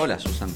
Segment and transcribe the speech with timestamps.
[0.00, 0.48] Hola, Susan.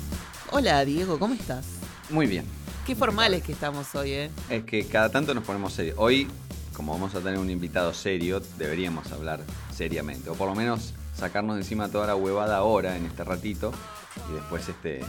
[0.53, 1.67] Hola, Diego, ¿cómo estás?
[2.11, 2.45] Muy bien.
[2.87, 4.31] Qué formales que estamos hoy, ¿eh?
[4.49, 5.97] Es que cada tanto nos ponemos serios.
[5.99, 6.29] Hoy,
[6.73, 9.41] como vamos a tener un invitado serio, deberíamos hablar
[9.75, 10.31] seriamente.
[10.31, 13.73] O por lo menos sacarnos de encima toda la huevada ahora, en este ratito.
[14.31, 15.01] Y después, este.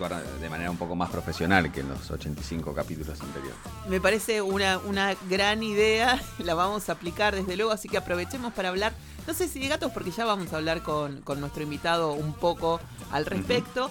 [0.00, 3.58] Actuar de manera un poco más profesional que en los 85 capítulos anteriores.
[3.88, 8.52] Me parece una, una gran idea, la vamos a aplicar desde luego, así que aprovechemos
[8.52, 8.92] para hablar,
[9.26, 12.32] no sé si de gatos, porque ya vamos a hablar con, con nuestro invitado un
[12.32, 13.90] poco al respecto.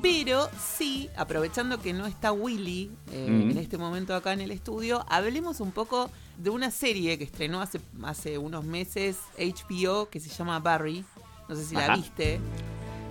[0.00, 5.04] Pero sí, aprovechando que no está Willy eh, en este momento acá en el estudio,
[5.10, 10.30] hablemos un poco de una serie que estrenó hace, hace unos meses HBO que se
[10.30, 11.04] llama Barry.
[11.50, 12.40] No sé si la viste.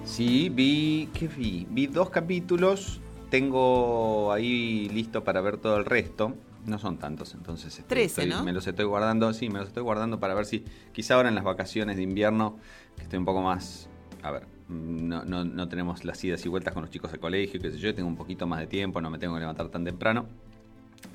[0.07, 1.09] Sí, vi.
[1.13, 1.67] ¿Qué vi?
[1.69, 3.01] Vi dos capítulos.
[3.29, 6.33] Tengo ahí listo para ver todo el resto.
[6.65, 7.77] No son tantos, entonces.
[7.79, 7.95] estoy-
[8.29, 8.43] ¿no?
[8.43, 10.63] Me los estoy guardando, sí, me los estoy guardando para ver si.
[10.93, 12.57] Quizá ahora en las vacaciones de invierno,
[12.95, 13.89] que estoy un poco más.
[14.23, 17.59] A ver, no, no, no tenemos las idas y vueltas con los chicos al colegio,
[17.61, 19.83] qué sé yo, tengo un poquito más de tiempo, no me tengo que levantar tan
[19.83, 20.25] temprano.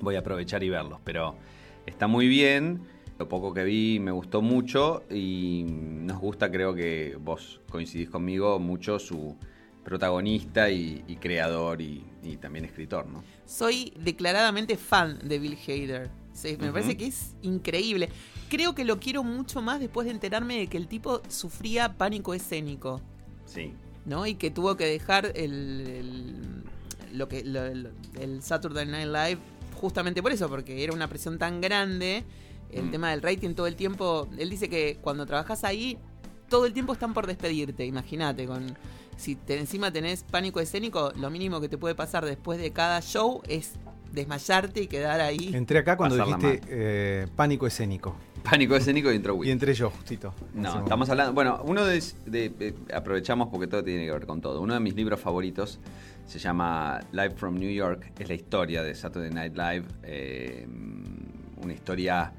[0.01, 1.35] Voy a aprovechar y verlos, pero
[1.87, 2.81] está muy bien.
[3.19, 8.59] Lo poco que vi me gustó mucho y nos gusta, creo que vos coincidís conmigo,
[8.59, 9.37] mucho su
[9.85, 13.23] protagonista y, y creador y, y también escritor, ¿no?
[13.47, 16.11] Soy declaradamente fan de Bill Hader.
[16.33, 18.09] Sí, me parece que es increíble.
[18.49, 22.33] Creo que lo quiero mucho más después de enterarme de que el tipo sufría pánico
[22.33, 23.01] escénico,
[23.45, 23.73] Sí.
[24.07, 24.27] ¿no?
[24.27, 26.65] Y que tuvo que dejar el, el-
[27.19, 29.39] lo que lo- el, el Saturday Night Live
[29.79, 32.25] justamente por eso, porque era una presión tan grande.
[32.73, 32.91] El Mm.
[32.91, 34.29] tema del rating todo el tiempo.
[34.39, 35.99] Él dice que cuando trabajas ahí,
[36.49, 37.85] todo el tiempo están por despedirte.
[37.87, 38.77] Imagínate, con
[39.17, 43.01] si te, encima tenés pánico escénico, lo mínimo que te puede pasar después de cada
[43.01, 43.75] show es
[44.11, 45.51] desmayarte y quedar ahí.
[45.55, 48.17] Entré acá cuando dijiste eh, pánico escénico.
[48.43, 49.51] Pánico escénico y intro Y Wii.
[49.53, 50.35] entré yo, justito.
[50.53, 51.13] No, estamos momento.
[51.13, 51.33] hablando.
[51.33, 54.61] Bueno, uno de, de- de- Aprovechamos porque todo tiene que ver con todo.
[54.61, 55.79] Uno de mis libros favoritos
[56.27, 58.13] se llama Live from New York.
[58.19, 59.85] Es la historia de Saturday Night Live.
[60.03, 60.67] eh,
[61.63, 62.33] una historia.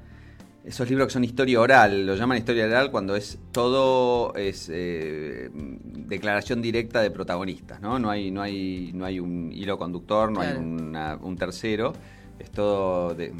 [0.64, 5.50] Esos libros que son historia oral, lo llaman historia oral cuando es todo es eh,
[5.52, 7.98] declaración directa de protagonistas, ¿no?
[7.98, 11.92] No hay, no hay, no hay un hilo conductor, no hay una- un tercero.
[12.38, 13.32] Es todo de-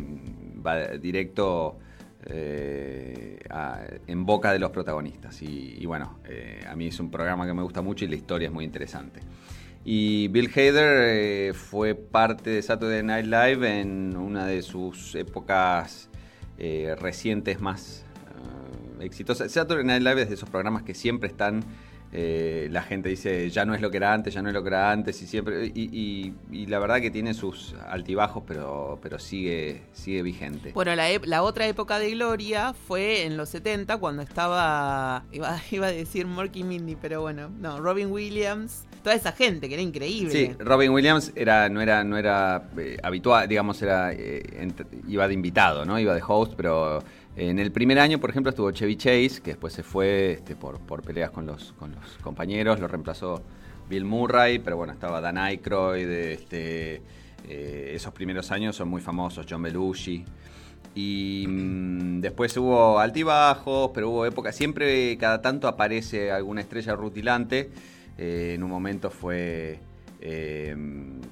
[0.65, 1.79] va directo
[2.27, 5.41] eh, a- en boca de los protagonistas.
[5.43, 8.17] Y, y bueno, eh, a mí es un programa que me gusta mucho y la
[8.17, 9.21] historia es muy interesante.
[9.85, 16.09] Y Bill Hader fue parte de Saturday Night Live en una de sus épocas
[16.59, 18.05] eh, recientes más
[19.01, 19.51] eh, exitosas.
[19.51, 21.65] Saturday Night Live es de esos programas que siempre están.
[22.17, 24.63] Eh, la gente dice ya no es lo que era antes, ya no es lo
[24.63, 28.99] que era antes y siempre y, y- y la verdad que tiene sus altibajos pero
[29.03, 30.71] pero sigue sigue vigente.
[30.73, 35.87] Bueno, la, la otra época de gloria fue en los 70 cuando estaba, iba, iba
[35.89, 40.31] a decir Morky Mindy, pero bueno, no, Robin Williams, toda esa gente que era increíble.
[40.33, 44.43] Sí, Robin Williams era, no era, no era eh, habitual, digamos, era eh,
[45.09, 45.99] iba de invitado, ¿no?
[45.99, 47.03] Iba de host, pero
[47.37, 50.79] en el primer año, por ejemplo, estuvo Chevy Chase, que después se fue este, por,
[50.81, 53.43] por peleas con los, con los compañeros, lo reemplazó
[53.89, 57.03] Bill Murray, pero bueno, estaba Dan Aykroyd, este,
[57.49, 60.25] eh, esos primeros años son muy famosos, John Belushi.
[60.95, 64.55] Y mm, después hubo altibajos, pero hubo épocas.
[64.55, 67.71] Siempre, cada tanto aparece alguna estrella rutilante.
[68.17, 69.81] Eh, en un momento fue,
[70.21, 70.77] eh,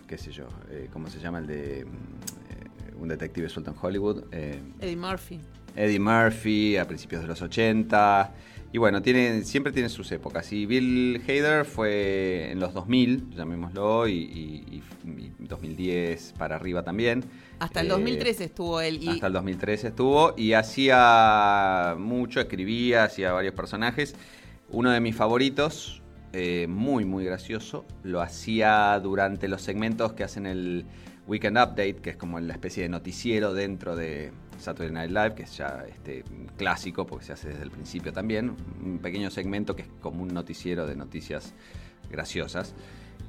[0.07, 0.49] qué sé yo,
[0.93, 4.25] ¿cómo se llama el de mm, un detective suelto en Hollywood?
[4.33, 5.41] Eddie Murphy.
[5.77, 8.33] Eddie Murphy a principios de los 80.
[8.75, 10.50] Y bueno, tiene, siempre tiene sus épocas.
[10.53, 16.82] Y Bill Hader fue en los 2000, llamémoslo, y, y- y- y 2010 para arriba
[16.82, 17.22] también.
[17.59, 23.05] Hasta el Eh, 2013 estuvo él y hasta el 2013 estuvo y hacía mucho, escribía,
[23.05, 24.15] hacía varios personajes.
[24.71, 30.47] Uno de mis favoritos, eh, muy, muy gracioso, lo hacía durante los segmentos que hacen
[30.47, 30.87] el
[31.27, 34.32] Weekend Update, que es como la especie de noticiero dentro de
[34.62, 36.25] Saturday Night Live, que es ya este,
[36.56, 38.56] clásico porque se hace desde el principio también.
[38.85, 41.55] Un pequeño segmento que es como un noticiero de noticias
[42.11, 42.75] graciosas.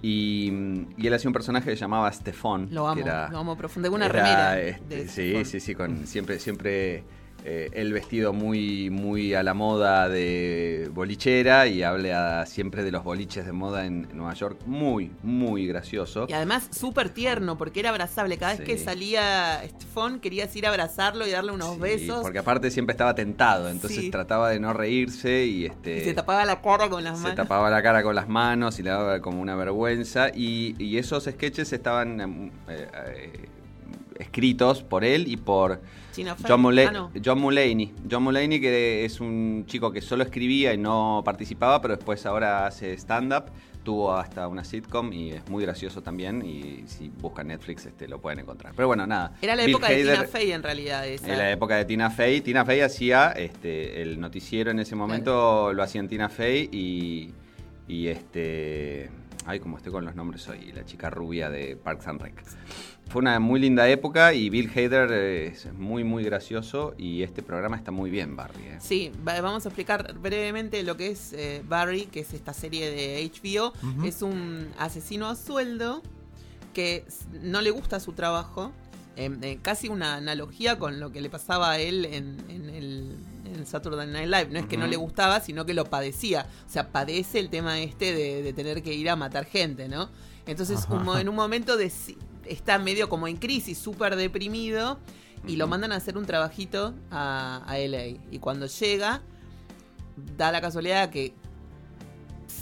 [0.01, 0.51] Y,
[0.97, 2.67] y él hacía un personaje que se llamaba Stefan.
[2.71, 4.59] lo amo, que era, lo amo profundo, una era, remera.
[4.59, 7.03] este, sí, sí, sí, con siempre, siempre
[7.45, 13.03] eh, el vestido muy, muy a la moda de bolichera y habla siempre de los
[13.03, 14.59] boliches de moda en Nueva York.
[14.65, 16.25] Muy, muy gracioso.
[16.29, 18.37] Y además súper tierno, porque era abrazable.
[18.37, 22.21] Cada vez que salía Stefan, querías ir a abrazarlo y darle unos Sí, besos.
[22.21, 24.09] Porque aparte siempre estaba tentado, entonces Sí.
[24.09, 25.97] trataba de no reírse y este.
[25.97, 27.35] Y se tapaba la cara con las se manos.
[27.35, 30.29] tapaba la cara con las manos y le daba como una vergüenza.
[30.33, 33.49] Y, y esos sketches estaban em, eh, eh,
[34.19, 35.81] escritos por él y por.
[36.47, 37.11] John, Ah, no.
[37.23, 37.93] John Mulaney.
[38.09, 42.65] John Mulaney que es un chico que solo escribía y no participaba, pero después ahora
[42.67, 43.45] hace stand-up.
[43.83, 48.21] Tuvo hasta una sitcom y es muy gracioso también y si buscan Netflix este, lo
[48.21, 48.71] pueden encontrar.
[48.77, 49.33] Pero bueno, nada.
[49.41, 51.05] Era la Bill época de Tina Fey en realidad.
[51.05, 51.31] Esa.
[51.33, 52.39] en la época de Tina Fey.
[52.39, 57.33] Tina Fey hacía este, el noticiero en ese momento, lo hacían Tina Fey y,
[57.87, 59.09] y este.
[59.45, 62.41] Ay, como estoy con los nombres hoy, la chica rubia de Parks and Rec.
[63.09, 67.77] Fue una muy linda época y Bill Hader es muy, muy gracioso y este programa
[67.77, 68.63] está muy bien, Barry.
[68.63, 68.77] eh.
[68.79, 72.89] Sí, va- vamos a explicar brevemente lo que es eh, Barry, que es esta serie
[72.89, 73.73] de HBO.
[74.03, 76.01] Es un asesino a sueldo
[76.73, 77.05] que
[77.43, 78.71] no le gusta su trabajo.
[79.15, 83.15] Eh, eh, casi una analogía con lo que le pasaba a él en, en el,
[83.45, 84.47] en Saturday Night Live.
[84.49, 86.47] No es que no le gustaba, sino que lo padecía.
[86.67, 90.09] O sea, padece el tema este de, de tener que ir a matar gente, ¿no?
[90.47, 90.95] Entonces, Ajá.
[90.95, 94.99] un mo- en un momento deci- está medio como en crisis, súper deprimido,
[95.47, 98.19] y lo mandan a hacer un trabajito a, a LA.
[98.31, 99.21] Y cuando llega,
[100.37, 101.33] da la casualidad que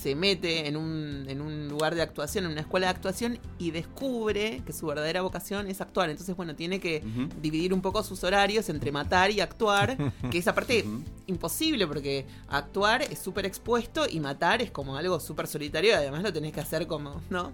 [0.01, 3.71] se mete en un, en un lugar de actuación, en una escuela de actuación, y
[3.71, 6.09] descubre que su verdadera vocación es actuar.
[6.09, 7.03] Entonces, bueno, tiene que
[7.42, 9.98] dividir un poco sus horarios entre matar y actuar,
[10.31, 10.86] que es aparte
[11.27, 16.24] imposible porque actuar es súper expuesto y matar es como algo súper solitario y además
[16.24, 17.51] lo tenés que hacer como, ¿no?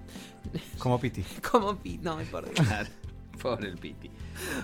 [0.79, 1.23] Como Piti.
[1.51, 2.65] Como, pi- no, por Dios.
[2.65, 2.89] Claro,
[3.41, 4.09] Pobre el Piti.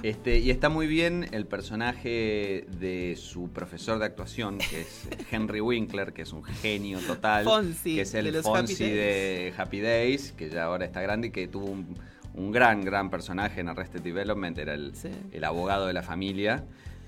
[0.03, 5.61] Este, y está muy bien el personaje de su profesor de actuación, que es Henry
[5.61, 7.43] Winkler, que es un genio total.
[7.43, 11.01] Fonzie, que es de el los Fonzie Happy de Happy Days, que ya ahora está
[11.01, 11.95] grande y que tuvo un,
[12.35, 14.57] un gran, gran personaje en Arrested Development.
[14.57, 15.09] Era el, Sí.
[15.31, 16.63] el abogado de la familia.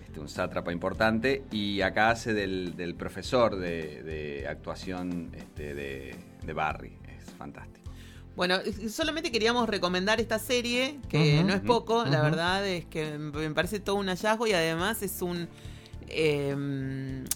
[0.06, 1.44] este, Un sátrapa importante.
[1.52, 6.94] Y acá hace del, del profesor de, de actuación este, de, de Barry.
[7.20, 7.85] Es fantástico.
[8.36, 8.58] Bueno,
[8.90, 13.80] solamente queríamos recomendar esta serie, que no es poco, la verdad es que me parece
[13.80, 15.48] todo un hallazgo y además es un
[16.08, 16.54] eh,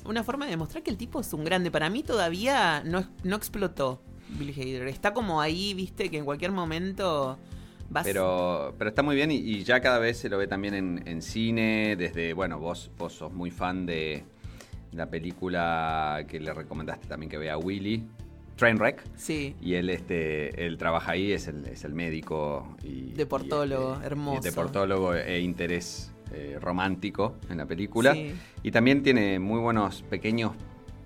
[0.05, 1.71] una forma de demostrar que el tipo es un grande.
[1.71, 4.01] Para mí todavía no, no explotó
[4.37, 4.87] Bill Hader.
[4.87, 7.37] Está como ahí, viste, que en cualquier momento
[7.89, 8.05] vas...
[8.05, 11.03] Pero, pero está muy bien y, y ya cada vez se lo ve también en,
[11.07, 14.23] en cine, desde, bueno, vos, vos sos muy fan de
[14.91, 18.03] la película que le recomendaste también que vea Willy,
[18.59, 19.55] Trainwreck, Sí.
[19.61, 23.13] y él, este, él trabaja ahí, es el, es el médico y...
[23.13, 24.39] Deportólogo, y, este, hermoso.
[24.39, 28.13] y deportólogo e interés eh, romántico en la película.
[28.13, 28.33] Sí.
[28.61, 30.51] Y también tiene muy buenos pequeños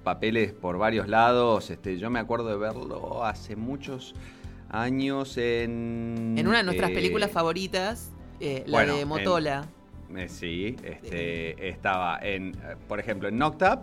[0.03, 1.69] papeles por varios lados.
[1.69, 4.15] Este, yo me acuerdo de verlo hace muchos
[4.69, 6.33] años en...
[6.38, 9.65] En una de nuestras eh, películas favoritas, eh, la bueno, de en- Motola.
[10.18, 13.80] Eh, sí, este, estaba en, eh, por ejemplo, en Knocked Up.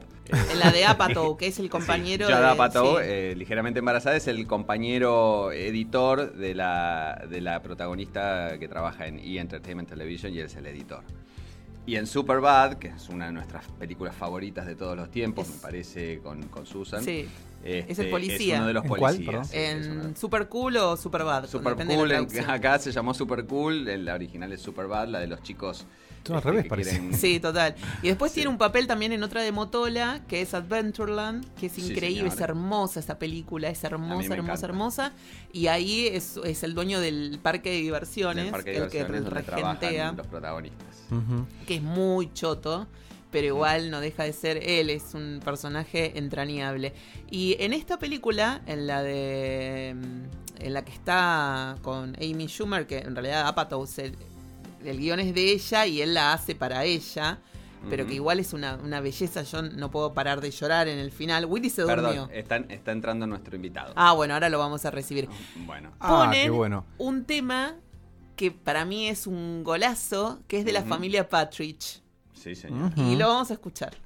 [0.53, 3.03] En la de Apatow, que es el compañero Sí, Judd de- Apatow, sí.
[3.07, 9.19] eh, ligeramente embarazada, es el compañero editor de la, de la protagonista que trabaja en
[9.19, 9.39] E!
[9.39, 11.03] Entertainment Television y él es el editor.
[11.87, 15.55] Y en Superbad, que es una de nuestras películas favoritas de todos los tiempos, Es-
[15.57, 17.03] me parece, con, con Susan.
[17.03, 17.27] Sí.
[17.65, 18.55] este, es el policía.
[18.55, 19.53] Es uno de los ¿En cuál, policías.
[19.55, 21.47] En Super Cool o Super Bad.
[21.49, 24.87] Super depende de la Cool, en- acá se llamó Super Cool, la original es Super
[24.87, 25.87] Bad, la de los chicos.
[26.23, 26.91] Todo al este, revés parece.
[26.91, 27.75] quieren- Sí, total.
[28.03, 28.37] Y después Sí.
[28.37, 32.29] tiene un papel también en otra de Motola, que es Adventureland, que es Sí, increíble,
[32.29, 34.67] es hermosa esa película, es hermosa, hermosa, encanta.
[34.67, 35.13] hermosa.
[35.53, 39.05] Y ahí es, es el dueño del parque de diversiones, el parque de el que
[39.05, 40.87] regentea, los protagonistas.
[41.67, 42.87] Que es muy choto.
[43.33, 46.93] Pero igual no deja de ser él, es un personaje entrañable.
[47.31, 49.95] Y en esta película, en la de.
[49.97, 54.13] mm, En la que está con Amy Schumer, que en realidad Apatow, se-
[54.85, 57.39] el guion es de ella y él la hace para ella.
[57.89, 61.11] Pero que igual es una, una belleza, yo no puedo parar de llorar en el
[61.11, 61.47] final.
[61.47, 62.03] Willy se durmió.
[62.03, 63.95] Perdón, están, está entrando nuestro invitado.
[63.97, 65.31] Ah, bueno, ahora lo vamos a recibir.
[65.65, 65.91] Bueno.
[65.99, 66.85] Ah, Ponen qué bueno.
[66.99, 67.77] un tema
[68.37, 72.03] que para mí es un golazo, que es de la familia Patridge.
[72.35, 72.93] Sí, señor.
[72.97, 73.97] Y lo vamos a escuchar.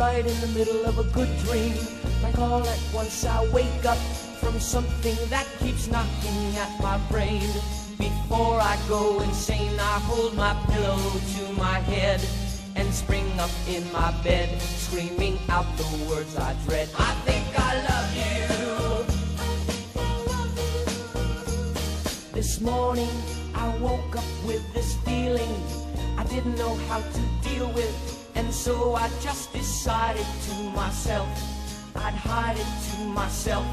[0.00, 1.74] Right in the middle of a good dream.
[2.22, 3.98] Like all at once I wake up
[4.40, 7.46] from something that keeps knocking at my brain.
[7.98, 10.98] Before I go insane, I hold my pillow
[11.36, 12.26] to my head
[12.76, 16.88] and spring up in my bed, screaming out the words I dread.
[16.98, 18.40] I think I love you.
[22.32, 23.14] This morning
[23.54, 25.54] I woke up with this feeling
[26.16, 31.28] I didn't know how to deal with, and so I just decided to myself
[31.94, 33.66] I'd hide it to myself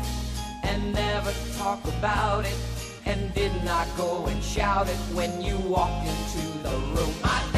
[0.64, 2.58] and never talk about it.
[3.06, 7.14] And did not go and shout it when you walked into the room.
[7.24, 7.57] I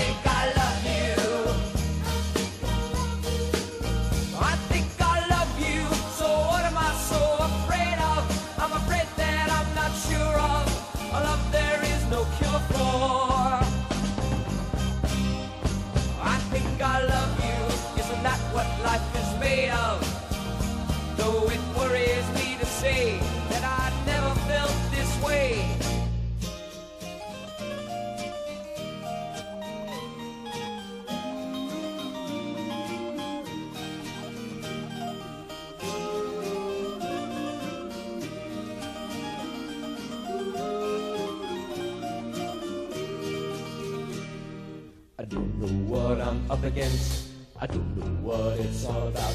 [46.29, 47.29] I'm up against.
[47.59, 49.33] I don't know what it's all about.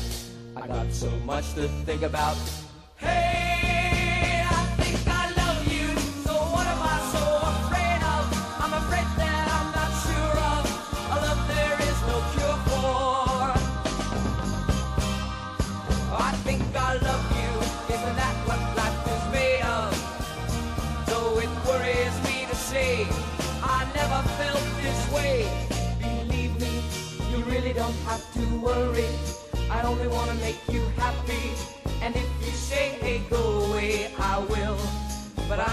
[0.54, 2.36] I got so much to think about.
[2.98, 3.43] Hey,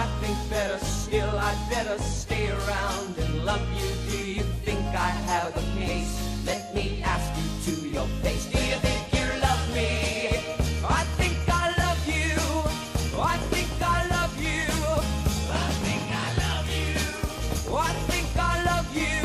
[0.01, 3.89] I think better still, I'd better stay around and love you.
[4.09, 4.79] Do you think
[5.09, 6.13] I have a case?
[6.43, 8.45] Let me ask you to your face.
[8.53, 9.91] Do you think you love me?
[10.99, 12.33] I think I love you.
[13.33, 14.65] I think I love you.
[15.61, 16.97] I think I love you.
[17.85, 19.21] I think I love you.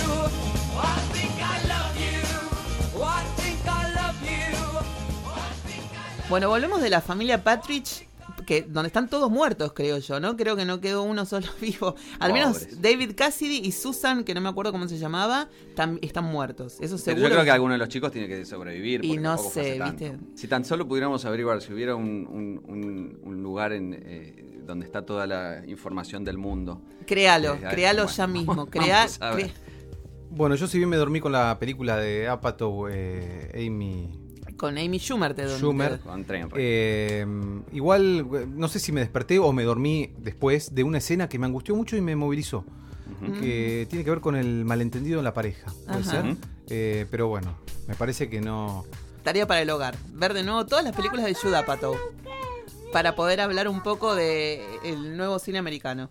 [0.77, 2.21] I think I love you.
[3.03, 4.53] I think I love you.
[6.29, 8.07] Bueno, volvemos de la familia Patridge,
[8.47, 10.37] que donde están todos muertos, creo yo, ¿no?
[10.37, 11.95] Creo que no quedó uno solo vivo.
[12.21, 12.81] Al menos Pobres.
[12.81, 16.75] David Cassidy y Susan, que no me acuerdo cómo se llamaba, tam- están muertos.
[16.81, 17.23] Eso Pero seguro.
[17.29, 19.05] yo creo que alguno de los chicos tiene que sobrevivir.
[19.05, 20.05] Y porque no tampoco fue hace sé, tanto.
[20.05, 20.19] ¿viste?
[20.37, 24.87] Si tan solo pudiéramos averiguar si hubiera un, un- un- un lugar en, eh, donde
[24.87, 26.81] está toda la información del mundo.
[27.07, 28.55] Créalo, Eh, créalo bueno, ya mismo.
[28.55, 29.47] vamos Crea, a ver.
[29.49, 29.53] cre-
[30.31, 34.11] Bueno, yo si bien me dormí con la película de Apatow, eh, Amy
[34.57, 35.65] con Amy Schumer te dormiste.
[35.65, 36.01] Schumer.
[36.01, 36.55] Con Trainwreck.
[36.59, 37.27] Eh,
[37.73, 41.47] igual, no sé si me desperté o me dormí después de una escena que me
[41.47, 42.65] angustió mucho y me movilizó.
[43.41, 45.73] Que tiene que ver con el malentendido en la pareja.
[45.87, 46.11] ¿Puede Ajá.
[46.11, 46.37] ser?
[46.69, 48.85] Eh, pero bueno, me parece que no.
[49.23, 49.97] Tarea para el hogar.
[50.13, 51.97] Ver de nuevo todas las películas de Judd Apatow.
[52.93, 56.11] Para poder hablar un poco de el nuevo cine americano.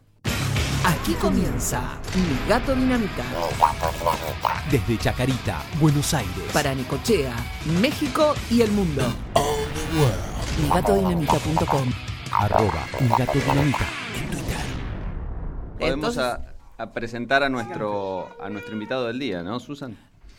[0.86, 3.24] Aquí comienza Mi Gato Dinamita
[4.70, 6.34] Desde Chacarita, Buenos Aires.
[6.54, 7.34] para Necochea,
[7.82, 9.04] México y el mundo.
[10.62, 11.90] MiGatoDinamita.com
[12.32, 14.58] Arroba Mi Gato Dinamita en Twitter.
[15.80, 19.98] Podemos Entonces- a, a presentar a nuestro, a nuestro invitado del día, ¿no, Susan?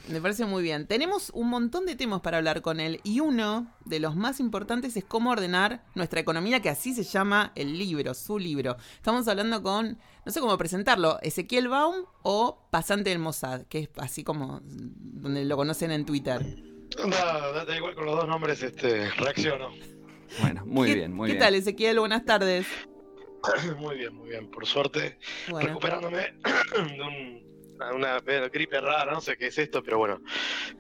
[0.08, 0.86] Me parece muy bien.
[0.86, 4.96] Tenemos un montón de temas para hablar con él y uno de los más importantes
[4.96, 8.76] es cómo ordenar nuestra economía, que así se llama el libro, su libro.
[8.94, 13.88] Estamos hablando con, no sé cómo presentarlo, Ezequiel Baum o Pasante del Mossad, que es
[13.97, 16.45] así como donde lo conocen en Twitter.
[17.09, 19.71] Da igual con los dos nombres, este, reacciono.
[20.40, 21.45] Bueno, muy ¿Qué- bien, muy ¿Qué bien.
[21.45, 22.00] tal, Ezequiel?
[22.00, 22.66] Buenas tardes.
[23.78, 24.50] muy bien, muy bien.
[24.50, 25.18] Por suerte,
[25.49, 26.18] Bueno, recuperándome
[26.97, 27.45] de un-
[27.76, 30.21] una, una gripe rara, no sé qué es esto, pero bueno,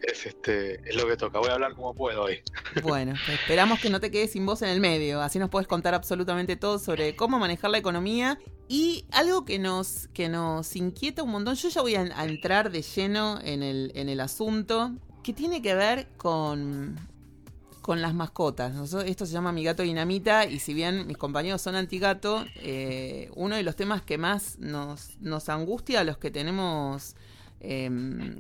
[0.02, 1.38] es este, es lo que toca.
[1.38, 2.40] Voy a hablar como puedo hoy.
[2.82, 5.20] bueno, esperamos que no te quedes sin voz en el medio.
[5.20, 8.38] Así nos puedes contar absolutamente todo sobre cómo manejar la economía
[8.68, 11.54] y algo que nos, que nos inquieta un montón.
[11.54, 15.60] Yo ya voy a, a entrar de lleno en el, en el asunto que tiene
[15.60, 16.96] que ver con,
[17.86, 18.92] con las mascotas.
[19.06, 23.54] Esto se llama Mi Gato Dinamita y si bien mis compañeros son antigato, eh, uno
[23.54, 27.14] de los temas que más nos, nos angustia a los que tenemos
[27.60, 27.88] eh,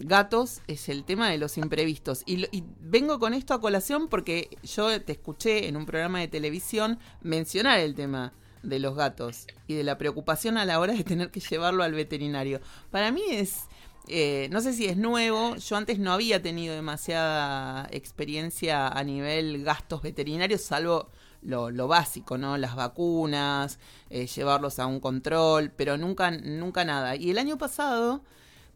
[0.00, 2.24] gatos es el tema de los imprevistos.
[2.26, 6.26] Y, y vengo con esto a colación porque yo te escuché en un programa de
[6.26, 8.32] televisión mencionar el tema
[8.64, 11.92] de los gatos y de la preocupación a la hora de tener que llevarlo al
[11.92, 12.60] veterinario.
[12.90, 13.68] Para mí es,
[14.08, 19.64] eh, no sé si es nuevo, yo antes no había tenido demasiada experiencia a nivel
[19.64, 21.10] gastos veterinarios, salvo
[21.42, 22.56] lo, lo básico, ¿no?
[22.58, 23.78] Las vacunas,
[24.10, 27.16] eh, llevarlos a un control, pero nunca, nunca nada.
[27.16, 28.22] Y el año pasado,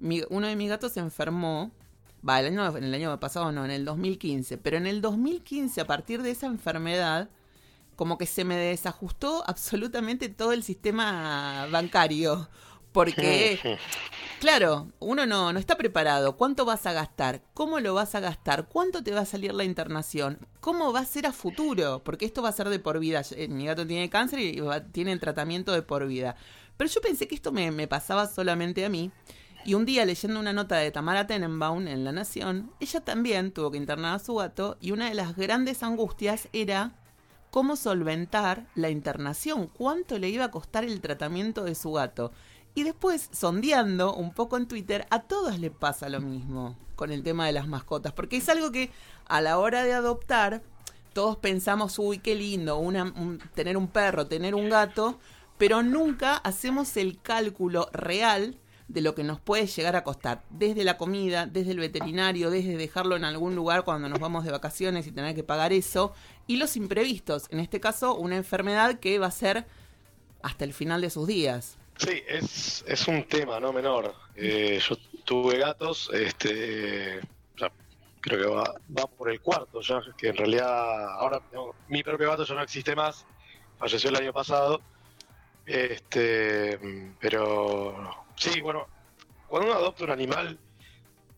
[0.00, 1.70] mi- uno de mis gatos se enfermó.
[2.28, 4.58] Va, el año, en el año pasado no, en el 2015.
[4.58, 7.30] Pero en el 2015, a partir de esa enfermedad,
[7.96, 12.48] como que se me desajustó absolutamente todo el sistema bancario.
[12.92, 13.78] Porque,
[14.40, 16.36] claro, uno no, no está preparado.
[16.36, 17.42] ¿Cuánto vas a gastar?
[17.54, 18.66] ¿Cómo lo vas a gastar?
[18.68, 20.38] ¿Cuánto te va a salir la internación?
[20.60, 22.02] ¿Cómo va a ser a futuro?
[22.04, 23.22] Porque esto va a ser de por vida.
[23.36, 26.34] Eh, Mi gato tiene cáncer y va- tiene tratamiento de por vida.
[26.76, 29.10] Pero yo pensé que esto me, me pasaba solamente a mí.
[29.64, 33.70] Y un día leyendo una nota de Tamara Tenenbaum en La Nación, ella también tuvo
[33.70, 36.92] que internar a su gato y una de las grandes angustias era
[37.50, 42.32] cómo solventar la internación, cuánto le iba a costar el tratamiento de su gato.
[42.74, 47.22] Y después, sondeando un poco en Twitter, a todas le pasa lo mismo con el
[47.22, 48.90] tema de las mascotas, porque es algo que
[49.26, 50.62] a la hora de adoptar,
[51.12, 55.18] todos pensamos, uy, qué lindo, una- un- tener un perro, tener un gato,
[55.58, 60.84] pero nunca hacemos el cálculo real de lo que nos puede llegar a costar, desde
[60.84, 65.06] la comida, desde el veterinario, desde dejarlo en algún lugar cuando nos vamos de vacaciones
[65.06, 66.12] y tener que pagar eso,
[66.46, 69.66] y los imprevistos, en este caso una enfermedad que va a ser
[70.42, 71.76] hasta el final de sus días.
[72.00, 74.14] Sí, es, es un tema no menor.
[74.34, 77.20] Eh, yo tuve gatos, este,
[78.22, 81.42] creo que va, va por el cuarto ya, que en realidad ahora
[81.88, 83.26] mi propio gato ya no existe más,
[83.78, 84.80] falleció el año pasado.
[85.66, 86.78] Este,
[87.20, 88.86] pero sí, bueno,
[89.46, 90.58] cuando uno adopta un animal,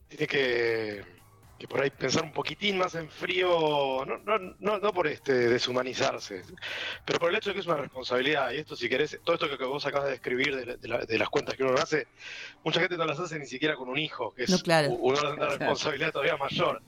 [0.07, 1.03] tiene que,
[1.57, 5.31] que por ahí pensar un poquitín más en frío, no, no, no, no por este
[5.33, 6.43] deshumanizarse,
[7.05, 8.51] pero por el hecho de que es una responsabilidad.
[8.51, 11.05] Y esto, si querés, todo esto que vos acabas de describir de, la- de la-
[11.05, 12.07] de las cuentas que uno hace,
[12.65, 14.89] mucha gente no las hace ni siquiera con un hijo, que es No, claro.
[14.89, 16.81] una, responsabilidad todavía mayor.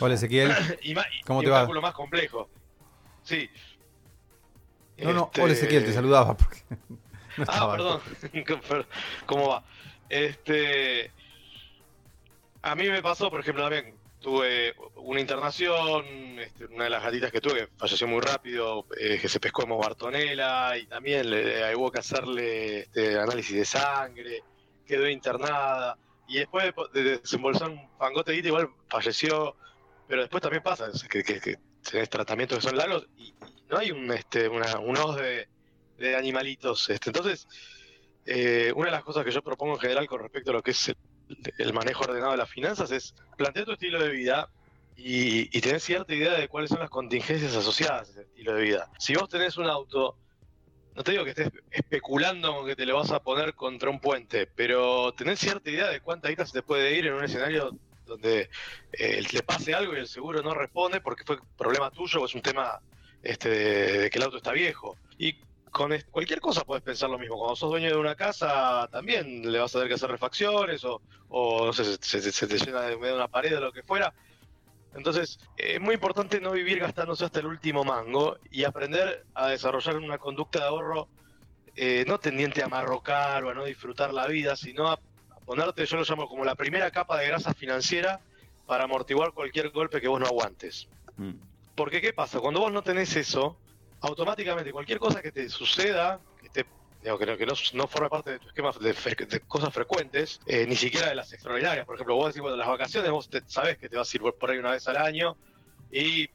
[0.00, 0.50] Hola Ezequiel.
[0.82, 1.60] Y, más, ¿Cómo y te un va?
[1.60, 2.48] cálculo más complejo.
[3.22, 3.48] Sí.
[4.98, 6.62] No, no, Este- hola Ezequiel, te saludaba porque
[7.36, 8.00] no Ah, perdón.
[9.26, 9.64] ¿Cómo va?
[10.08, 11.12] Este.
[12.62, 13.94] A mí me pasó, por ejemplo, también
[14.26, 16.04] tuve una internación,
[16.40, 19.78] este, una de las gatitas que tuve falleció muy rápido, eh, que se pescó como
[19.78, 24.42] Bartonella, y también le, hubo que hacerle este, análisis de sangre,
[24.84, 29.54] quedó internada, y después de, de desembolsar un fangote de guita, igual falleció,
[30.08, 33.78] pero después también pasa, que, que, que tenés tratamientos que son largos y, y no
[33.78, 35.46] hay un, este, una, un de,
[35.98, 36.90] de animalitos.
[36.90, 37.10] Este.
[37.10, 37.46] Entonces,
[38.24, 40.72] eh, una de las cosas que yo propongo en general con respecto a lo que
[40.72, 40.96] es el,
[41.58, 44.48] el manejo ordenado de las finanzas es plantear tu estilo de vida
[44.96, 48.62] y, y tener cierta idea de cuáles son las contingencias asociadas a ese estilo de
[48.62, 48.90] vida.
[48.98, 50.16] Si vos tenés un auto,
[50.94, 54.00] no te digo que estés especulando con que te lo vas a poner contra un
[54.00, 57.76] puente, pero tenés cierta idea de cuánta guita se te puede ir en un escenario
[58.06, 58.48] donde
[58.92, 62.34] eh, le pase algo y el seguro no responde porque fue problema tuyo o es
[62.34, 62.80] un tema
[63.22, 64.96] este, de, de que el auto está viejo.
[65.18, 65.36] Y
[65.70, 67.36] con cualquier cosa puedes pensar lo mismo.
[67.36, 71.02] Cuando sos dueño de una casa, también le vas a tener que hacer refacciones o,
[71.28, 74.12] o no sé, se, se- se te llena de una pared o lo que fuera.
[74.94, 79.96] Entonces, es muy importante no vivir gastándose hasta el último mango y aprender a desarrollar
[79.96, 81.08] una conducta de ahorro
[81.74, 85.84] eh, no tendiente a marrocar o a no disfrutar la vida, sino a, a ponerte,
[85.84, 88.20] yo lo llamo como la primera capa de grasa financiera
[88.66, 90.88] para amortiguar cualquier golpe que vos no aguantes.
[91.18, 91.32] Mm.
[91.74, 92.40] Porque ¿qué pasa?
[92.40, 93.58] Cuando vos no tenés eso,
[94.00, 96.66] automáticamente cualquier cosa que te suceda, que, te,
[97.00, 100.76] digo, que, no, que no, forme parte de tu esquema de, cosas frecuentes, eh, ni
[100.76, 101.86] siquiera de las extraordinarias.
[101.86, 104.22] Por ejemplo, vos decís, bueno, las vacaciones vos te, sabés que te vas a ir
[104.22, 105.36] por- por ahí una vez al año
[105.90, 106.28] y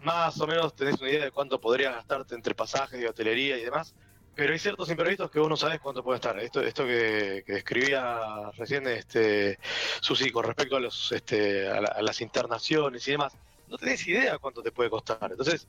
[0.00, 3.64] más o menos tenés una idea de cuánto podrías gastarte entre pasajes y hotelería y
[3.64, 3.94] demás.
[4.34, 6.38] Pero hay ciertos imprevistos que vos no sabés cuánto puede estar.
[6.38, 9.58] Esto, esto que, que describía recién este,
[10.00, 14.06] Susi con respecto a, los, este, a, la- a las internaciones y demás, no tenés
[14.06, 15.18] idea cuánto te puede costar.
[15.32, 15.66] Entonces,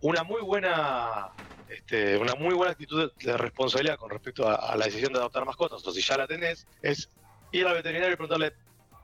[0.00, 1.32] una muy buena
[1.68, 5.44] este, una muy buena actitud de, responsabilidad con respecto a, a la decisión de adoptar
[5.44, 7.10] mascotas, o si ya la tenés, es
[7.50, 8.54] ir al veterinario y preguntarle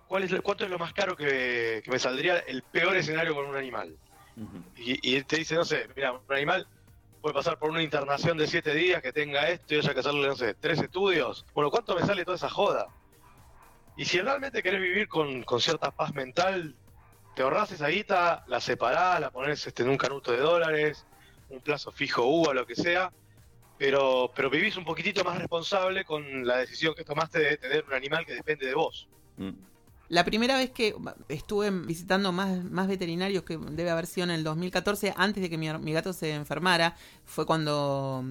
[0.06, 3.46] cuál es cuánto es lo más caro que, que me saldría el peor escenario con
[3.46, 3.96] un animal.
[4.76, 6.66] Y, te dice, no sé, mira, un animal
[7.20, 10.26] puede pasar por una internación de siete días, que tenga esto y haya que hacerle,
[10.26, 11.46] no sé, tres estudios.
[11.54, 12.88] Bueno, ¿cuánto me sale toda esa joda?
[13.96, 16.74] Y si realmente querés vivir con, con cierta paz mental,
[17.34, 21.06] te ahorrás esa guita, la separás, la pones este, en un canuto de dólares,
[21.50, 23.12] un plazo fijo UVA, lo que sea,
[23.78, 27.94] pero, pero vivís un poquitito más responsable con la decisión que tomaste de tener un
[27.94, 29.08] animal que depende de vos.
[29.36, 29.50] Mm.
[30.08, 30.94] La primera vez que
[31.28, 35.56] estuve visitando más, más veterinarios, que debe haber sido en el 2014, antes de que
[35.56, 38.22] mi, mi gato se enfermara, fue cuando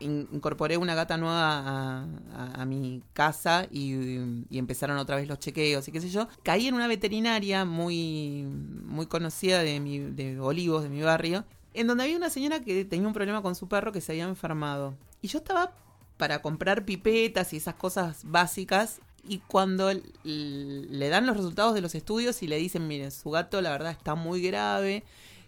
[0.00, 3.94] in- incorporé una gata nueva a, mi casa y,
[4.50, 6.28] y empezaron otra vez los chequeos y qué sé yo.
[6.42, 8.46] Caí en una veterinaria muy,
[8.84, 12.84] muy conocida de, mi, de Olivos, de mi barrio, en donde había una señora que
[12.84, 14.94] tenía un problema con su perro que se había enfermado.
[15.22, 15.72] Y yo estaba
[16.16, 19.00] para comprar pipetas y esas cosas básicas.
[19.28, 19.90] Y cuando
[20.22, 23.90] le dan los resultados de los estudios y le dicen, miren, su gato la verdad
[23.90, 25.02] está muy grave,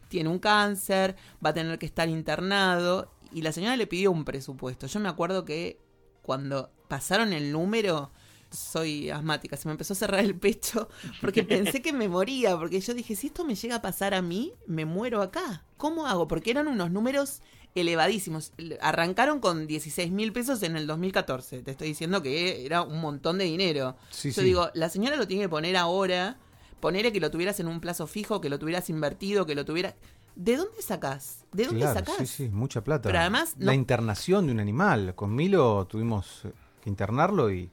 [0.09, 3.09] tiene un cáncer, va a tener que estar internado.
[3.33, 4.87] Y la señora le pidió un presupuesto.
[4.87, 5.79] Yo me acuerdo que
[6.23, 8.11] cuando pasaron el número,
[8.51, 10.89] soy asmática, se me empezó a cerrar el pecho
[11.21, 14.23] porque pensé que me moría, porque yo dije, si esto me llega a pasar a
[14.23, 15.65] mí, me muero acá.
[15.77, 16.29] ¿Cómo hago?
[16.29, 17.43] Porque eran unos números
[17.75, 18.53] elevadísimos.
[18.81, 21.63] Arrancaron con 16 mil pesos en el 2014.
[21.63, 23.97] Te estoy diciendo que era un montón de dinero.
[24.11, 24.47] Sí, yo sí.
[24.47, 26.39] digo, la señora lo tiene que poner ahora,
[26.81, 29.95] ponerle que lo tuvieras en un plazo fijo, que lo tuvieras invertido, que lo tuvieras...
[30.39, 31.45] ¿De dónde sacás?
[31.53, 32.17] ¿De dónde Claro, sacás?
[32.19, 33.09] sí, sí, mucha plata.
[33.09, 35.17] Pero además La internación de un animal.
[35.17, 36.43] Con Milo tuvimos
[36.81, 37.69] que internarlo y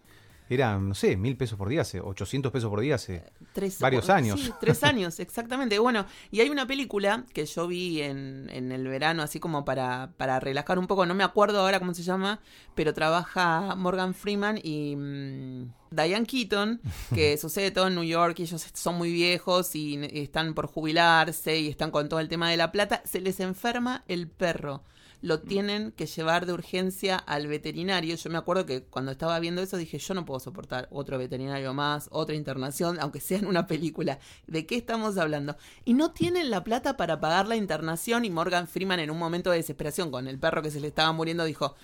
[0.49, 3.23] eran, no sé, mil pesos por día, hace 800 pesos por día hace
[3.55, 4.51] Tres, varios sí, años.
[4.59, 5.79] tres años, exactamente.
[5.79, 10.11] Bueno, y hay una película que yo vi en, en el verano, así como para,
[10.17, 12.41] para relajar un poco, no me acuerdo ahora cómo se llama,
[12.75, 16.81] pero trabaja Morgan Freeman y mm, Diane Keaton,
[17.13, 21.57] que sucede todo en New York, y ellos son muy viejos y están por jubilarse
[21.57, 24.83] y están con todo el tema de la plata, se les enferma el perro.
[25.25, 28.15] Lo tienen que llevar de urgencia al veterinario.
[28.15, 31.73] Yo me acuerdo que cuando estaba viendo eso dije, yo no puedo soportar otro veterinario
[31.73, 34.19] más, otra internación, aunque sea en una película.
[34.45, 35.57] ¿De qué estamos hablando?
[35.83, 39.49] Y no tienen la plata para pagar la internación y Morgan Freeman en un momento
[39.49, 41.75] de desesperación con el perro que se le estaba muriendo dijo,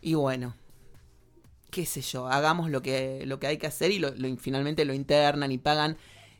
[0.00, 0.54] y bueno,
[1.70, 4.86] qué sé yo, hagamos lo que, lo que hay que hacer y lo, lo- finalmente
[4.86, 5.98] lo internan y pagan.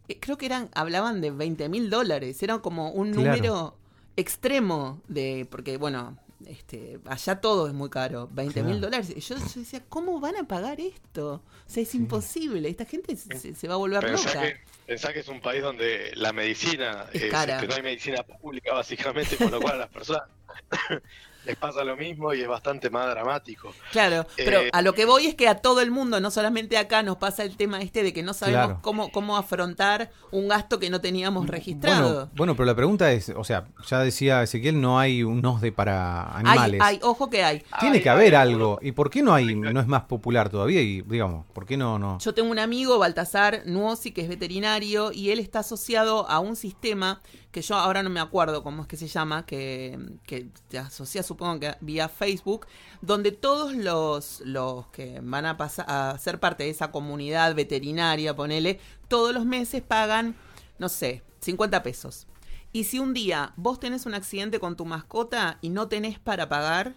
[0.08, 3.26] eh, Creo que eran, hablaban de 20 mil dólares, era como un Claro.
[3.37, 3.76] número
[4.16, 8.87] extremo de, porque bueno, este, allá todo es muy caro, 20 mil Claro.
[8.87, 9.09] dólares.
[9.27, 11.35] Yo, yo decía, ¿cómo van a pagar esto?
[11.66, 14.40] O sea, es imposible, esta gente se, se va a volver loca.
[14.42, 17.55] que, pensá que es un país donde la medicina, Es es, cara.
[17.57, 20.22] este, no hay medicina pública básicamente, con lo cual las personas
[21.48, 23.72] les pasa lo mismo y es bastante más dramático.
[23.90, 26.76] Claro, pero Eh, a lo que voy es que a todo el mundo, no solamente
[26.78, 28.78] acá, nos pasa el tema este de que no sabemos Claro.
[28.82, 32.14] cómo, cómo afrontar un gasto que no teníamos registrado.
[32.26, 35.72] Bueno, bueno, pero la pregunta es, o sea, ya decía Ezequiel, no hay un OSDE
[35.72, 36.80] para animales.
[36.82, 37.62] hay, ojo que hay.
[37.80, 38.78] Tiene Hay- que haber hay algo.
[38.82, 40.80] ¿Y por qué no hay, no es más popular todavía?
[40.82, 42.18] Y digamos, ¿por qué no, no?
[42.18, 46.56] Yo tengo un amigo, Baltasar Nuosi, que es veterinario, y él está asociado a un
[46.56, 50.78] sistema que yo ahora no me acuerdo cómo es que se llama, que, que te
[50.78, 52.66] asocia, supongo que vía Facebook,
[53.01, 58.35] donde todos los, los que van a pasar a ser parte de esa comunidad veterinaria,
[58.35, 60.35] ponele, todos los meses pagan,
[60.81, 62.27] no sé, 50 pesos.
[62.72, 66.48] Y si un día vos tenés un accidente con tu mascota y no tenés para
[66.48, 66.94] pagar,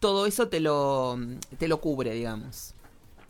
[0.00, 1.16] todo eso te lo,
[1.58, 2.74] te lo cubre, digamos.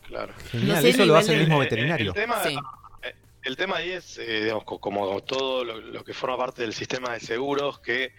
[0.06, 0.32] Claro.
[0.50, 2.08] Genial, no sé eso lo hace el mismo Eh, veterinario.
[2.12, 2.56] El tema, Sí.
[3.02, 6.62] eh, el tema ahí es, eh, digamos, co- como todo lo, lo que forma parte
[6.62, 8.12] del sistema de seguros, que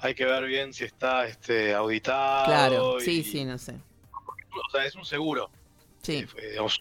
[0.00, 2.44] hay que ver bien si está este, auditado.
[2.46, 3.74] Claro, y- sí, sí, no sé.
[4.12, 5.50] O sea, es un seguro.
[6.02, 6.24] Sí.
[6.36, 6.80] Eh, digamos,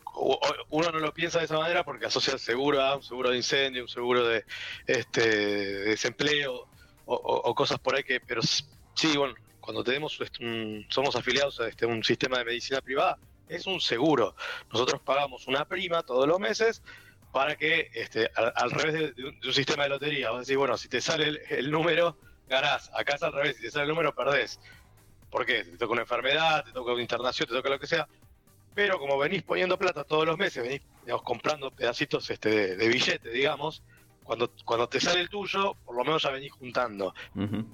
[0.70, 3.38] uno no lo piensa de esa manera porque asocia el seguro a un seguro de
[3.38, 4.46] incendio, un seguro de,
[4.86, 6.68] este, de desempleo
[7.06, 11.16] o, o- o cosas por ahí que, pero sí, bueno, cuando tenemos este, un- somos
[11.16, 13.18] afiliados a este, un sistema de medicina privada,
[13.50, 14.36] es un seguro.
[14.72, 16.84] Nosotros pagamos una prima todos los meses
[17.34, 20.42] para que, este, al, al revés de, de un, de un sistema de lotería, vos
[20.46, 22.90] decís, bueno, si te sale el, el número, ganás.
[22.94, 24.60] Acá es al revés, si te sale el número, perdés.
[25.30, 25.64] ¿Por qué?
[25.64, 28.08] Te toca una enfermedad, te toca una internación, te toca lo que sea.
[28.74, 32.88] Pero como venís poniendo plata todos los meses, venís digamos, comprando pedacitos este, de, de
[32.88, 33.84] billete, digamos,
[34.22, 37.14] cuando, cuando te sale el tuyo, por lo menos ya venís juntando.
[37.34, 37.66] Ujú.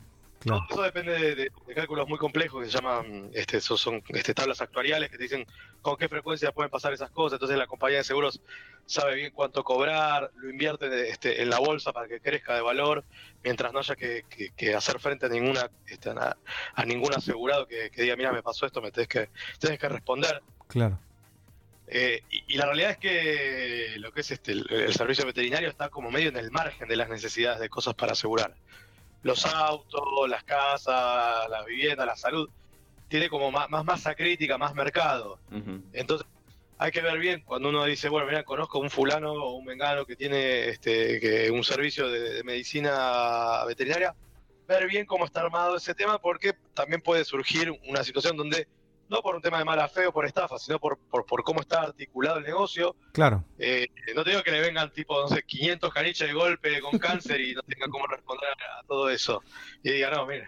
[0.43, 0.65] Claro.
[0.67, 4.33] Todo eso depende de, de- de cálculos muy complejos que se llaman, este, son este,
[4.33, 5.45] tablas actuariales que te dicen
[5.81, 7.37] con qué frecuencia pueden pasar esas cosas.
[7.37, 8.41] Entonces la compañía de seguros
[8.85, 13.05] sabe bien cuánto cobrar, lo invierte este, en la bolsa para que crezca de valor,
[13.41, 16.35] mientras no haya que, que- que hacer frente a ninguna este, a,
[16.75, 19.29] a ningún asegurado que, que diga, mira, me pasó esto, me tenés que,
[19.59, 20.41] tenés que responder.
[20.67, 20.99] Claro.
[21.87, 25.69] Eh, y, y la realidad es que lo que es este el, el servicio veterinario
[25.69, 28.55] está como medio en el margen de las necesidades de cosas para asegurar.
[29.23, 32.49] Los autos, las casas, las viviendas, la salud,
[33.07, 35.39] tiene como más, más masa crítica, más mercado.
[35.93, 36.27] Entonces,
[36.77, 40.05] hay que ver bien cuando uno dice, bueno, mira, conozco un fulano o un vengano
[40.05, 44.13] que tiene este, que un servicio de, de medicina veterinaria,
[44.67, 48.67] ver bien cómo está armado ese tema, porque también puede surgir una situación donde,
[49.09, 51.61] no por un tema de mala fe o por estafa, sino por, por, por cómo
[51.61, 53.43] está articulado el negocio, Claro.
[53.59, 56.97] eh, no te digo que le vengan tipo, no sé, 500 caniches de golpe con
[56.97, 59.41] cáncer y no tengan cómo responder a, todo eso.
[59.83, 60.47] Y digan, no, mire,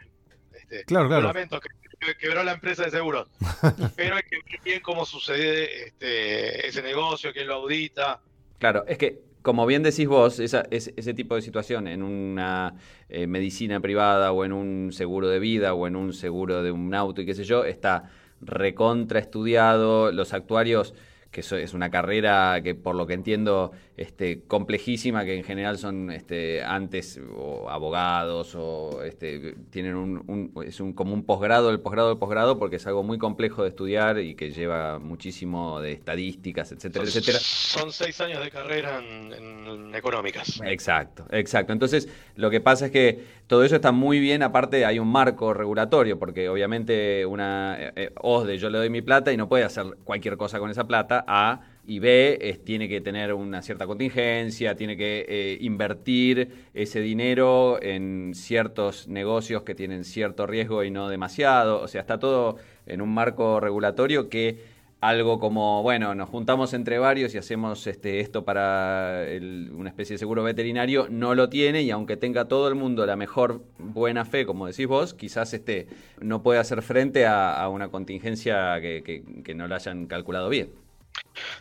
[0.54, 1.28] este, Claro, claro.
[1.28, 3.30] lamento, que, que- quebró la empresa de seguros.
[3.96, 8.22] Pero hay que ver bien cómo sucede este, ese negocio, quién lo audita.
[8.60, 12.74] Claro, es que, como bien decís vos, esa, es- ese tipo de situación en una
[13.10, 16.94] eh, medicina privada o en un seguro de vida o en un seguro de un
[16.96, 18.10] auto y qué sé yo, está
[18.42, 20.12] recontra estudiado.
[20.12, 20.94] Los actuarios,
[21.42, 26.10] que es una carrera que por lo que entiendo este, complejísima, que en general son
[26.12, 31.80] este, antes o abogados o este, tienen un, un- es un, como un posgrado, el
[31.82, 35.92] posgrado del posgrado, porque es algo muy complejo de estudiar y que lleva muchísimo de
[35.92, 37.40] estadísticas, etcétera, Son, etcétera.
[37.40, 40.62] son seis años de carrera en, en económicas.
[40.64, 41.74] Exacto, exacto.
[41.74, 45.54] Entonces, lo que pasa es que todo eso está muy bien, aparte hay un marco
[45.54, 49.64] regulatorio, porque obviamente una eh, eh, OSDE, yo le doy mi plata y no puede
[49.64, 53.86] hacer cualquier cosa con esa plata, A, y B, es- tiene que tener una cierta
[53.88, 60.92] contingencia, tiene que eh, invertir ese dinero en ciertos negocios que tienen cierto riesgo y
[60.92, 62.58] no demasiado, o sea, está todo
[62.88, 68.22] en un marco regulatorio que algo como, bueno, nos juntamos entre varios y hacemos este,
[68.22, 69.24] esto para
[69.72, 73.16] una especie de seguro veterinario, no lo tiene y aunque tenga todo el mundo la
[73.16, 75.88] mejor buena fe, como decís vos, quizás este,
[76.20, 80.85] no puede hacer frente a, una contingencia que no la hayan calculado bien.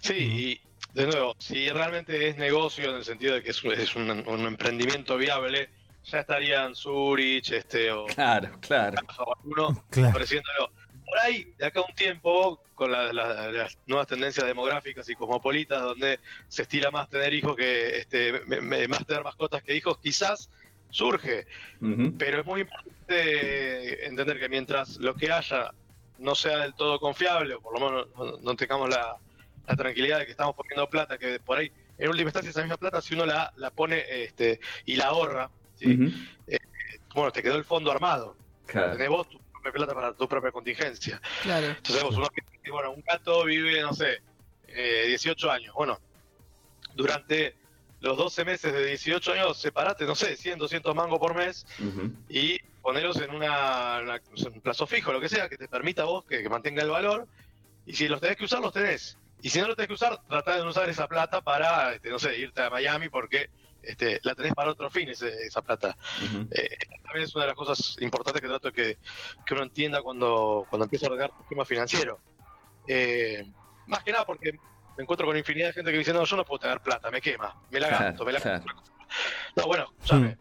[0.00, 0.60] Sí, y
[0.94, 4.10] de nuevo, si realmente es negocio en el sentido de que es, un, es un-
[4.28, 5.68] un emprendimiento viable,
[6.04, 8.98] ya estarían Zurich, este, o Claro, claro.
[9.36, 10.10] alguno Claro.
[10.10, 10.70] ofreciéndolo.
[11.06, 15.14] Por ahí, de acá a un tiempo, con la- la- las nuevas tendencias demográficas y
[15.14, 19.74] cosmopolitas, donde se estila más tener hijos que, este, me- me- más tener mascotas que
[19.76, 20.50] hijos, quizás
[20.90, 21.46] surge.
[22.18, 25.72] Pero es muy importante entender que mientras lo que haya
[26.18, 29.16] no sea del todo confiable, o por lo menos no, no tengamos la,
[29.66, 32.76] la tranquilidad de que estamos poniendo plata, que por ahí, en última instancia, esa misma
[32.76, 35.94] plata, si uno la, la pone este, y la ahorra, ¿sí?
[35.94, 36.12] Ujú.
[37.14, 38.36] bueno, te quedó el fondo armado.
[38.66, 38.92] Claro.
[38.92, 41.20] Tenés vos tu propia plata para tu propia contingencia.
[41.42, 41.68] Claro.
[41.68, 44.20] Entonces, vos, uno que- bueno, un gato vive, no sé,
[44.68, 45.74] eh, 18 años.
[45.74, 45.98] Bueno,
[46.94, 47.56] durante
[48.00, 51.66] los 12 meses de 18 años, separate, no sé, 100, 200 mangos por mes
[52.28, 54.00] y ponerlos en una,
[54.52, 56.90] un plazo fijo, lo que sea, que te permita a vos que, que mantenga el
[56.90, 57.26] valor.
[57.86, 59.16] Y si los tenés que usar, los tenés.
[59.44, 62.08] Y si no los tenés que usar, tratá de no usar esa plata para, este,
[62.08, 63.50] no sé, irte a Miami porque
[63.82, 65.94] este, la tenés para otros fines, eh, esa plata.
[66.50, 68.98] Eh, también es una de las cosas importantes que trato de que,
[69.44, 72.20] que uno entienda cuando, cuando empieza a arreglar tu esquema financiero.
[72.88, 73.44] Eh,
[73.86, 74.52] más que nada porque
[74.96, 77.20] me encuentro con infinidad de gente que dice, no, yo no puedo tener plata, me
[77.20, 78.66] quema, me la gasto, me la gasto.
[79.56, 80.38] No, bueno, escuchame.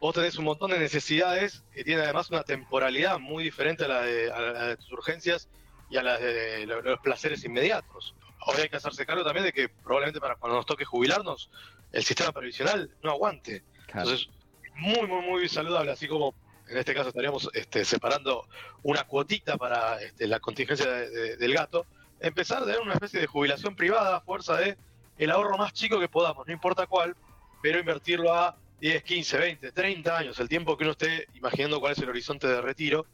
[0.00, 4.00] Vos tenés un montón de necesidades que tienen además una temporalidad muy diferente a la
[4.02, 5.48] de, a la de tus urgencias
[5.88, 8.16] y a la de lo- los placeres inmediatos.
[8.46, 11.50] Hoy hay que hacerse cargo también de que probablemente para cuando nos toque jubilarnos,
[11.92, 13.62] el sistema previsional no aguante.
[13.86, 14.10] Claro.
[14.10, 14.28] Entonces,
[14.76, 16.34] muy, muy, muy saludable, así como
[16.68, 18.46] en este caso estaríamos este, separando
[18.82, 21.86] una cuotita para este, la contingencia de- de- del gato,
[22.20, 24.76] empezar a tener una especie de jubilación privada a fuerza de
[25.18, 27.14] el ahorro más chico que podamos, no importa cuál,
[27.62, 31.92] pero invertirlo a 10, 15, 20, 30 años, el tiempo que uno esté imaginando cuál
[31.92, 33.06] es el horizonte de retiro,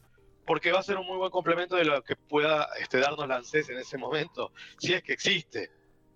[0.51, 3.37] porque va a ser un muy buen complemento de lo que pueda este, darnos la
[3.37, 5.71] ANSES en ese momento, si es que existe.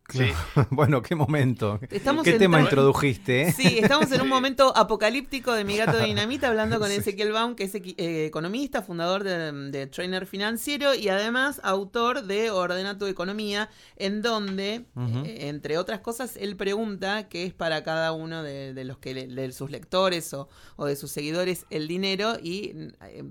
[0.09, 0.25] ¿sí?
[0.71, 1.79] bueno, qué momento.
[1.89, 3.43] Estamos ¿Qué tema introdujiste?
[3.43, 3.51] eh?
[3.53, 7.63] Sí, estamos en un momento apocalíptico de Mi Gato Dinamita, hablando con Ezequiel Baum, que
[7.63, 13.05] es equi- eh, economista, fundador de, de Trainer Financiero y además autor de Ordena tu
[13.07, 14.85] Economía, en donde,
[15.23, 19.13] eh, entre otras cosas, él pregunta qué es para cada uno de, de los que
[19.13, 23.23] le- de sus lectores o, o de sus seguidores el dinero y eh,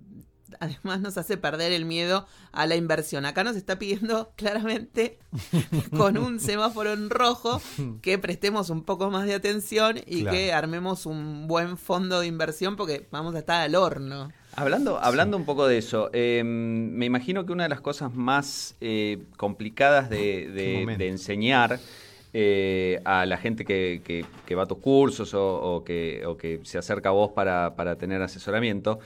[0.60, 3.26] además nos hace perder el miedo a la inversión.
[3.26, 5.18] Acá nos está pidiendo claramente
[5.96, 7.60] con un semáforo en rojo
[8.02, 10.36] que prestemos un poco más de atención y Claro.
[10.36, 14.30] que armemos un buen fondo de inversión porque vamos a estar al horno.
[14.56, 18.76] Hablando, hablando un poco de eso, eh, me imagino que una de las cosas más
[18.80, 20.48] eh, complicadas de,
[20.96, 21.80] de enseñar
[22.36, 26.36] eh, a la gente que, que- que va a tus cursos o, o que, o
[26.36, 28.98] que se acerca a vos para, para tener asesoramiento,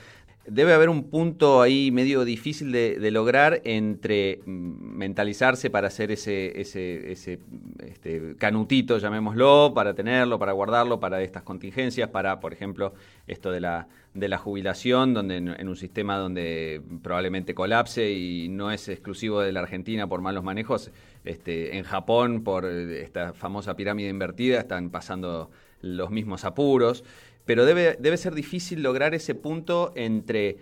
[0.49, 6.59] debe haber un punto ahí medio difícil de, lograr entre mm, mentalizarse para hacer ese,
[6.59, 7.39] ese, ese
[7.79, 12.93] este, canutito, llamémoslo, para tenerlo, para guardarlo, para estas contingencias, para, por ejemplo,
[13.27, 18.71] esto de la, de la jubilación, donde en, un sistema donde probablemente colapse y no
[18.71, 20.91] es exclusivo de la Argentina por malos manejos,
[21.25, 25.49] este, en Japón por esta famosa pirámide invertida están pasando
[25.81, 27.03] los mismos apuros
[27.49, 30.57] pero debe, debe ser difícil lograr ese punto entre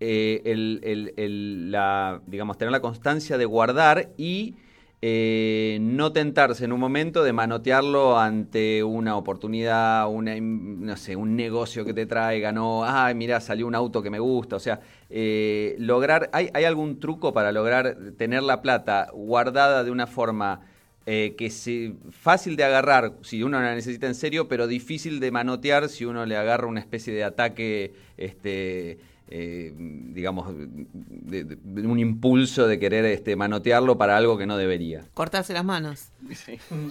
[0.00, 4.54] eh, el, el- el- la, digamos, tener la constancia de guardar y
[5.00, 11.36] eh, no tentarse en un momento de manotearlo ante una oportunidad, una, no sé, un
[11.36, 14.80] negocio que te traiga, no, ay, mira, salió un auto que me gusta, o sea,
[15.08, 20.60] eh, lograr, ¿hay, ¿hay algún truco para lograr tener la plata guardada de una forma
[21.06, 25.30] eh, que se, fácil de agarrar si uno la necesita en serio, pero difícil de
[25.30, 31.86] manotear si uno le agarra una especie de ataque, este, eh, digamos, de, de- de
[31.86, 35.04] un impulso de querer este, manotearlo para algo que no debería.
[35.14, 36.10] Cortarse las manos.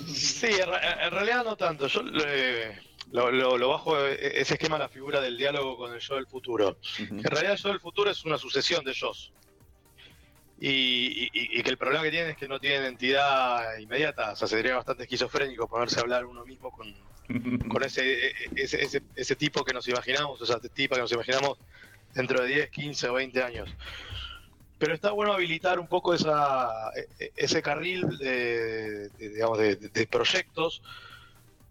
[0.07, 1.87] Sí, en, re- en realidad no tanto.
[1.87, 2.77] Yo eh,
[3.11, 6.15] lo, lo- lo bajo eh, ese esquema a la figura del diálogo con el yo
[6.15, 6.77] del futuro.
[6.99, 9.31] En realidad el yo del futuro es una sucesión de yos.
[10.57, 14.31] Y, y- y que el problema que tienen es que no tienen entidad inmediata.
[14.31, 16.87] O sea, sería bastante esquizofrénico ponerse a hablar uno mismo con,
[17.69, 21.59] con ese, ese, ese, ese tipo que nos imaginamos, o esa tipa que nos imaginamos
[22.13, 23.75] dentro de 10, 15 o 20 años.
[24.77, 26.69] Pero está bueno habilitar un poco esa,
[27.19, 30.81] e- ese carril de, de- digamos, de, de proyectos.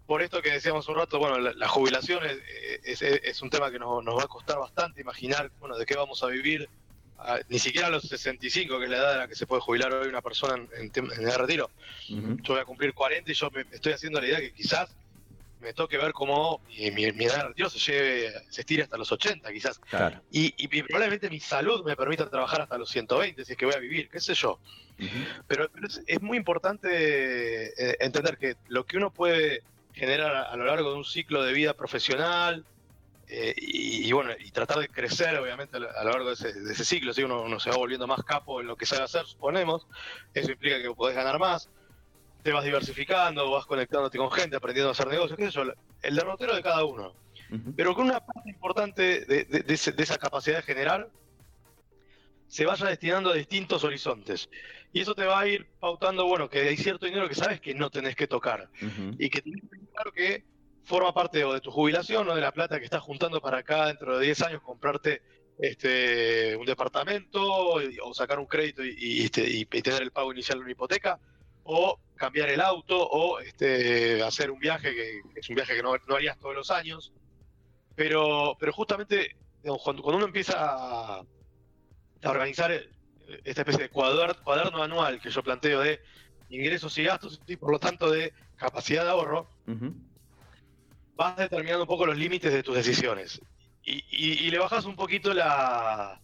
[0.05, 3.71] Por esto que decíamos un rato, bueno, la, la jubilación es, es- es un tema
[3.71, 6.69] que nos, nos va a costar bastante imaginar, bueno, de qué vamos a vivir,
[7.17, 9.61] a- ni siquiera a los 65, que es la edad a la que se puede
[9.61, 11.71] jubilar hoy una persona en, en, en edad de retiro.
[12.09, 14.95] Yo voy a cumplir 40 y yo me estoy haciendo la idea que quizás
[15.61, 18.97] me toque ver cómo mi, mi, mi edad de retiro se, lleve, se estire hasta
[18.97, 19.79] los 80, quizás.
[19.89, 20.21] Claro.
[20.29, 23.73] Y, y probablemente mi salud me permita trabajar hasta los 120, si es que voy
[23.73, 24.59] a vivir, qué sé yo.
[25.47, 29.61] Pero, pero es, es muy importante eh, entender que lo que uno puede
[29.93, 32.65] generar a, a lo largo de un ciclo de vida profesional
[33.27, 36.73] eh, y, y bueno, y tratar de crecer, obviamente, a lo largo de ese, de
[36.73, 37.13] ese ciclo.
[37.13, 39.87] Si uno, uno se va volviendo más capo en lo que sabe hacer, suponemos,
[40.33, 41.69] eso implica que podés ganar más,
[42.43, 45.63] te vas diversificando, vas conectándote con gente, aprendiendo a hacer negocios, qué sé yo,
[46.03, 47.15] el derrotero de cada uno.
[47.75, 51.09] Pero con una parte importante de, de- de ese- de esa capacidad de generar,
[52.47, 54.49] se vaya destinando a distintos horizontes.
[54.93, 57.73] Y eso te va a ir pautando, bueno, que hay cierto dinero que sabes que
[57.73, 58.69] no tenés que tocar
[59.19, 60.43] y que tenés que tener claro que
[60.85, 63.87] forma parte o de tu jubilación o de la plata que estás juntando para acá
[63.87, 65.21] dentro de 10 años comprarte
[65.57, 70.63] este un departamento o sacar un crédito y, este, y- tener el pago inicial de
[70.63, 71.19] una hipoteca
[71.63, 75.93] o cambiar el auto o este hacer un viaje que, es un viaje que no,
[76.07, 77.11] no harías todos los años
[77.95, 79.35] pero pero justamente
[79.83, 81.23] cuando, cuando uno empieza a,
[82.23, 82.71] organizar
[83.43, 85.99] esta especie de cuader- cuaderno anual que yo planteo de
[86.49, 89.47] ingresos y gastos y por lo tanto de capacidad de ahorro.
[91.15, 93.41] Vas determinando un poco los límites de tus decisiones.
[93.83, 96.19] Y, y- y le bajas un poquito la,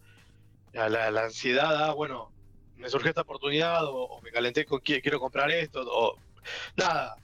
[0.73, 2.31] la, la- la ansiedad a, bueno,
[2.77, 6.17] me surgió esta oportunidad o, o me calenté con qui- quiero comprar esto, o
[6.75, 7.15] nada.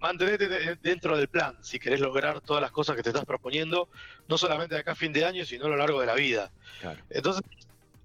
[0.00, 3.88] Mantenete de- dentro del plan si querés lograr todas las cosas que te estás proponiendo,
[4.28, 6.52] no solamente de acá a fin de año, sino a lo largo de la vida.
[6.80, 7.02] Claro.
[7.10, 7.42] Entonces,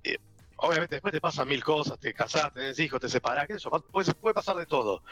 [0.04, 0.18] eh,
[0.56, 4.12] obviamente después te pasan mil cosas, te casás, tenés hijos, te separás, que eso, puede,
[4.16, 5.04] puede pasar de todo.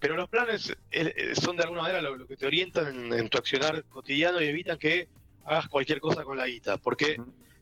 [0.00, 3.38] Pero los planes eh, eh, son de alguna manera lo, que te orientan en, tu
[3.38, 5.08] accionar cotidiano y evitan que
[5.44, 6.78] hagas cualquier cosa con la guita.
[6.78, 7.18] Porque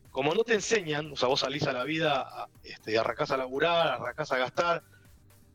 [0.09, 3.89] como no te enseñan, o sea, vos salís a la vida, este, arrancás a laburar,
[3.89, 4.83] arrancás a gastar,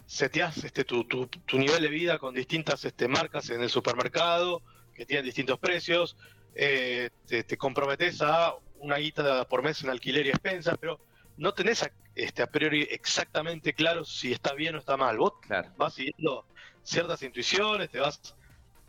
[0.06, 4.62] seteás este, tu, tu, tu nivel de vida con distintas este, marcas en el supermercado,
[4.94, 6.16] que tienen distintos precios,
[6.54, 11.00] eh, te, te comprometes a una guita por mes en alquiler y expensas, pero
[11.36, 15.18] no tenés a, este, a priori exactamente claro si está bien o está mal.
[15.18, 15.72] Vos Claro.
[15.76, 16.46] vas siguiendo
[16.84, 18.20] ciertas intuiciones, te vas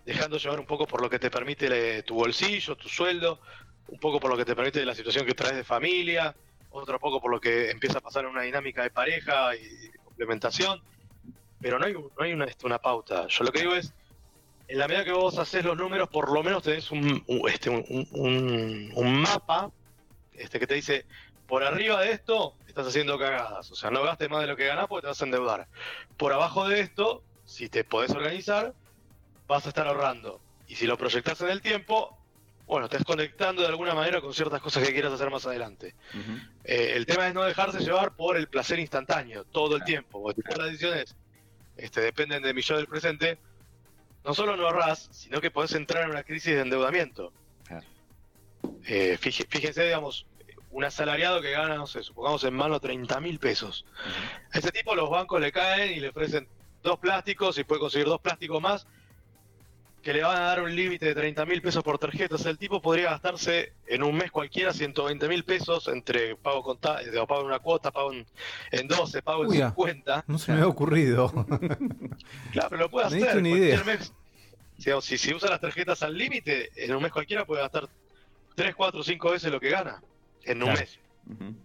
[0.06, 3.42] dejando llevar un poco por lo que te permite le- tu bolsillo, tu sueldo,
[3.88, 6.36] un poco por lo que te permite la situación que traes de familia,
[6.70, 10.80] otro poco por lo que empieza a pasar en una dinámica de pareja y complementación,
[11.60, 13.28] pero no hay, no hay una, este, una pauta.
[13.28, 13.94] Yo lo que digo es,
[14.68, 18.92] en la medida que vos haces los números, por lo menos tenés un, este, un-
[18.94, 19.72] un mapa
[20.32, 21.06] este, que te dice,
[21.46, 24.66] por arriba de esto estás haciendo cagadas, o sea, no gastes más de lo que
[24.66, 25.70] ganás porque te vas a endeudar.
[26.18, 28.74] Por abajo de esto, si te podés organizar,
[29.48, 30.42] vas a estar ahorrando.
[30.68, 32.18] Y si lo proyectás en el tiempo,
[32.66, 35.94] bueno, te estás conectando de alguna manera con ciertas cosas que quieras hacer más adelante.
[36.64, 39.86] Eh, el tema es no dejarse llevar por el placer instantáneo todo el Claro.
[39.86, 41.16] tiempo, porque todas las decisiones
[41.78, 43.38] este, dependen de mi yo del presente.
[44.24, 47.32] No solo no ahorrás, sino que podés entrar en una crisis de endeudamiento.
[47.68, 47.86] Claro.
[48.88, 50.26] Eh, fíje- fíjense, digamos,
[50.72, 53.86] un asalariado que gana, no sé, supongamos en mano 30 mil pesos.
[54.52, 56.48] A ese tipo los bancos le caen y le ofrecen
[56.86, 58.88] dos plásticos y puede conseguir dos plásticos más
[60.02, 62.36] que le van a dar un límite de 30 mil pesos por tarjeta.
[62.36, 66.62] O sea, el tipo podría gastarse en un mes cualquiera 120 mil pesos entre pago
[66.62, 68.24] conta eh, pago en una cuota, pago en,
[68.72, 69.70] en 12, pago en Uy, ah.
[69.76, 70.24] 50.
[70.28, 71.34] No se me había ocurrido.
[72.54, 73.38] Claro, pero lo puede Me hacer.
[73.40, 73.84] una cualquier idea.
[73.84, 74.14] mes.
[74.78, 77.90] Digamos, si, si usa las tarjetas al límite, en un mes cualquiera puede gastar
[78.56, 80.02] 3, 4, 5 veces lo que gana
[80.44, 80.80] en un Claro.
[80.82, 81.00] mes.
[81.32, 81.56] Ujú.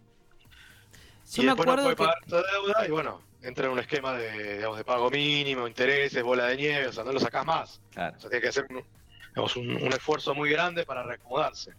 [1.32, 3.72] Yo y me después no acuerdo puede que pagar esa deuda y bueno, entra en
[3.72, 7.20] un esquema de, digamos, de pago mínimo, intereses, bola de nieve, o sea, no lo
[7.20, 7.80] sacás más.
[7.92, 8.16] Claro.
[8.16, 8.82] O sea, tiene que hacer un,
[9.28, 11.72] digamos, un, un esfuerzo muy grande para reacomodarse.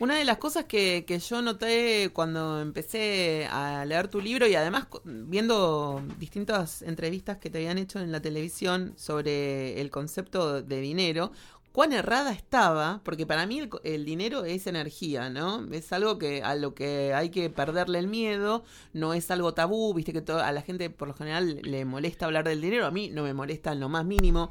[0.00, 4.54] Una de las cosas que, que yo noté cuando empecé a leer tu libro y
[4.54, 10.80] además viendo distintas entrevistas que te habían hecho en la televisión sobre el concepto de
[10.80, 11.32] dinero,
[11.80, 15.66] cuán errada estaba, porque para mí el, el dinero es energía, ¿no?
[15.72, 19.94] Es algo que a lo que hay que perderle el miedo, no es algo tabú,
[19.94, 23.08] viste que a la gente por lo general le molesta hablar del dinero, a mí
[23.08, 24.50] no me molesta en lo más mínimo.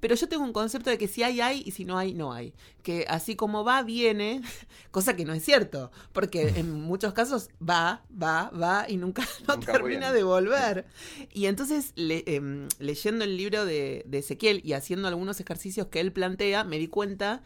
[0.00, 2.32] Pero yo tengo un concepto de que si hay, hay, y si no hay, no
[2.32, 2.54] hay.
[2.82, 4.42] Que así como va, viene,
[4.90, 9.56] cosa que no es cierto, porque en muchos casos va, va, va y nunca, no
[9.56, 10.86] Nunca termina de volver.
[11.32, 16.00] Y entonces, le- em, leyendo el libro de, de Ezequiel y haciendo algunos ejercicios que
[16.00, 17.42] él plantea, me di cuenta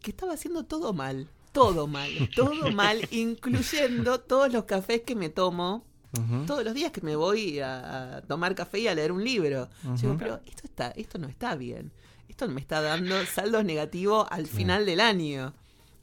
[0.00, 1.28] que estaba haciendo todo mal.
[1.50, 5.84] Todo mal, todo mal, incluyendo todos los cafés que me tomo
[6.46, 9.68] Todos los días que me voy a, a tomar café y a leer un libro.
[10.00, 11.90] Digo, pero esto está, esto no está bien.
[12.28, 15.52] Esto me está dando saldos negativos al final del año.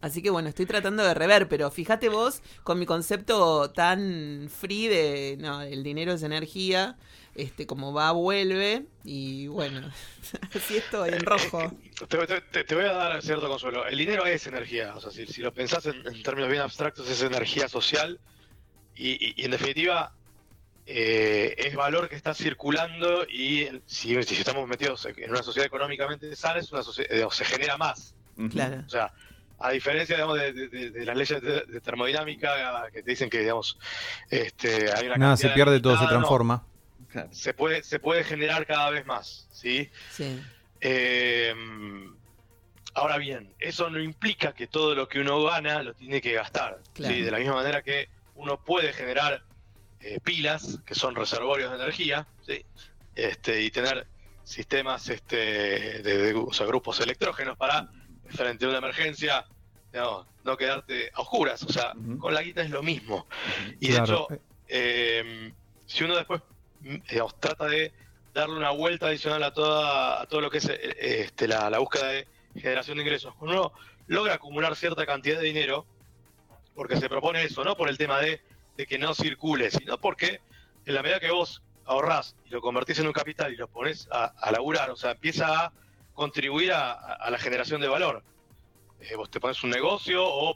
[0.01, 4.87] Así que bueno, estoy tratando de rever, pero fíjate vos con mi concepto tan free
[4.87, 6.95] de no, el dinero es energía,
[7.33, 9.89] este como va, vuelve, y bueno,
[10.67, 11.71] si estoy en rojo.
[12.07, 13.87] Te, te- te- te voy a dar cierto consuelo.
[13.87, 14.93] El dinero es energía.
[14.95, 18.19] O sea, si, si lo pensás en, en términos bien abstractos, es energía social.
[18.95, 20.13] Y, y- y en definitiva,
[20.85, 23.25] eh, es valor que está circulando.
[23.29, 27.45] Y si, si estamos metidos en una sociedad económicamente sana, es una socie- eh, se
[27.45, 28.13] genera más.
[28.51, 28.83] Claro.
[28.85, 29.13] O sea,
[29.59, 33.29] a diferencia digamos, de, de- de- de las leyes de, de termodinámica que te dicen
[33.29, 33.79] que digamos
[34.29, 36.09] este, hay una Nada se pierde, todo se no.
[36.09, 36.65] transforma.
[37.09, 37.29] Claro.
[37.31, 40.37] se puede se puede generar cada vez más sí Sí.
[40.81, 41.53] Eh,
[42.93, 46.81] ahora bien, eso no implica que todo lo que uno gana lo tiene que gastar.
[46.93, 47.13] Claro.
[47.15, 47.21] ¿sí?
[47.21, 49.43] De la misma manera que uno puede generar
[49.99, 52.63] eh, pilas, que son reservorios de energía, ¿sí?
[53.15, 54.07] este, y tener
[54.43, 55.35] sistemas este,
[56.03, 57.89] de, de- o sea, grupos electrógenos para,
[58.29, 59.45] frente a una emergencia,
[59.91, 61.63] digamos, no quedarte a oscuras.
[61.63, 63.27] O sea, con la guita es lo mismo.
[63.79, 64.27] Y Claro.
[64.29, 65.53] de hecho, eh,
[65.85, 66.41] si uno después
[66.81, 67.93] mm, digamos, trata de
[68.33, 71.79] darle una vuelta adicional a toda a todo lo que es eh, este, la, la
[71.79, 73.71] búsqueda de generación de ingresos, uno
[74.07, 75.87] logra acumular cierta cantidad de dinero,
[76.75, 78.41] porque se propone eso, no por el tema de,
[78.77, 80.41] de que no circule, sino porque
[80.85, 84.07] en la medida que vos ahorrás y lo convertís en un capital y lo pones
[84.11, 85.73] a, a laburar, o sea, empieza a
[86.13, 88.23] contribuir a, a- la generación de valor.
[88.99, 90.55] Eh, vos te pones un negocio o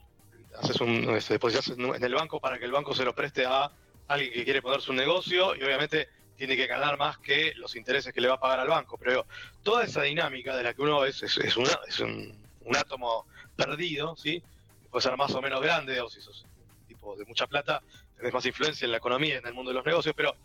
[0.57, 3.71] haces un, este, depositas en el banco para que el banco se lo preste a
[4.07, 8.13] alguien que quiere ponerse un negocio y obviamente tiene que ganar más que los intereses
[8.13, 8.97] que le va a pagar al banco.
[8.97, 9.25] Pero digo,
[9.61, 13.25] toda esa dinámica de la que uno es, es, es una- es un, un átomo
[13.55, 14.41] perdido, ¿sí?
[14.89, 17.81] Puede ser más o menos grande, o si sos un tipo de mucha plata,
[18.17, 20.35] tenés más influencia en la economía, en el mundo de los negocios, pero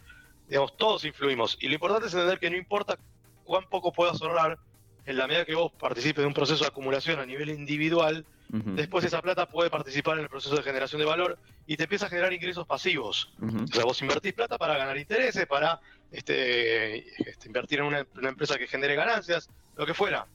[0.49, 1.57] digamos, todos influimos.
[1.61, 2.99] Y lo importante es entender que no importa
[3.45, 4.59] cuán poco puedas ahorrar,
[5.07, 9.05] en la medida que vos participes de un proceso de acumulación a nivel individual, después
[9.05, 12.09] esa plata puede participar en el proceso de generación de valor y te empieza a
[12.09, 13.32] generar ingresos pasivos.
[13.42, 15.80] O sea, vos invertís plata para ganar intereses, para
[16.11, 20.26] este, este, invertir en una, una empresa que genere ganancias, lo que fuera.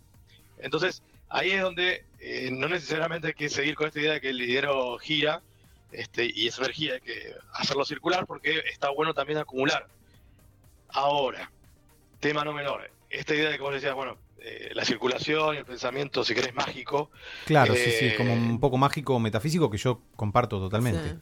[0.60, 4.30] Entonces, ahí es donde eh, no necesariamente hay que seguir con esta idea de que
[4.30, 5.42] el dinero gira
[5.92, 9.88] este, y esa energía hay que hacerlo circular porque está bueno también acumular.
[10.90, 11.52] Ahora,
[12.20, 15.66] tema no menor, esta idea de que vos decías, bueno, eh, la circulación y el
[15.66, 17.12] pensamiento, si querés, mágico,
[17.46, 21.10] Claro, sí, sí, Eh, como un poco mágico metafísico que yo comparto totalmente.
[21.10, 21.16] Sí.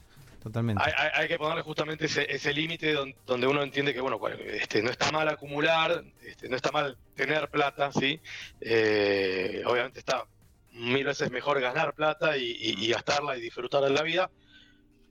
[0.47, 0.81] Totalmente.
[0.85, 4.19] hay, hay- hay que ponerle justamente ese, ese límite don- donde uno entiende que bueno
[4.45, 8.19] este, no está mal acumular este, no está mal tener plata sí
[8.61, 10.25] Eh, obviamente está
[10.71, 14.29] mil veces mejor ganar plata y, y- y gastarla y disfrutar de la vida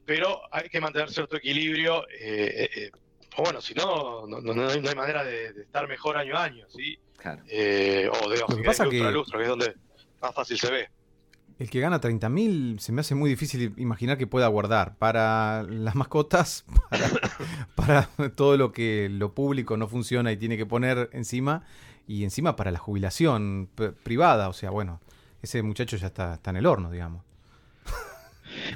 [0.05, 2.91] pero hay que mantener cierto equilibrio eh, eh, eh,
[3.37, 6.45] o bueno si no no, no- no hay, manera de, de estar mejor año a
[6.45, 7.43] año sí Claro.
[7.49, 8.37] Eh, o de
[9.03, 9.74] a que- lustro, que es donde
[10.20, 10.89] más fácil se ve
[11.59, 15.95] El que gana 30.000 se me hace muy difícil imaginar que pueda guardar para las
[15.95, 16.67] mascotas,
[17.77, 21.65] para, para todo lo que lo público no funciona y tiene que poner encima,
[22.07, 23.71] y encima para la jubilación
[24.03, 24.49] privada.
[24.49, 25.01] O sea, bueno,
[25.43, 27.23] ese muchacho ya está, está en el horno, digamos.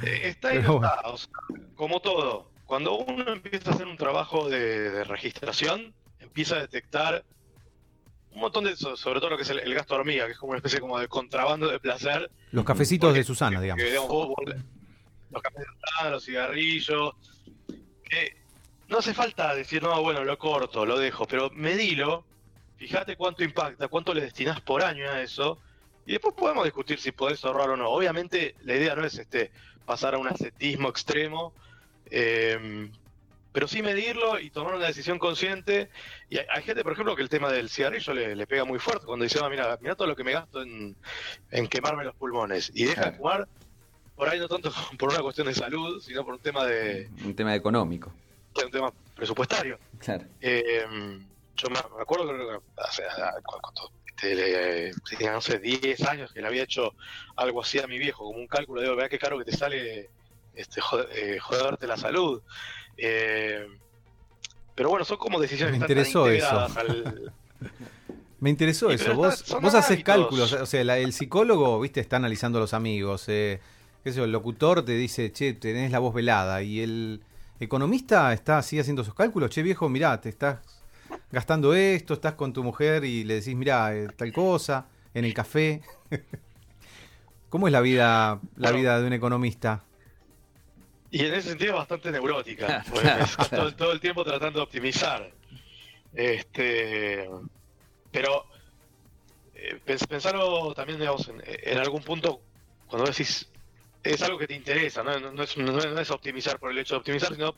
[0.03, 0.81] Eh, Está bueno.
[1.05, 1.31] o sea,
[1.75, 2.51] como todo.
[2.67, 7.25] Cuando uno empieza a hacer un trabajo de, de registración, empieza a detectar
[8.33, 10.39] un montón de, so- sobre todo lo que es el, el gasto hormiga, que es
[10.39, 12.31] como una especie como de contrabando de placer.
[12.53, 13.83] Los cafecitos Porque- de Susana, digamos.
[13.83, 14.55] que, digamos, vos- vos-
[15.31, 17.13] los cafés de Susana, los cigarrillos,
[18.09, 18.37] que
[18.89, 22.25] no hace falta decir, no, bueno, lo corto, lo dejo, pero medilo,
[22.77, 25.59] fíjate cuánto impacta, cuánto le destinás por año a eso,
[26.07, 27.89] y después podemos discutir si podés ahorrar o no.
[27.91, 29.53] Obviamente la idea no es este
[29.87, 31.53] pasar a un ascetismo extremo,
[32.11, 32.91] eh,
[33.53, 35.91] pero sí medirlo y tomar una decisión consciente.
[36.29, 38.79] Y hay, hay gente, por ejemplo, que el tema del cigarrillo le, le pega muy
[38.79, 40.97] fuerte cuando dice, "Ah, mira, mira todo lo que me gasto en,
[41.51, 42.71] en quemarme los pulmones.
[42.75, 43.49] Y deja de fumar,
[44.17, 47.35] por ahí no tanto por una cuestión de salud, sino por un tema de, Un
[47.35, 48.13] tema económico.
[48.55, 49.79] de un tema presupuestario.
[49.99, 50.25] Claro.
[50.41, 50.85] Eh,
[51.57, 53.03] yo me acuerdo que hace,
[54.17, 54.45] este,
[55.31, 56.95] no sé, 10 años que le había hecho
[57.37, 60.09] algo así a mi viejo, como un cálculo, digo, vea qué caro que te sale
[60.55, 62.43] este, jode- eh, joderte la salud.
[62.97, 63.67] Eh,
[64.75, 67.33] pero bueno, son como decisiones Me tan interesó al-
[68.41, 69.15] Me interesó eso.
[69.15, 70.53] Vos, vos haces cálculos.
[70.55, 73.25] O sea, la- el psicólogo, viste, está analizando a los amigos.
[73.29, 73.61] Eh,
[74.03, 76.63] qué sé yo, el locutor te dice, che, tenés la voz velada.
[76.63, 77.23] Y el
[77.61, 79.51] economista está así haciendo sus cálculos.
[79.51, 80.61] Che, viejo, mirá, te estás
[81.31, 85.35] gastando esto, estás con tu mujer y le decís, mirá, eh, tal cosa, en el
[85.35, 85.83] café.
[87.51, 89.83] ¿Cómo es la vida, la vida de un economista?
[91.11, 92.85] Y en ese sentido es bastante neurótica.
[93.51, 95.31] Todo, todo el tiempo tratando de optimizar.
[96.15, 97.29] Este,
[98.11, 98.45] pero
[99.55, 102.41] eh, pens- pensarlo también, digamos, en, en algún punto,
[102.87, 103.49] cuando decís,
[104.03, 105.19] es algo que te interesa, ¿no?
[105.21, 107.55] No, no es, no es- es optimizar por el hecho de optimizar, sino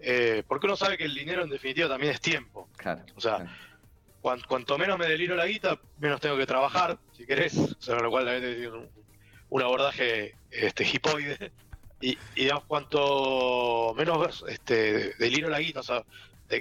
[0.00, 2.68] eh, porque uno sabe que el dinero en definitiva también es tiempo.
[2.76, 3.02] Claro.
[3.16, 3.50] O sea, claro.
[4.20, 7.56] cuan- cuanto menos me deliro la guita, menos tengo que trabajar, si querés.
[7.78, 8.88] O sea, lo cual también tiene un,
[9.50, 11.52] un abordaje este, hipoide.
[12.00, 16.04] Y, y digamos, cuanto menos este, deliro la guita, o sea,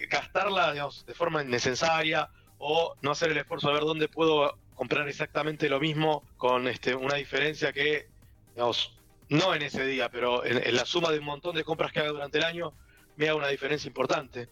[0.09, 5.07] gastarla digamos, de forma innecesaria o no hacer el esfuerzo de ver dónde puedo comprar
[5.07, 8.07] exactamente lo mismo con este, una diferencia que
[8.55, 8.97] digamos,
[9.29, 11.99] no en ese día, pero en, en la suma de un montón de compras que
[11.99, 12.73] haga durante el año,
[13.17, 14.47] me haga una diferencia importante.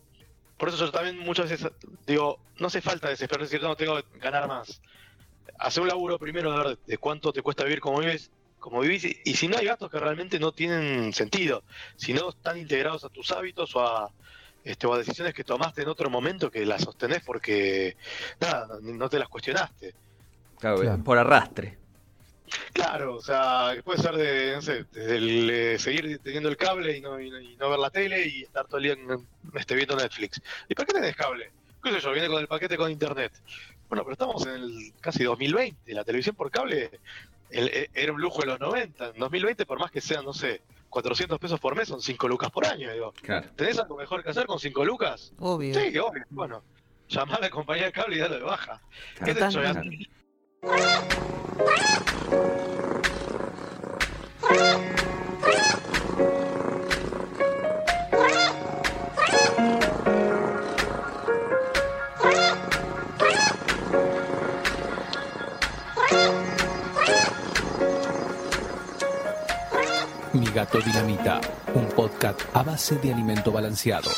[0.57, 1.71] Por eso yo también muchas veces
[2.05, 4.81] digo, no hace falta desesperar, es decir, no tengo que ganar más.
[5.57, 8.31] Hacer un laburo primero de ver de cuánto te cuesta vivir como vives,
[8.66, 11.63] como vivís, y, si no hay gastos que realmente no tienen sentido,
[11.95, 14.11] si no están integrados a tus hábitos o a,
[14.63, 17.95] este, o a decisiones que tomaste en otro momento que las sostenés porque
[18.39, 19.93] nada, no te las cuestionaste.
[20.57, 21.03] Claro, Claro.
[21.03, 21.78] por arrastre.
[22.74, 26.97] Claro, o sea, puede ser de, no sé, desde el, eh, seguir teniendo el cable
[26.97, 29.28] y no, y no- y no ver la tele y estar todo el día en-
[29.53, 30.41] este, viendo Netflix.
[30.68, 31.53] ¿Y para qué tenés cable?
[31.84, 32.11] ¿Qué sé yo?
[32.13, 33.32] Viene con el paquete con internet.
[33.88, 35.93] Bueno, pero estamos en el casi 2020.
[35.93, 36.89] La televisión por cable
[37.58, 39.10] el- e- era un lujo en los 90.
[39.10, 42.51] En 2020, por más que sean, no sé, 400 pesos por mes, son 5 lucas
[42.51, 42.91] por año.
[42.91, 43.49] Digo, Claro.
[43.56, 45.34] ¿tenés algo mejor que hacer con 5 lucas?
[45.39, 45.74] Obvio.
[45.74, 46.24] Sí, obvio.
[46.30, 46.64] Bueno,
[47.08, 48.82] llamá a la compañía de cable y dale de baja.
[49.24, 50.08] ¿Qué te Totalmente.
[50.62, 50.95] estoy
[70.56, 71.41] gato dinamita,
[71.74, 74.10] un podcast a base de alimento balanceado.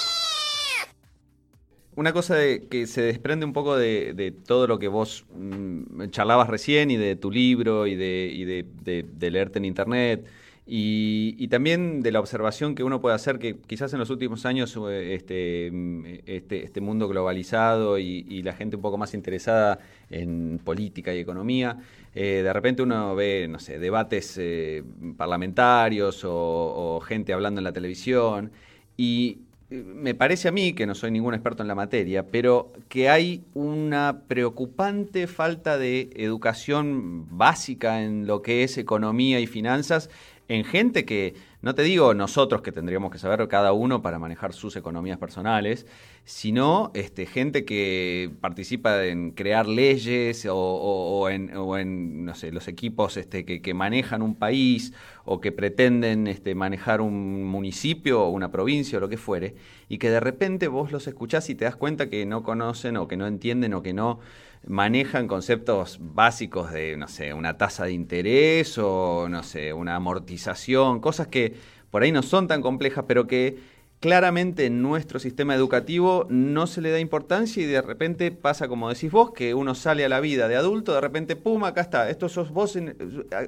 [1.96, 2.36] Una cosa
[2.70, 7.16] que se desprende un poco de, todo lo que vos mm, charlabas recién y de
[7.16, 10.28] tu libro y de, y de leerte en internet
[10.70, 14.78] y, también de la observación que uno puede hacer que quizás en los últimos años
[14.90, 20.60] eh, este, mm, este, este mundo globalizado y, la gente un poco más interesada en
[20.64, 21.78] política y economía,
[22.14, 24.84] eh, de repente uno ve, no sé, debates eh,
[25.16, 28.52] parlamentarios o, gente hablando en la televisión.
[28.98, 29.40] Y
[29.70, 33.44] me parece a mí, que no soy ningún experto en la materia, pero que hay
[33.54, 40.10] una preocupante falta de educación básica en lo que es economía y finanzas
[40.48, 44.54] en gente que, no te digo nosotros que tendríamos que saber cada uno para manejar
[44.54, 45.86] sus economías personales,
[46.24, 53.44] sino este, gente que participa en crear leyes o, en, no sé, los equipos este,
[53.44, 54.94] que, que manejan un país
[55.26, 59.56] o que pretenden este, manejar un municipio o una provincia o lo que fuere,
[59.90, 63.08] y que de repente vos los escuchás y te das cuenta que no conocen o
[63.08, 64.20] que no entienden o que no
[64.68, 71.00] manejan conceptos básicos de, no sé, una tasa de interés o, no sé, una amortización,
[71.00, 71.56] cosas que
[71.90, 73.58] por ahí no son tan complejas, pero que
[74.00, 78.90] claramente en nuestro sistema educativo no se le da importancia y de repente pasa como
[78.90, 82.10] decís vos, que uno sale a la vida de adulto, de repente, pum, acá está,
[82.10, 82.78] esto sos vos,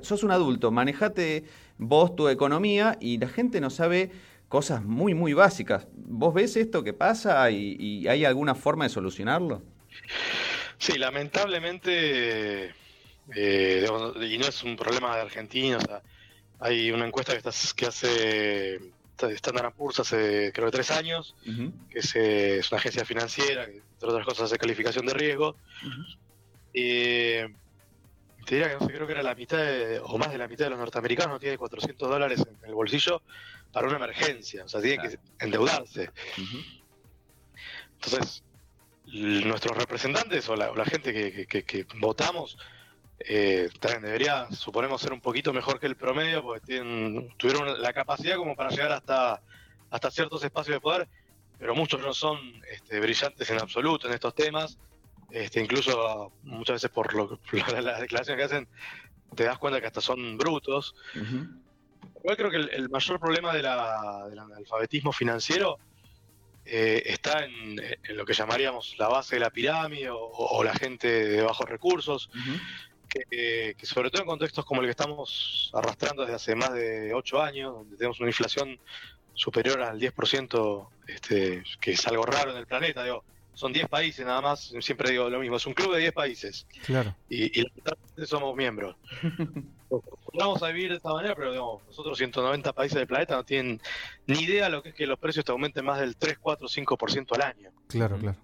[0.02, 1.44] sos un adulto, manejate
[1.78, 4.12] vos tu economía y la gente no sabe
[4.48, 5.88] cosas muy, muy básicas.
[5.94, 9.62] ¿Vos ves esto que pasa y, y hay alguna forma de solucionarlo?
[10.90, 12.74] Sí, lamentablemente,
[13.36, 13.86] eh,
[14.22, 16.02] y no es un problema de Argentina, o sea,
[16.60, 18.80] hay una encuesta que, hace
[19.18, 21.36] Standard Poor's hace creo que tres años,
[21.90, 25.58] que es, es una agencia financiera que entre otras cosas hace calificación de riesgo.
[26.74, 27.48] Eh,
[28.46, 30.48] te diría que no sé, creo que era la mitad de- o más de la
[30.48, 33.22] mitad de los norteamericanos no tiene 400 dólares en el bolsillo
[33.72, 36.10] para una emergencia, o sea, tiene que endeudarse.
[38.02, 38.44] Entonces,
[39.14, 42.58] nuestros representantes o la, o la gente que, que- votamos
[43.20, 47.92] eh, también debería, suponemos, ser un poquito mejor que el promedio, porque tienen, tuvieron la
[47.92, 49.42] capacidad como para llegar hasta,
[49.90, 51.10] hasta ciertos espacios de poder,
[51.58, 52.38] pero muchos no son
[52.72, 54.78] este, brillantes en absoluto en estos temas.
[55.32, 58.68] Este, incluso muchas veces por lo, la- las declaraciones que hacen,
[59.36, 60.96] te das cuenta que hasta son brutos.
[62.22, 65.78] Igual creo que el, el mayor problema de la- del analfabetismo financiero
[66.70, 70.74] eh, está en, en lo que llamaríamos la base de la pirámide o, o la
[70.74, 72.30] gente de bajos recursos,
[73.10, 76.74] que, eh, que sobre todo en contextos como el que estamos arrastrando desde hace más
[76.74, 78.80] de ocho años, donde tenemos una inflación
[79.34, 84.26] superior al 10%, este, que es algo raro en el planeta, digo, son 10 países
[84.26, 87.16] nada más, siempre digo lo mismo, es un club de 10 países Claro.
[87.30, 87.66] y, y
[88.26, 88.96] somos miembros.
[90.34, 93.82] Vamos a vivir de esta manera, pero digamos, nosotros 190 países del planeta no tienen
[94.28, 96.68] ni idea de lo que es que los precios te aumenten más del 3, 4,
[96.68, 97.72] 5% al año.
[97.88, 98.38] Claro, claro.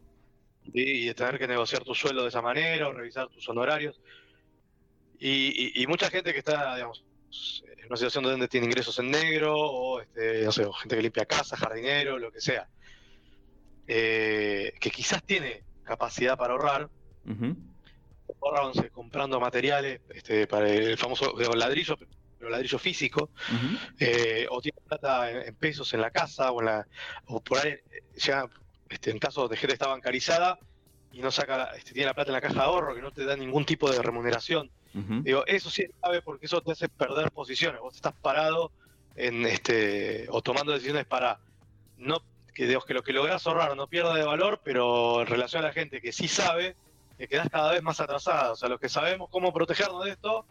[0.63, 0.71] ¿sí?
[0.73, 3.99] Y de tener que negociar tu sueldo de esa manera o revisar tus honorarios.
[5.19, 7.03] Y, y- y mucha gente que está, digamos,
[7.67, 11.01] en una situación donde tiene ingresos en negro o, este, no sé, o gente que
[11.03, 12.67] limpia casa, jardinero, lo que sea,
[13.87, 16.89] eh, que quizás tiene capacidad para ahorrar,
[18.41, 21.97] ahorrándose comprando materiales este, para el famoso ladrillo,
[22.37, 23.29] pero ladrillo físico,
[23.99, 26.87] eh, o tiene plata en, pesos en la casa, o, en la,
[27.27, 28.45] o por ahí, eh, ya
[28.89, 30.59] este, en caso de gente que está bancarizada,
[31.11, 33.25] y no saca, este, tiene la plata en la caja de ahorro, que no te
[33.25, 34.69] da ningún tipo de remuneración.
[35.23, 37.81] Digo, eso sí es grave porque eso te hace perder posiciones.
[37.81, 38.71] Vos estás parado
[39.17, 41.37] en este o tomando decisiones para
[41.97, 42.21] no
[42.53, 45.67] que, digamos, que lo que lográs ahorrar no pierda de valor, pero en relación a
[45.67, 46.75] la gente que sí sabe,
[47.17, 48.51] que quedás cada vez más atrasada.
[48.51, 50.45] O sea, los que sabemos cómo protegernos de esto,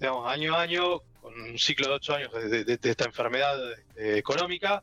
[0.00, 3.56] digamos, año a año, con un ciclo de ocho años de, esta enfermedad
[3.96, 4.82] eh, económica,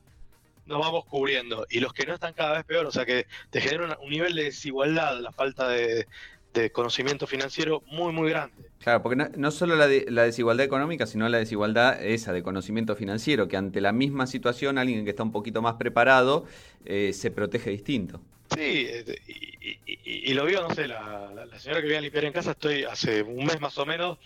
[0.66, 1.66] nos vamos cubriendo.
[1.70, 4.36] Y los que no están cada vez peor, o sea que te genera un nivel
[4.36, 6.08] de desigualdad, la falta de,
[6.74, 8.70] conocimiento financiero muy, muy grande.
[8.80, 12.44] Claro, porque no, no solo la, de- la desigualdad económica, sino la desigualdad esa de
[12.44, 16.46] conocimiento financiero, que ante la misma situación alguien que está un poquito más preparado
[16.84, 18.22] eh, se protege distinto.
[18.56, 22.02] Sí, este, y, y- y- lo vio, no sé, la, la- señora que viene a
[22.02, 24.18] limpiar en casa, estoy hace un mes más o menos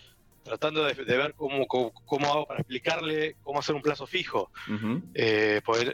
[0.42, 4.50] tratando de, de ver cómo, cómo, cómo hago para explicarle cómo hacer un plazo fijo.
[4.72, 5.02] Ujú.
[5.14, 5.84] Eh, pues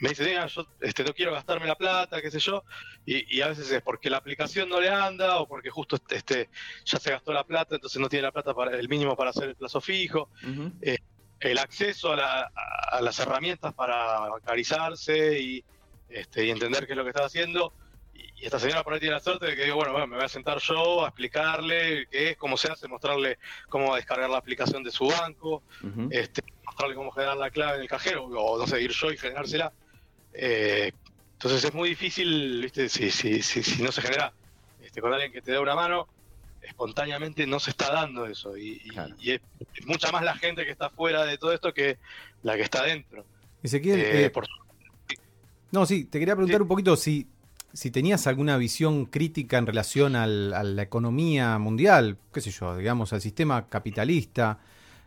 [0.00, 2.62] me dice, "Mira, yo este, no quiero gastarme la plata, qué sé yo,
[3.04, 6.48] y, y a veces es porque la aplicación no le anda o porque justo este,
[6.84, 9.48] ya se gastó la plata, entonces no tiene la plata para el mínimo para hacer
[9.50, 10.30] el plazo fijo.
[10.42, 10.72] Ujú.
[11.40, 12.52] el acceso a, la-
[12.90, 15.64] a las herramientas para bancarizarse y,
[16.08, 17.74] este, y entender qué es lo que está haciendo.
[18.12, 20.16] Y, y esta señora por ahí tiene la suerte de que digo, bueno, bueno, me
[20.16, 23.38] voy a sentar yo a explicarle qué es, cómo se hace, mostrarle
[23.68, 25.62] cómo va a descargar la aplicación de su banco,
[26.10, 29.16] este, mostrarle cómo generar la clave en el cajero, o no sé, ir yo y
[29.16, 29.72] generársela.
[30.32, 30.92] Eh,
[31.32, 32.88] entonces es muy difícil, ¿viste?
[32.88, 34.34] Si, si, si, si no se genera
[34.80, 36.08] este, con alguien que te da una mano,
[36.60, 38.56] espontáneamente no se está dando eso.
[38.56, 39.14] Y, y- Claro.
[39.18, 39.40] y es,
[39.74, 41.98] es mucha más la gente que está fuera de todo esto que
[42.42, 43.26] la que está dentro.
[43.62, 44.46] Ezequiel, Eh, eh, por-
[45.72, 46.62] no, sí, te quería preguntar Sí.
[46.62, 47.26] un poquito si,
[47.72, 52.76] si tenías alguna visión crítica en relación al- a la economía mundial, qué sé yo,
[52.76, 54.58] digamos, al sistema capitalista,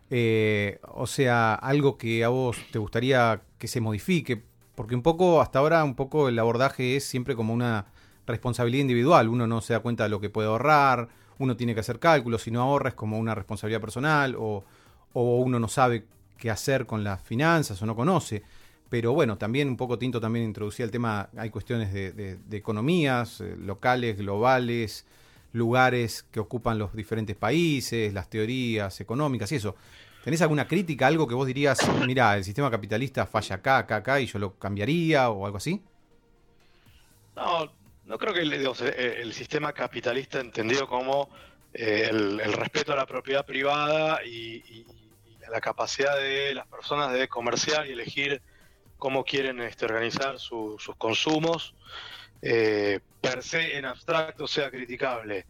[0.10, 4.44] eh, o sea, algo que a vos te gustaría que se modifique,
[4.76, 7.86] porque un poco, hasta ahora, un poco el abordaje es siempre como una
[8.28, 11.08] responsabilidad individual, uno no se da cuenta de lo que puede ahorrar,
[11.40, 14.64] uno tiene que hacer cálculos, si no ahorra es como una responsabilidad personal, o,
[15.14, 16.06] o uno no sabe
[16.38, 18.44] qué hacer con las finanzas o no conoce.
[18.92, 22.58] Pero bueno, también un poco Tinto también introducía el tema, hay cuestiones de, de- de
[22.58, 25.08] economías eh, locales, globales,
[25.54, 29.78] lugares que ocupan los diferentes países, las teorías económicas y eso.
[30.24, 34.22] ¿Tenés alguna crítica, algo que vos dirías, mira, el sistema capitalista falla acá, acá, acá
[34.22, 35.82] y yo lo cambiaría o algo así?
[37.36, 37.72] no,
[38.06, 41.30] no creo que el, el sistema capitalista entendido como
[41.74, 44.86] eh, el, respeto a la propiedad privada y, y-
[45.26, 48.42] y la capacidad de las personas de comerciar y elegir
[49.02, 51.76] cómo quieren este, organizar su- sus consumos,
[52.40, 55.48] eh, per se en abstracto sea criticable.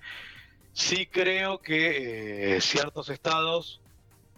[0.72, 3.84] Sí creo que eh, ciertos estados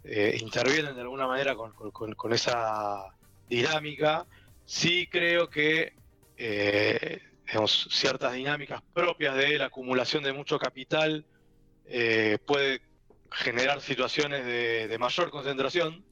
[0.03, 3.03] eh, intervienen de alguna manera con, con- esa
[3.47, 4.27] dinámica.
[4.65, 5.93] Sí creo que
[7.67, 11.27] ciertas dinámicas propias de la acumulación de mucho capital
[12.45, 12.81] puede
[13.29, 16.03] generar situaciones de mayor concentración,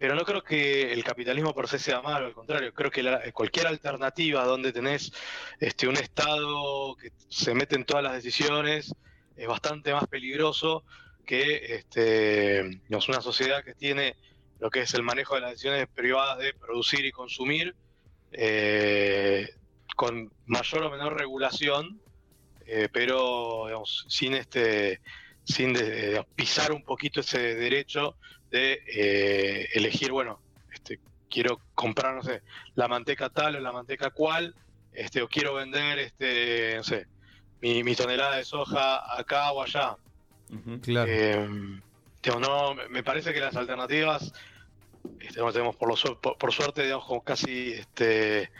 [0.00, 3.20] pero no creo que el capitalismo por se sea malo, al contrario, creo que la-
[3.32, 5.12] cualquier alternativa donde tenés
[5.58, 8.94] este, un Estado que se mete en todas las decisiones
[9.36, 10.84] es bastante más peligroso
[11.26, 14.16] que este, digamos, una sociedad que tiene
[14.58, 17.76] lo que es el manejo de las decisiones privadas de producir y consumir,
[18.32, 19.50] eh,
[19.96, 22.00] con mayor o menor regulación,
[22.64, 25.02] eh, pero digamos, sin este
[25.44, 28.16] sin de pisar un poquito ese derecho
[28.50, 30.40] de eh, elegir, bueno,
[30.72, 32.42] este, quiero comprar, no sé,
[32.74, 34.54] la manteca tal o la manteca cual,
[34.92, 37.06] este, o quiero vender, este, no sé,
[37.60, 39.96] mi, mi tonelada de soja acá o allá.
[40.80, 41.10] Claro.
[41.10, 41.48] Eh,
[42.22, 44.32] digamos, no, me- me parece que las alternativas,
[45.20, 48.50] este, no tenemos por, lo su- por, por suerte, digamos, como casi este,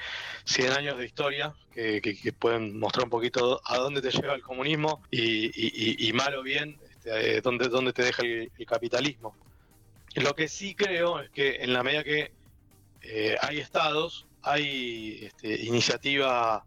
[0.45, 4.35] 100 años de historia que, que- que pueden mostrar un poquito a dónde te lleva
[4.35, 8.23] el comunismo y, y- y- y mal o bien, este, eh, dónde, dónde te deja
[8.23, 9.37] el, el capitalismo.
[10.17, 12.33] Lo que sí creo es que en la medida que
[13.03, 16.65] eh, hay estados, hay este, iniciativa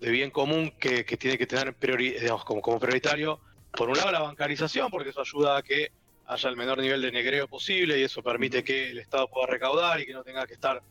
[0.00, 3.40] de bien común que, que tiene que tener priori- digamos, como, como prioritario,
[3.72, 5.92] por un lado la bancarización, porque eso ayuda a que
[6.26, 10.00] haya el menor nivel de negreo posible y eso permite que el Estado pueda recaudar
[10.00, 10.82] y que no tenga que estar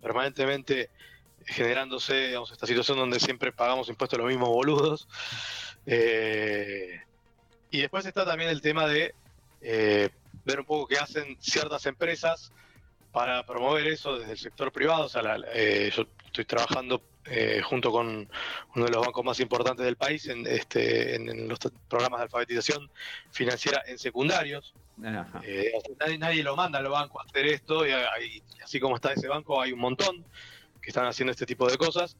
[0.00, 0.90] permanentemente
[1.46, 5.08] generándose digamos, esta situación donde siempre pagamos impuestos a los mismos boludos.
[5.86, 7.00] Eh,
[7.70, 9.14] y después está también el tema de
[9.62, 10.10] eh,
[10.44, 12.52] ver un poco qué hacen ciertas empresas
[13.12, 15.04] para promover eso desde el sector privado.
[15.04, 18.06] O sea, la- eh, yo estoy trabajando eh, junto con
[18.74, 22.24] uno de los bancos más importantes del país en, este, en, en los programas de
[22.24, 22.90] alfabetización
[23.30, 24.72] financiera en secundarios.
[25.04, 25.40] Ajá.
[25.44, 29.12] Eh, nadie, nadie lo manda al banco a hacer esto, y, hay- así como está
[29.12, 30.24] ese banco, hay un montón.
[30.80, 32.16] que están haciendo este tipo de cosas,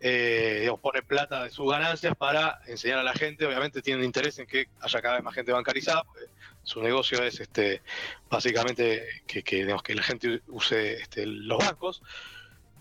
[0.00, 3.44] eh, digamos, pone plata de sus ganancias para enseñar a la gente.
[3.46, 6.04] Obviamente tienen interés en que haya cada vez más gente bancarizada.
[6.04, 6.26] porque
[6.66, 7.80] su negocio es este,
[8.28, 12.02] básicamente que, que, digamos, que la gente use este, los bancos.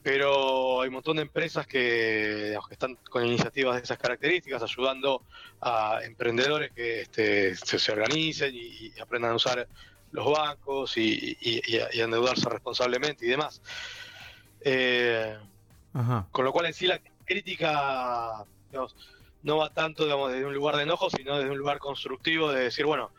[0.01, 4.63] Pero hay un montón de empresas que, digamos, que están con iniciativas de esas características,
[4.63, 5.23] ayudando
[5.61, 9.67] a emprendedores que este, se, se organicen y, y aprendan a usar
[10.11, 13.61] los bancos y, y- y a, endeudarse responsablemente y demás.
[14.61, 15.37] Eh,
[15.93, 16.27] Ajá.
[16.31, 18.95] con lo cual en sí la crítica digamos,
[19.43, 22.63] no va tanto digamos, desde un lugar de enojo, sino desde un lugar constructivo de
[22.65, 23.11] decir, bueno,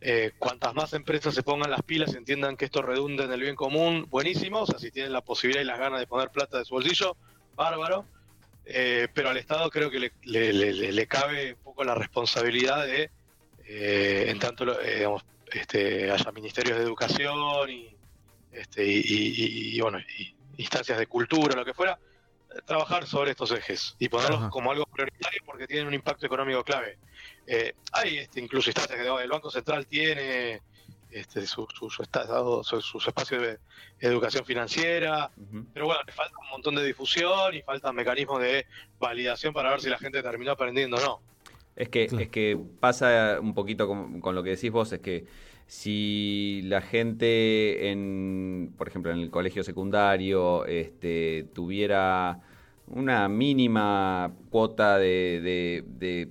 [0.00, 3.40] eh, cuantas más empresas se pongan las pilas y entiendan que esto redunda en el
[3.40, 6.58] bien común, buenísimo, o sea, si tienen la posibilidad y las ganas de poner plata
[6.58, 7.16] de su bolsillo,
[7.56, 8.04] bárbaro,
[8.70, 13.10] Eh, pero al Estado creo que le, cabe un poco la responsabilidad de,
[13.64, 17.96] eh, en tanto eh, digamos, este, haya ministerios de educación y,
[18.52, 19.98] este, y, bueno,
[20.58, 21.98] instancias de cultura, lo que fuera,
[22.64, 24.50] trabajar sobre estos ejes y ponerlos Ajá.
[24.50, 26.98] como algo prioritario porque tienen un impacto económico clave.
[27.46, 30.60] Eh, hay este, incluso instancias que el Banco Central tiene
[31.10, 33.58] este, su, su, su estado, su- sus espacios de
[34.00, 35.30] educación financiera,
[35.72, 38.66] pero bueno, le falta un montón de difusión y faltan mecanismos de
[38.98, 41.20] validación para ver si la gente terminó aprendiendo o no.
[41.76, 42.24] Es que, Claro.
[42.24, 45.24] es que pasa un poquito con, con lo que decís vos, es que
[45.68, 52.40] si la gente, en, por ejemplo, en el colegio secundario, este, tuviera
[52.88, 56.28] una mínima cuota de, de- de,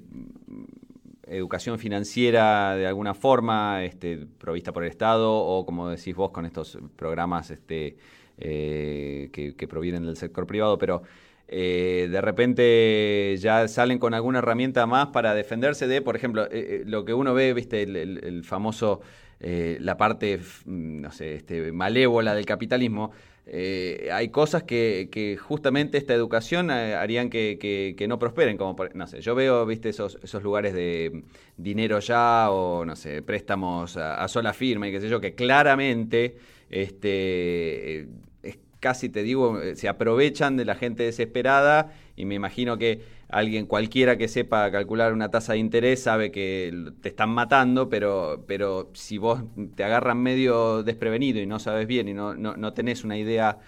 [1.28, 6.46] educación financiera de alguna forma, este, provista por el Estado, o como decís vos, con
[6.46, 7.98] estos programas este,
[8.38, 11.02] eh, que, provienen del sector privado, pero
[11.50, 16.84] eh, de repente ya salen con alguna herramienta más para defenderse de, por ejemplo, eh,
[16.86, 19.02] lo que uno ve, viste, el- el famoso,
[19.40, 23.12] eh, la parte, mm, no sé, este, malévola del capitalismo.
[23.50, 29.08] eh, hay cosas que, que justamente esta educación eh, harían que, no prosperen, como, no
[29.08, 31.24] sé, yo veo, viste, esos, esos lugares de
[31.56, 36.36] dinero ya o, no sé, préstamos a, sola firma y qué sé yo, que claramente,
[36.70, 38.02] este...
[38.02, 38.08] eh,
[38.44, 43.66] es casi te digo, se aprovechan de la gente desesperada y me imagino que alguien
[43.66, 48.90] cualquiera que sepa calcular una tasa de interés sabe que te están matando, pero, pero
[48.94, 49.42] si vos
[49.76, 53.60] te agarran medio desprevenido y no sabes bien y no, no, no tenés una idea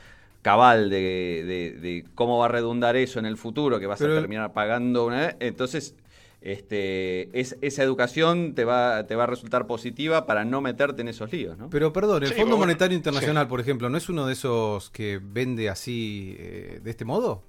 [0.42, 4.14] cabal de, de- de cómo va a redundar eso en el futuro, que vas Pero-
[4.18, 5.96] a terminar pagando una vez, entonces
[6.42, 11.10] este, es, esa educación te va, te va a resultar positiva para no meterte en
[11.10, 11.70] esos líos, ¿no?
[11.70, 14.90] Pero perdón, ¿el Sí, Fondo bueno, Monetario Internacional, por ejemplo, no es uno de esos
[14.90, 17.44] que vende así, eh, de este modo?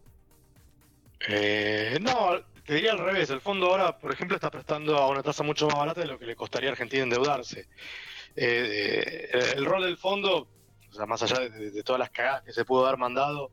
[1.29, 3.31] Eh, no, te diría al revés.
[3.31, 6.19] El fondo ahora, por ejemplo, está prestando a una tasa mucho más barata de lo
[6.19, 7.69] que le costaría a Argentina endeudarse.
[8.37, 10.49] Eh, eh, el rol del fondo,
[10.91, 13.51] o sea, más allá de, de todas las cagadas que se pudo haber mandado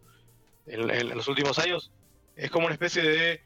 [0.66, 1.92] en, en los últimos años,
[2.36, 3.42] es como una especie de,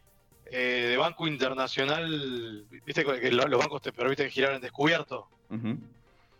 [0.46, 2.66] eh, de banco internacional.
[2.86, 5.28] Viste que lo- los bancos te permiten girar en descubierto.
[5.50, 5.78] Ujú.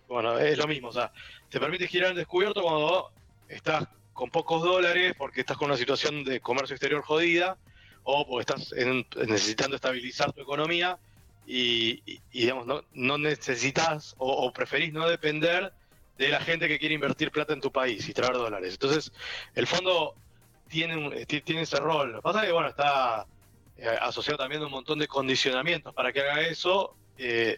[0.08, 1.12] Bueno, es lo mismo, o sea,
[1.50, 3.10] te permite girar en descubierto cuando
[3.48, 7.58] estás con pocos dólares porque estás con una situación de comercio exterior jodida
[8.04, 11.00] o porque estás en- necesitando estabilizar tu economía
[11.44, 15.74] y, digamos, no, necesitas o, preferís no depender
[16.16, 18.74] de la gente que quiere invertir plata en tu país y traer dólares.
[18.74, 19.12] Entonces,
[19.54, 20.20] el fondo
[20.68, 22.12] tiene, ti- tiene ese rol.
[22.12, 23.28] Lo que pasa es que, bueno, está
[23.76, 27.58] eh, asociado también a un montón de condicionamientos para que haga eso, eh,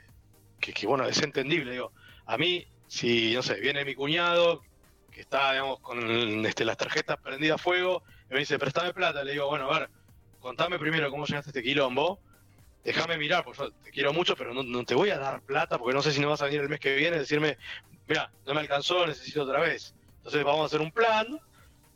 [0.60, 1.94] que, bueno, es entendible, digo.
[2.26, 4.68] A mí, si, no sé, viene mi cuñado,
[5.10, 9.24] que está, digamos, con este, las tarjetas prendidas a fuego, y me dice, préstame plata,
[9.24, 9.92] le digo, bueno, a ver,
[10.44, 12.20] contame primero cómo llegaste a este quilombo,
[12.84, 15.78] déjame mirar, porque yo te quiero mucho, pero no, no te voy a dar plata,
[15.80, 17.58] porque no sé si no vas a venir el mes que viene a decirme,
[18.08, 19.96] mira, no me alcanzó, necesito otra vez.
[20.18, 21.40] Entonces vamos a hacer un plan,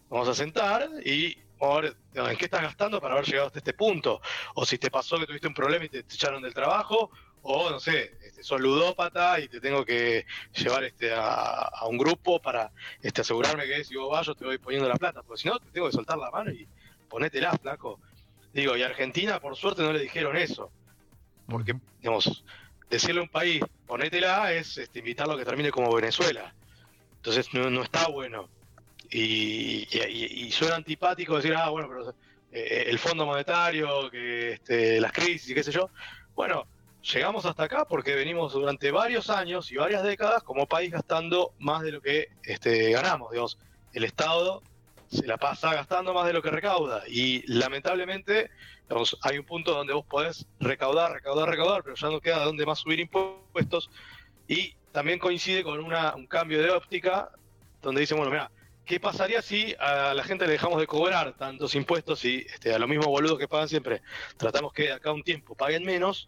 [0.10, 3.48] vamos a sentar y vamos a ver digamos, en qué estás gastando para haber llegado
[3.48, 4.22] hasta este punto.
[4.56, 7.82] O si te pasó que tuviste un problema y te, echaron del trabajo, o no
[7.82, 12.72] sé, este, sos ludópata y te tengo que llevar este, a, a un grupo para
[13.02, 15.60] este, asegurarme que si vos vas yo te voy poniendo la plata, porque si no
[15.60, 16.66] te tengo que soltar la mano y
[17.10, 18.00] ponétela, flaco.
[18.54, 20.72] Digo, y a Argentina por suerte no le dijeron eso,
[21.48, 22.44] porque, digamos,
[22.90, 26.54] decirle a un país, ponétela es este, invitarlo a que termine como Venezuela.
[27.18, 28.50] Entonces no, no está bueno.
[29.10, 32.14] Y, y, y- suena antipático decir, ah, bueno, pero
[32.52, 35.90] eh, el Fondo Monetario, que este, las crisis y qué sé yo.
[36.36, 36.66] Bueno,
[37.14, 41.84] llegamos hasta acá porque venimos durante varios años y varias décadas como país gastando más
[41.84, 43.32] de lo que este, ganamos.
[43.32, 43.58] Digamos,
[43.94, 44.62] el Estado
[45.10, 47.04] se la pasa gastando más de lo que recauda.
[47.08, 48.50] Y lamentablemente,
[49.22, 52.80] hay un punto donde vos podés recaudar, recaudar, recaudar, pero ya no queda donde más
[52.80, 53.90] subir impuestos.
[54.48, 57.32] Y también coincide con una, un cambio de óptica
[57.82, 58.52] donde dicen, bueno, mira,
[58.86, 62.80] ¿qué pasaría si a la gente le dejamos de cobrar tantos impuestos y este, a
[62.80, 64.02] los mismos boludos que pagan siempre
[64.38, 66.28] tratamos que acá un tiempo paguen menos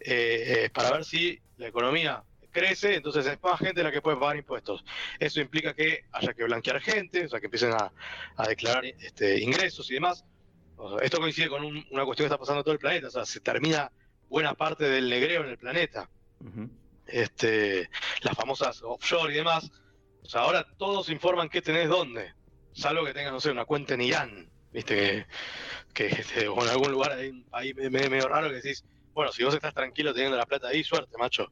[0.00, 2.22] eh, eh, para ver si la economía
[2.56, 4.84] crece, entonces es más gente la que puede pagar impuestos.
[5.18, 7.92] Eso implica que haya que blanquear gente, o sea, que empiecen a,
[8.36, 10.24] a declarar este, ingresos y demás.
[10.76, 13.08] O sea, esto coincide con un- una cuestión que está pasando en todo el planeta,
[13.08, 13.90] o sea, se termina
[14.28, 16.08] buena parte del negreo en el planeta.
[17.06, 17.88] Este,
[18.22, 19.70] las famosas offshore y demás.
[20.22, 22.34] O sea, ahora todos informan qué tenés dónde,
[22.74, 24.96] salvo que tengas, no sé, una cuenta en Irán, viste,
[25.94, 28.56] que, que este, o en algún lugar ahí, un país medio, medio- medio raro que
[28.56, 28.84] decís,
[29.14, 31.48] bueno, si vos estás tranquilo teniendo la plata ahí, suerte, macho.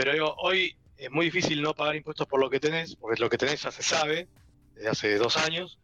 [0.00, 3.28] Pero digo, hoy es muy difícil no pagar impuestos por lo que tenés, porque lo
[3.28, 4.30] que tenés ya se sabe
[4.74, 5.78] desde hace dos años,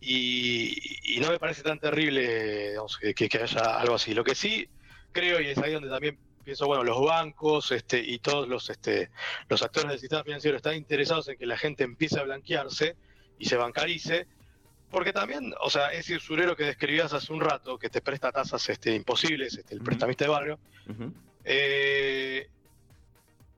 [0.00, 0.74] y,
[1.14, 4.12] y no me parece tan terrible digamos, que, haya algo así.
[4.12, 4.68] Lo que sí
[5.12, 9.10] creo, y es ahí donde también pienso, bueno, los bancos este, y todos los, este,
[9.48, 12.96] los actores del sistema financiero están interesados en que la gente empiece a blanquearse
[13.38, 14.26] y se bancarice,
[14.90, 18.68] porque también, o sea, ese usurero que describías hace un rato, que te presta tasas
[18.68, 19.84] este, imposibles, este, el Ujú.
[19.84, 20.60] prestamista de barrio,
[21.44, 22.48] eh,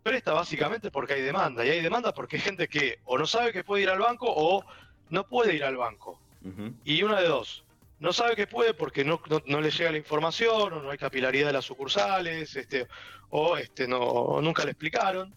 [0.07, 1.67] presta básicamente porque hay demanda.
[1.67, 4.27] Y hay demanda porque hay gente que o no sabe que puede ir al banco
[4.29, 4.65] o
[5.11, 6.21] no puede ir al banco.
[6.85, 7.65] Y una de dos.
[7.99, 10.99] No sabe que puede porque no, no, no le llega la información, o no hay
[10.99, 12.87] capilaridad de las sucursales, este,
[13.31, 15.35] o este, no, nunca le explicaron.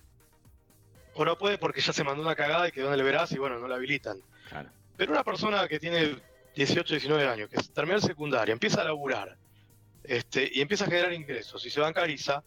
[1.16, 3.40] O no puede porque ya se mandó una cagada y quedó en el verás y
[3.40, 4.22] bueno, no la habilitan.
[4.50, 4.70] Claro.
[4.96, 6.16] Pero una persona que tiene
[6.56, 9.36] 18, 19 años, que termina el secundario, empieza a laburar
[10.04, 12.44] este, y empieza a generar ingresos y se bancariza,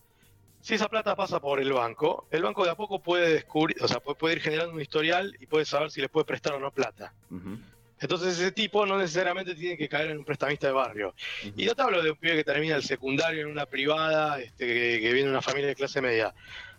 [0.62, 3.88] si esa plata pasa por el banco, el banco de a poco puede descubrir, o
[3.88, 6.70] sea, puede, ir generando un historial y puede saber si le puede prestar o no
[6.70, 7.12] plata.
[7.98, 11.14] Entonces ese tipo no necesariamente tiene que caer en un prestamista de barrio.
[11.56, 14.66] Y no te hablo de un pibe que termina el secundario en una privada, este,
[14.66, 16.32] que, que viene de una familia de clase media.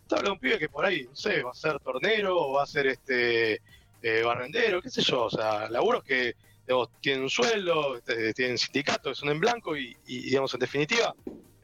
[0.07, 2.53] Te hablo de un pibe que por ahí, no sé, va a ser tornero o
[2.53, 3.61] va a ser este
[4.01, 5.25] eh, barrendero, qué sé yo.
[5.25, 9.75] O sea, laburos que digamos, tienen un sueldo, este, tienen sindicato, que son en blanco
[9.75, 11.13] y, y, digamos, en definitiva,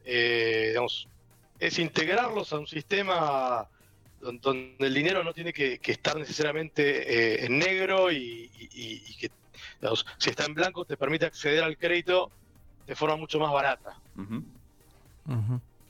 [0.04, 1.08] eh, digamos,
[1.60, 3.68] es integrarlos a un sistema
[4.20, 8.68] don- donde el dinero no tiene que, que estar necesariamente eh, en negro y, y-
[8.72, 9.30] y- y que
[9.80, 12.30] digamos, si está en blanco te permite acceder al crédito
[12.86, 13.96] de forma mucho más barata.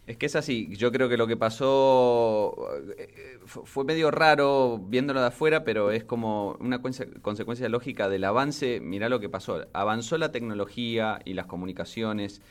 [0.06, 2.56] Es que es así, yo creo que lo que pasó
[2.98, 8.08] eh, fu- fue medio raro viéndolo de afuera, pero es como una conse- consecuencia lógica
[8.08, 8.80] del avance.
[8.80, 12.42] Mirá lo que pasó, avanzó la tecnología y las comunicaciones,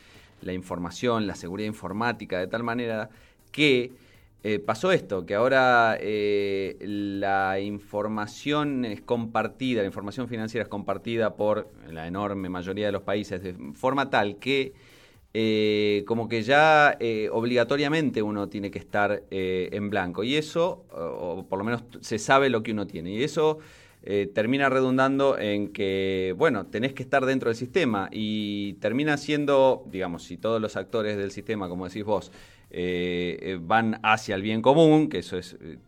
[0.42, 3.10] la información, la seguridad informática, de tal manera
[3.52, 3.92] que
[4.42, 11.36] eh, pasó esto, que ahora eh, la información es compartida, la información financiera es compartida
[11.36, 14.72] por la enorme mayoría de los países de forma tal que
[15.34, 20.24] eh, como que ya eh, obligatoriamente uno tiene que estar en blanco.
[20.24, 23.12] Y eso, o por lo menos se sabe lo que uno tiene.
[23.12, 23.60] Y eso
[24.04, 29.84] eh, termina redundando en que, bueno, tenés que estar dentro del sistema y termina siendo,
[29.88, 32.32] digamos, si todos los actores del sistema, como decís vos,
[32.72, 35.80] eh, eh, van hacia el bien común, que eso es eh,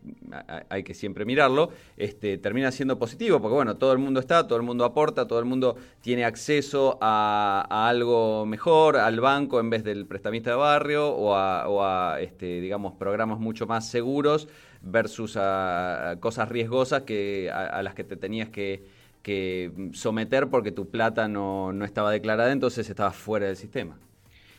[0.67, 4.57] hay que siempre mirarlo, este, termina siendo positivo, porque bueno, todo el mundo está, todo
[4.57, 9.69] el mundo aporta, todo el mundo tiene acceso a, a algo mejor, al banco en
[9.69, 14.47] vez del prestamista de barrio, o a, o a, este, digamos, programas mucho más seguros
[14.81, 18.83] versus a, a cosas riesgosas que, a, a las que te tenías que,
[19.21, 23.97] que someter porque tu plata no, no estaba declarada, entonces estabas fuera del sistema.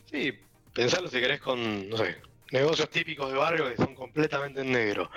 [0.04, 0.32] Sí,
[0.72, 2.16] pensarlo si querés con, no sé,
[2.52, 5.10] negocios típicos de barrio que son completamente en negro.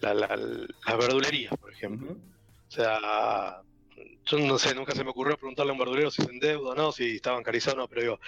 [0.00, 2.12] La, la, la verdulería, por ejemplo.
[2.12, 3.60] O sea,
[4.24, 6.74] yo no sé, nunca se me ocurrió preguntarle a un verdulero si se endeuda o
[6.74, 8.20] no, si está bancarizado o no, pero digo,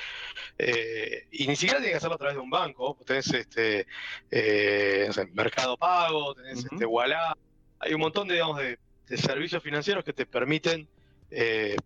[0.58, 3.86] eh, y ni siquiera tiene que hacerlo a través de un banco, tenés este,
[4.30, 7.34] eh, no sé, Mercado Pago, tenés este Wallah,
[7.78, 10.88] hay un montón de, digamos, de, de servicios financieros que te permiten
[11.30, 11.76] eh,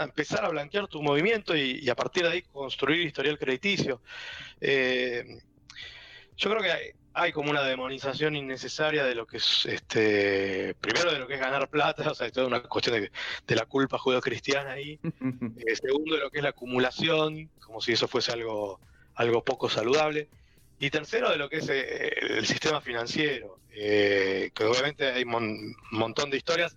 [0.00, 4.02] empezar a blanquear tu movimiento y, y a partir de ahí construir historial crediticio.
[6.36, 11.18] Yo creo que hay, como una demonización innecesaria de lo que es, este, primero de
[11.18, 13.10] lo que es ganar plata, o sea, es toda una cuestión de,
[13.46, 14.98] de la culpa judeocristiana ahí.
[15.66, 18.78] Eh, segundo, de lo que es la acumulación, como si eso fuese algo,
[19.14, 20.28] algo poco saludable.
[20.78, 25.30] Y tercero, de lo que es eh, el sistema financiero, eh, que obviamente hay un
[25.30, 26.76] mon- montón de historias.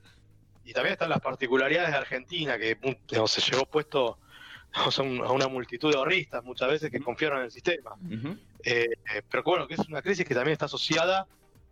[0.63, 2.77] Y también están las particularidades de Argentina, que
[3.09, 4.17] digamos, se llevó puesto
[4.73, 7.91] digamos, a, un- a una multitud de ahorristas muchas veces que confiaron en el sistema.
[8.09, 8.89] Eh, eh,
[9.29, 11.27] pero que bueno, que es una crisis que también está asociada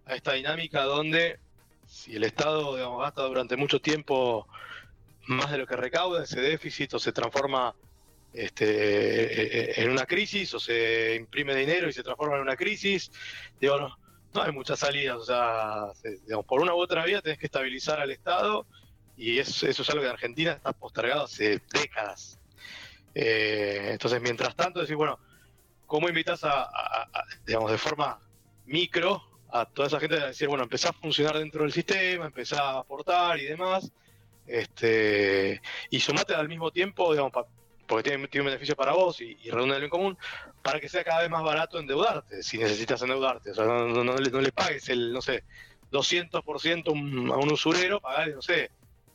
[0.06, 1.40] a esta dinámica donde
[1.86, 4.48] si el Estado digamos, gasta durante mucho tiempo
[5.28, 7.76] más de lo que recauda, ese déficit o se transforma
[8.34, 9.28] este, eh,
[9.72, 13.12] eh, en una crisis o se imprime dinero y se transforma en una crisis,
[13.60, 13.98] digo, no,
[14.34, 18.12] no hay muchas salidas, o sea, por una u otra vía tenés que estabilizar al
[18.12, 18.66] Estado
[19.20, 22.38] Y es- eso es algo que en Argentina está postergado hace décadas.
[23.16, 25.18] Eh, entonces, mientras tanto, decir, bueno,
[25.88, 26.70] ¿cómo invitas a,
[27.46, 28.20] digamos, de forma
[28.66, 32.62] micro a toda esa gente a decir, bueno, empezá a funcionar dentro del sistema, empezá
[32.62, 33.92] a aportar y demás,
[34.46, 37.46] este, y sumate al mismo tiempo, digamos, pa-
[37.88, 40.18] porque tiene, un beneficio para vos y, y redunda en bien común,
[40.62, 43.52] para que sea cada vez más barato endeudarte, si necesitas endeudarte.
[43.52, 45.46] O sea, no, no- no le, pagues el, no sé,
[45.90, 48.72] 200% un- a un usurero, pagar, no sé,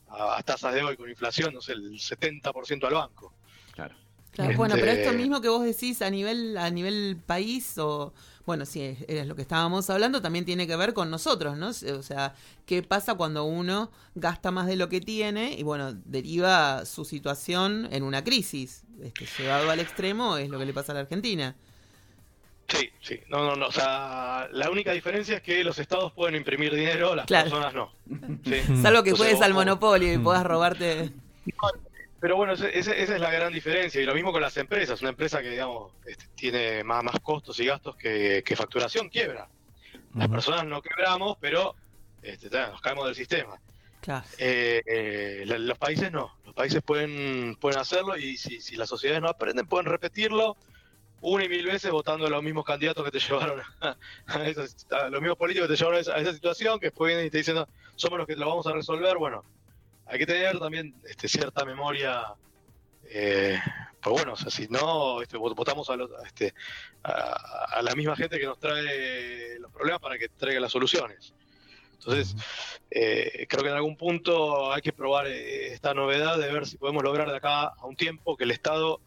[0.07, 3.35] a, a tasas de hoy con inflación, no sé, el 70% al banco.
[3.73, 3.95] Claro.
[4.33, 8.13] Claro, Este- Bueno, pero esto mismo que vos decís a nivel a nivel país o
[8.45, 11.69] bueno, sí, es, es lo que estábamos hablando, también tiene que ver con nosotros, ¿no?
[11.69, 12.33] O sea,
[12.65, 17.87] ¿qué pasa cuando uno gasta más de lo que tiene y bueno, deriva su situación
[17.91, 18.83] en una crisis?
[19.01, 21.55] Este, llevado al extremo es lo que le pasa a la Argentina.
[22.67, 26.35] Sí, sí, no, no, no, o sea, la única diferencia es que los estados pueden
[26.35, 27.49] imprimir dinero, las Claro.
[27.51, 27.91] personas no.
[28.45, 28.81] Sí.
[28.81, 31.11] Salvo que juegues al monopolio y puedas robarte.
[32.23, 34.01] Pero bueno, ese- esa es la gran diferencia.
[34.01, 35.01] Y lo mismo con las empresas.
[35.01, 39.49] Una empresa que, digamos, este, tiene más, más costos y gastos que, que facturación, quiebra.
[40.15, 41.75] Las personas no quebramos, pero
[42.21, 43.59] este, nos caemos del sistema.
[43.99, 44.25] Claro.
[44.37, 46.31] Eh, eh, la- los países no.
[46.45, 50.55] Los países pueden, pueden hacerlo y si, si las sociedades no aprenden, pueden repetirlo
[51.19, 53.19] una y mil veces votando a los mismos candidatos que te
[53.51, 53.97] llevaron a,
[54.27, 56.85] a esas- a los mismos políticos que te llevaron a esa, a esa situación, que
[56.85, 57.67] después vienen y te dicen, no,
[57.97, 59.17] somos los que lo vamos a resolver.
[59.17, 59.43] Bueno,
[60.05, 62.23] hay que tener también este, cierta memoria.
[63.05, 63.59] Eh,
[64.01, 66.53] pues bueno, o sea, si no, este, vot- votamos a, los- a, este,
[67.03, 71.33] a, a la misma gente que nos trae los problemas para que traiga las soluciones.
[71.93, 72.35] Entonces,
[72.91, 76.77] eh, creo que en algún punto hay que probar eh, esta novedad de ver si
[76.77, 78.99] podemos lograr de acá a un tiempo que el Estado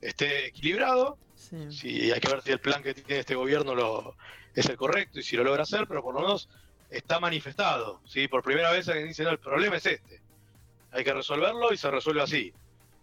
[0.00, 1.18] esté equilibrado.
[1.34, 1.56] Sí.
[1.70, 4.16] Si hay que ver si el plan que tiene este gobierno lo,
[4.54, 6.48] es el correcto y si lo logra hacer, pero por lo menos
[6.88, 8.00] está manifestado.
[8.06, 8.26] ¿sí?
[8.26, 10.20] Por primera vez alguien dice, no, el problema es este.
[10.92, 12.52] Hay que resolverlo y se resuelve así.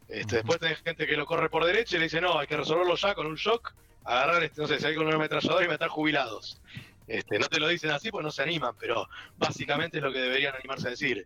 [0.08, 2.58] Este, Después tenés gente que lo corre por derecha y le dice, no, hay que
[2.58, 3.74] resolverlo ya con un shock,
[4.04, 6.62] agarrar, este, no sé, salir con una ametralladora y matar jubilados.
[7.08, 9.08] Este, no te lo dicen así, pues no se animan, pero
[9.38, 11.26] básicamente es lo que deberían animarse a decir.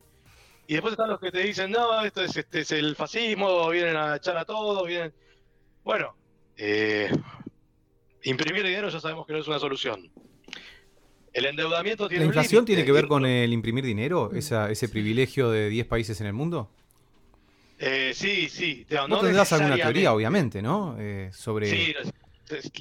[0.67, 3.97] Y después están los que te dicen, no, esto es, este, es el fascismo, vienen
[3.97, 5.13] a echar a todos, vienen...
[5.83, 6.15] Bueno,
[6.55, 7.11] eh,
[8.23, 10.11] imprimir dinero ya sabemos que no es una solución.
[11.33, 14.31] El endeudamiento tiene ¿La inflación tiene que ver con el imprimir dinero?
[14.33, 16.69] Esa, ¿Ese privilegio de 10 países en el mundo?
[17.79, 18.85] Eh, sí, sí.
[18.89, 20.95] Vos no tendrás alguna teoría, obviamente, ¿no?
[20.99, 21.67] Eh, sobre...
[21.67, 21.93] Sí,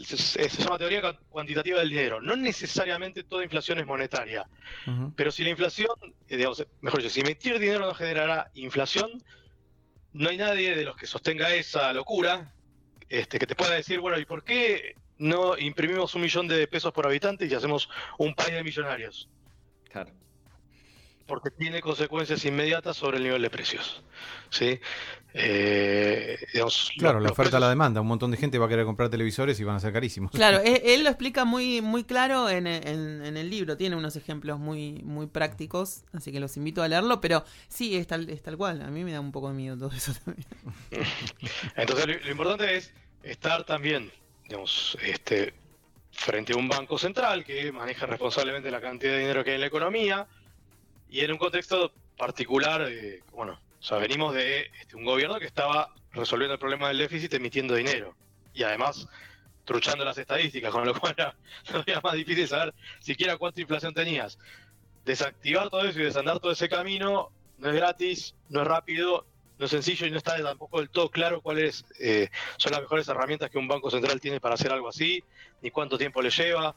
[0.05, 2.21] se, llama teoría cu- cuantitativa del dinero.
[2.21, 4.45] No necesariamente toda inflación es monetaria,
[5.17, 5.91] pero si la inflación,
[6.29, 9.23] eh, digamos, mejor dicho, si emitir dinero no generará inflación,
[10.13, 12.53] no hay nadie de los que sostenga esa locura
[13.09, 16.93] este, que te pueda decir, bueno, ¿y por qué no imprimimos un millón de pesos
[16.93, 19.29] por habitante y hacemos un país de millonarios?
[19.91, 20.11] Claro.
[21.27, 24.03] porque tiene consecuencias inmediatas sobre el nivel de precios.
[24.51, 24.81] ¿sí?
[25.33, 28.01] Eh, digamos, Claro, los- la oferta a la demanda.
[28.01, 30.33] Un montón de gente va a querer comprar televisores y van a ser carísimos.
[30.33, 34.17] Claro, él, él lo explica muy, muy claro en, en- en el libro, tiene unos
[34.17, 38.43] ejemplos muy, muy prácticos, así que los invito a leerlo, pero sí, es tal, es
[38.43, 40.47] tal cual, a mí me da un poco de miedo todo eso también.
[41.77, 42.93] Entonces, lo, lo importante es
[43.23, 44.11] estar también,
[44.51, 45.55] digamos, este,
[46.11, 49.61] frente a un banco central que maneja responsablemente la cantidad de dinero que hay en
[49.61, 50.27] la economía
[51.09, 55.47] y en un contexto particular, eh, bueno, o sea, venimos de este, un gobierno que
[55.47, 58.17] estaba resolviendo el problema del déficit emitiendo dinero
[58.53, 59.07] y además
[59.65, 64.37] truchando las estadísticas, con lo cual era todavía más difícil saber siquiera cuánta inflación tenías.
[65.05, 69.27] Desactivar todo eso y desandar todo ese camino no es gratis, no es rápido,
[69.61, 73.07] no es sencillo y no está tampoco del todo claro cuáles eh, son las mejores
[73.07, 75.23] herramientas que un banco central tiene para hacer algo así,
[75.61, 76.75] ni cuánto tiempo le lleva.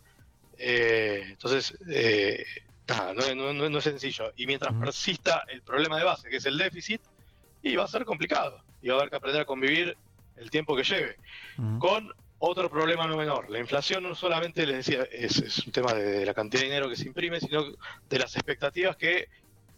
[0.57, 2.45] Eh, entonces, eh,
[2.87, 4.33] nada, no, no- no- no es sencillo.
[4.35, 7.01] Y mientras persista el problema de base, que es el déficit,
[7.61, 8.61] y va a ser complicado.
[8.81, 9.97] Y va a haber que aprender a convivir
[10.35, 11.15] el tiempo que lleve.
[11.79, 13.49] Con otro problema no menor.
[13.49, 16.67] La inflación no solamente, les decía, es, es un tema de, de la cantidad de
[16.67, 17.63] dinero que se imprime, sino
[18.09, 19.29] de las expectativas que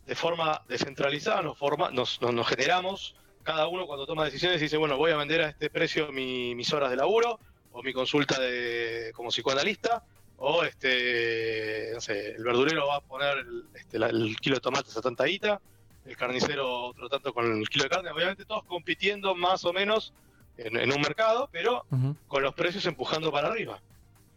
[0.05, 3.15] de forma descentralizada nos, forma, nos, nos- nos generamos.
[3.43, 6.71] Cada uno cuando toma decisiones dice, bueno, voy a vender a este precio mi- mis
[6.73, 7.39] horas de laburo
[7.71, 10.03] o mi consulta de, como psicoanalista
[10.37, 14.61] o este, no sé, el verdurero va a poner el, este, la- el kilo de
[14.61, 15.61] tomates a tanta guita,
[16.05, 20.13] el carnicero otro tanto con el kilo de carne, obviamente todos compitiendo más o menos
[20.57, 21.85] en, en un mercado, pero
[22.27, 23.79] con los precios empujando para arriba.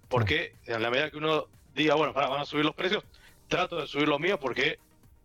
[0.08, 3.04] Porque en la medida que uno diga, bueno, para, van a subir los precios,
[3.48, 4.78] trato de subir los míos porque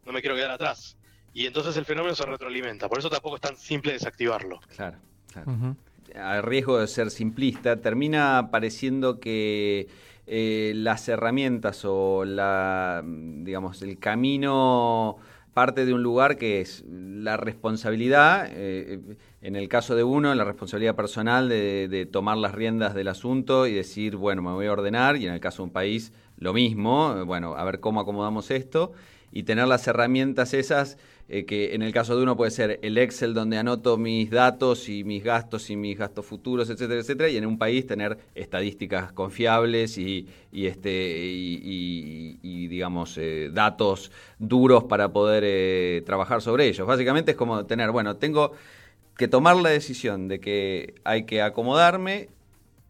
[0.06, 0.98] no me quiero quedar atrás.
[1.34, 2.88] Y entonces el fenómeno se retroalimenta.
[2.88, 4.60] Por eso tampoco es tan simple desactivarlo.
[4.76, 4.98] Claro,
[5.32, 5.76] claro.
[6.16, 9.88] A riesgo de ser simplista, termina pareciendo que
[10.28, 15.18] eh, las herramientas o la, digamos, el camino
[15.54, 19.00] parte de un lugar que es la responsabilidad, eh,
[19.42, 23.68] en el caso de uno, la responsabilidad personal de, de tomar las riendas del asunto
[23.68, 26.54] y decir, bueno, me voy a ordenar, y en el caso de un país, lo
[26.54, 28.94] mismo, bueno, a ver cómo acomodamos esto,
[29.34, 30.98] y tener las herramientas esas
[31.30, 34.90] eh, que en el caso de uno puede ser el Excel donde anoto mis datos
[34.90, 39.12] y mis gastos y mis gastos futuros, etcétera, etcétera, y en un país tener estadísticas
[39.14, 40.92] confiables y, y este
[41.26, 46.86] y, y- y, digamos eh, datos duros para poder eh, trabajar sobre ellos.
[46.88, 48.52] Básicamente es como tener, bueno, tengo
[49.18, 52.30] que tomar la decisión de que hay que acomodarme,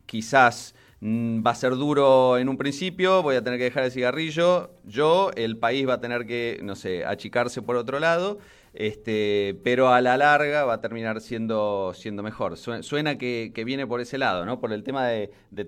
[0.05, 0.75] quizás
[1.05, 5.31] va a ser duro en un principio, voy a tener que dejar el cigarrillo, yo,
[5.35, 8.39] el país va a tener que, no sé, achicarse por otro lado,
[8.73, 12.57] este, pero a la larga va a terminar siendo, siendo mejor.
[12.57, 14.59] Sue- Suena que, viene por ese lado, ¿no?
[14.59, 15.65] Por el tema de, de-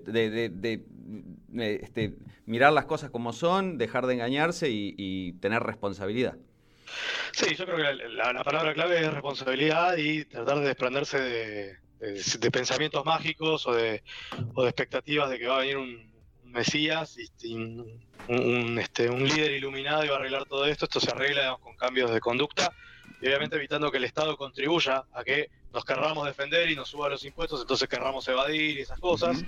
[0.50, 0.82] de-
[1.82, 2.14] este,
[2.46, 6.36] mirar las cosas como son, dejar de engañarse y, y tener responsabilidad.
[7.34, 11.78] Sí, yo creo que la, la palabra clave es responsabilidad y tratar de desprenderse de,
[12.00, 14.04] de- de pensamientos mágicos o de,
[14.54, 19.28] o de expectativas de que va a venir un, Mesías y, un, un, este, un
[19.28, 20.86] líder iluminado y va a arreglar todo esto.
[20.86, 22.72] Esto se arregla digamos, con cambios de conducta
[23.22, 27.10] y obviamente evitando que el Estado contribuya a que nos querramos defender y nos suba
[27.10, 29.44] los impuestos, entonces querramos evadir y esas cosas.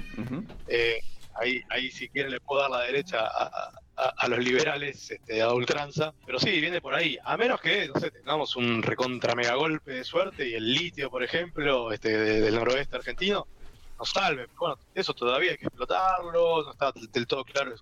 [0.67, 0.99] Eh,
[1.39, 5.51] ahí, ahí si quieren le puedo dar la derecha a, a- los liberales este, a
[5.53, 9.55] ultranza, pero sí, viene por ahí, a menos que, no sé, tengamos un recontra mega
[9.85, 13.47] de suerte y el litio, por ejemplo, este, de- del noroeste argentino,
[13.97, 14.47] nos salve.
[14.59, 17.73] Bueno, eso todavía hay que explotarlo, no está del todo claro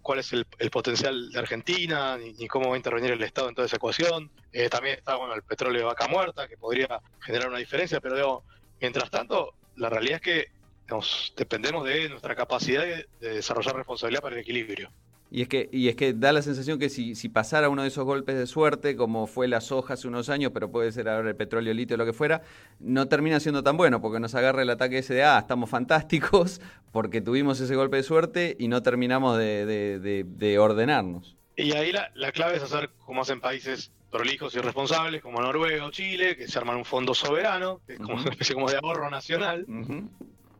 [0.00, 3.54] cuál es el, el potencial de Argentina, ni, cómo va a intervenir el Estado en
[3.54, 4.30] toda esa ecuación.
[4.50, 8.16] Eh, también está, bueno, el petróleo de vaca muerta, que podría generar una diferencia, pero
[8.16, 8.44] digo,
[8.80, 10.46] mientras tanto, la realidad es que
[10.92, 14.90] digamos, dependemos de nuestra capacidad de, de desarrollar responsabilidad para el equilibrio.
[15.30, 17.88] Y es que, y es que da la sensación que si, si pasara uno de
[17.88, 21.30] esos golpes de suerte, como fue la soja hace unos años, pero puede ser ahora
[21.30, 22.42] el petróleo, el litio, lo que fuera,
[22.80, 26.60] no termina siendo tan bueno, porque nos agarra el ataque ese de, ah, estamos fantásticos,
[26.92, 31.34] porque tuvimos ese golpe de suerte y no terminamos de, de- de- de ordenarnos.
[31.56, 35.86] Y ahí la, la clave es hacer como hacen países prolijos y responsables, como Noruega
[35.86, 38.76] o Chile, que se arman un fondo soberano, que es como una especie como de
[38.76, 39.64] ahorro nacional.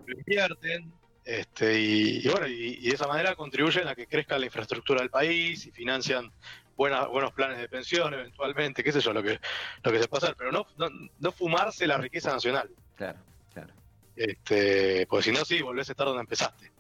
[0.07, 0.93] Lo invierten,
[1.25, 5.01] este, y, y bueno, y, y de esa manera contribuyen a que crezca la infraestructura
[5.01, 6.31] del país y financian
[6.77, 9.39] buenas, buenos planes de pensión eventualmente, qué sé yo, lo que,
[9.85, 10.89] lo que se hacer, pero no, no,
[11.21, 12.69] no fumarse la riqueza nacional.
[12.97, 13.19] Claro,
[13.53, 13.73] claro.
[14.17, 16.71] Este, porque si no, sí, volvés a estar donde empezaste.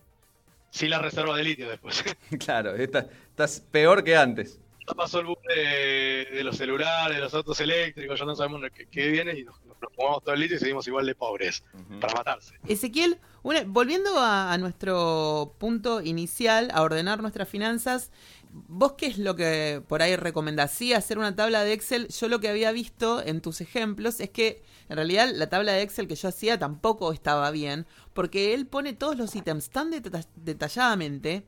[0.70, 2.02] Sin la reserva de litio después.
[2.44, 4.58] Claro, esta- estás peor que antes.
[4.88, 8.60] Ya pasó el boom de, de los celulares, de los autos eléctricos, ya no sabemos
[8.74, 11.62] qué, qué viene y nos, nos fumamos todo el litio y seguimos igual de pobres
[11.72, 12.00] Ujú.
[12.00, 12.54] para matarse.
[12.66, 18.10] Ezequiel, una- volviendo a, a nuestro punto inicial, a ordenar nuestras finanzas,
[18.50, 20.72] ¿vos qué es lo que por ahí recomendás?
[20.72, 22.08] Sí, hacer una tabla de Excel.
[22.08, 25.82] Yo lo que había visto en tus ejemplos es que en realidad la tabla de
[25.82, 30.26] Excel que yo hacía tampoco estaba bien, porque él pone todos los ítems tan deta-
[30.34, 31.44] detalladamente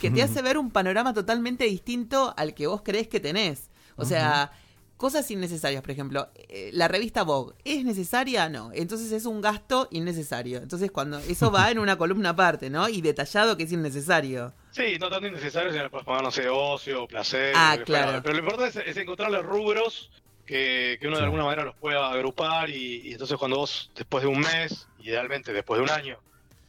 [0.00, 3.70] que te hace ver un panorama totalmente distinto al que vos crees que tenés.
[3.96, 4.52] O sea,
[4.96, 8.48] cosas innecesarias, por ejemplo, eh, la revista Vogue, ¿es necesaria?
[8.48, 8.70] No.
[8.74, 10.58] Entonces es un gasto innecesario.
[10.58, 12.88] Entonces cuando eso va en una columna aparte, ¿no?
[12.88, 14.52] Y detallado que es innecesario.
[14.70, 17.54] Sí, no tanto innecesario, sino después poner, no sé, ocio, placer.
[17.56, 17.84] Ah, fuera.
[17.84, 18.22] claro.
[18.22, 20.10] Pero lo importante es, es encontrarle rubros
[20.44, 24.22] que, que uno de alguna manera los pueda agrupar y, y entonces cuando vos, después
[24.22, 26.18] de un mes, idealmente después de un año,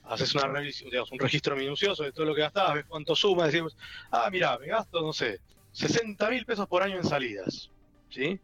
[0.08, 3.46] haces una revisión, digamos, un registro minucioso de todo lo que gastás, ves cuánto suma,
[3.46, 3.76] decimos,
[4.12, 5.40] ah, mira, me gasto, no sé,
[5.72, 7.72] 60 mil pesos por año en salidas,
[8.10, 8.42] ¿sí?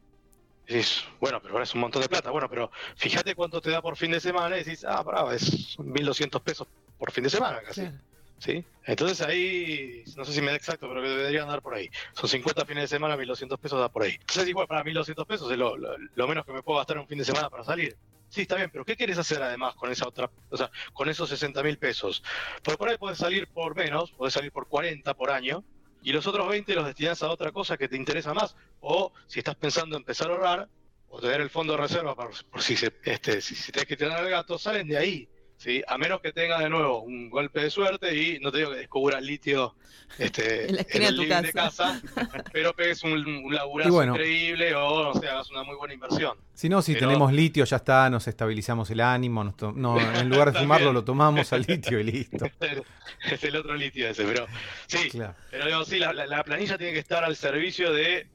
[0.66, 3.70] Y decís, bueno, pero ahora es un montón de plata, bueno, pero fíjate cuánto te
[3.72, 6.68] da por fin de semana y decís, ah, brava, es 1.200 pesos
[6.98, 7.92] por fin de semana casi.
[8.38, 8.66] ¿Sí?
[8.86, 11.90] Entonces ahí, no sé si me da exacto, pero que deberían dar por ahí.
[12.16, 14.12] Son 50 fines de semana, 1200 pesos da por ahí.
[14.20, 17.08] Entonces, igual, para 1200 pesos es lo, lo- lo menos que me puedo gastar un
[17.08, 17.98] fin de semana para salir.
[18.34, 21.30] Sí, está bien, pero ¿qué quieres hacer además con esa otra, o sea, con esos
[21.30, 22.24] 60 mil pesos?
[22.64, 25.64] Porque por ahí puedes salir por menos, puedes salir por 40 por año,
[26.02, 28.56] y los otros 20 los destinas a otra cosa que te interesa más.
[28.80, 30.70] O si estás pensando en empezar a ahorrar,
[31.10, 33.98] o tener el fondo de reserva por, por si, se, este, si, si tenés que
[33.98, 35.30] tener al gato, salen de ahí.
[35.64, 35.82] ¿Sí?
[35.88, 38.78] A menos que tengas de nuevo un golpe de suerte y no te digo que
[38.78, 39.76] descubras litio
[40.20, 42.02] este, En el de tu living casa.
[42.54, 44.14] pero pegues un, un laburazo bueno.
[44.14, 46.38] increíble o no sé, hagas una muy buena inversión.
[46.54, 49.44] Si no, si Pero- tenemos litio, ya está, nos estabilizamos el ánimo.
[49.44, 52.46] nos to- no, en lugar de fumarlo, lo tomamos al litio y listo.
[53.32, 54.46] es el otro litio ese, pero
[54.88, 55.36] sí, Claro.
[55.50, 58.28] Pero digo, sí, la, la- la planilla tiene que estar al servicio de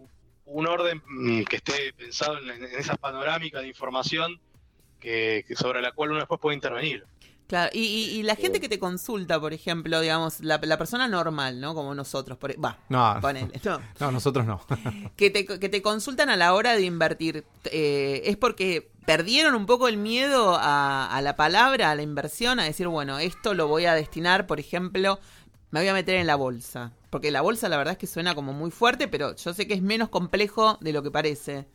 [0.47, 4.41] un orden mm, que esté pensado en, en esa panorámica de información
[4.99, 7.05] que, que sobre la cual uno después puede intervenir.
[7.49, 11.09] Claro, y, y- y la gente que te consulta, por ejemplo, digamos, la, la persona
[11.09, 11.75] normal, ¿no?
[11.75, 13.81] Como nosotros, por, e, va, No, ponele, no.
[14.01, 14.61] no, nosotros no.
[15.17, 19.65] que te, que te consultan a la hora de invertir, eh, es porque perdieron un
[19.65, 23.67] poco el miedo a, a la palabra, a la inversión, a decir, bueno, esto lo
[23.67, 25.19] voy a destinar, por ejemplo,
[25.71, 26.93] me voy a meter en la bolsa.
[27.09, 29.73] Porque la bolsa la verdad es que suena como muy fuerte, pero yo sé que
[29.73, 31.67] es menos complejo de lo que parece.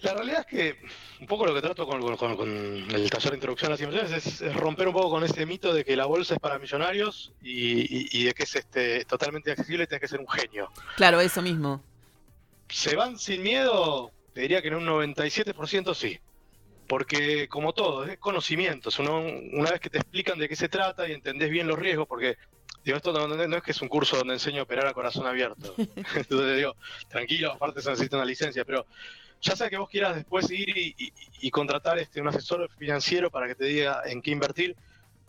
[0.00, 0.76] La realidad es que
[1.20, 2.48] un poco lo que trato con, con- con-
[2.90, 5.72] el taller de introducción a las inversiones es, es romper un poco con ese mito
[5.72, 9.52] de que la bolsa es para millonarios y, y- y de que es este totalmente
[9.52, 10.70] accesible y tienes que ser un genio.
[10.96, 11.82] Claro, eso mismo.
[12.68, 14.10] ¿Se van sin miedo?
[14.32, 16.18] Te diría que en un 97% sí.
[16.88, 18.88] Porque como todo, es conocimiento.
[18.88, 21.78] Es uno- una vez que te explican de qué se trata y entendés bien los
[21.78, 22.36] riesgos, porque
[22.84, 25.26] digo, esto no- no es que es un curso donde enseño a operar a corazón
[25.26, 25.74] abierto.
[26.16, 26.74] Entonces digo,
[27.08, 28.84] tranquilo, aparte se necesita una licencia, pero
[29.42, 33.56] ya sea que vos quieras después ir y, contratar este, un asesor financiero para que
[33.56, 34.76] te diga en qué invertir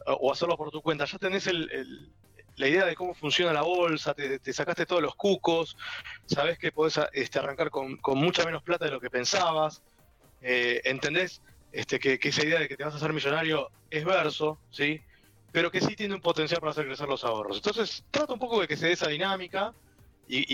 [0.06, 2.14] o, hacerlo por tu cuenta, ya tenés el-
[2.56, 5.76] la idea de cómo funciona la bolsa, te, te sacaste todos los cucos,
[6.26, 9.81] sabés que podés este, arrancar con, mucha menos plata de lo que pensabas,
[10.40, 11.41] eh, entendés
[11.72, 15.02] este, que, esa idea de que te vas a hacer millonario es verso, ¿sí?
[15.52, 17.57] pero que sí tiene un potencial para hacer crecer los ahorros.
[17.57, 19.76] Entonces, trata un poco de que se dé esa dinámica
[20.27, 20.45] y,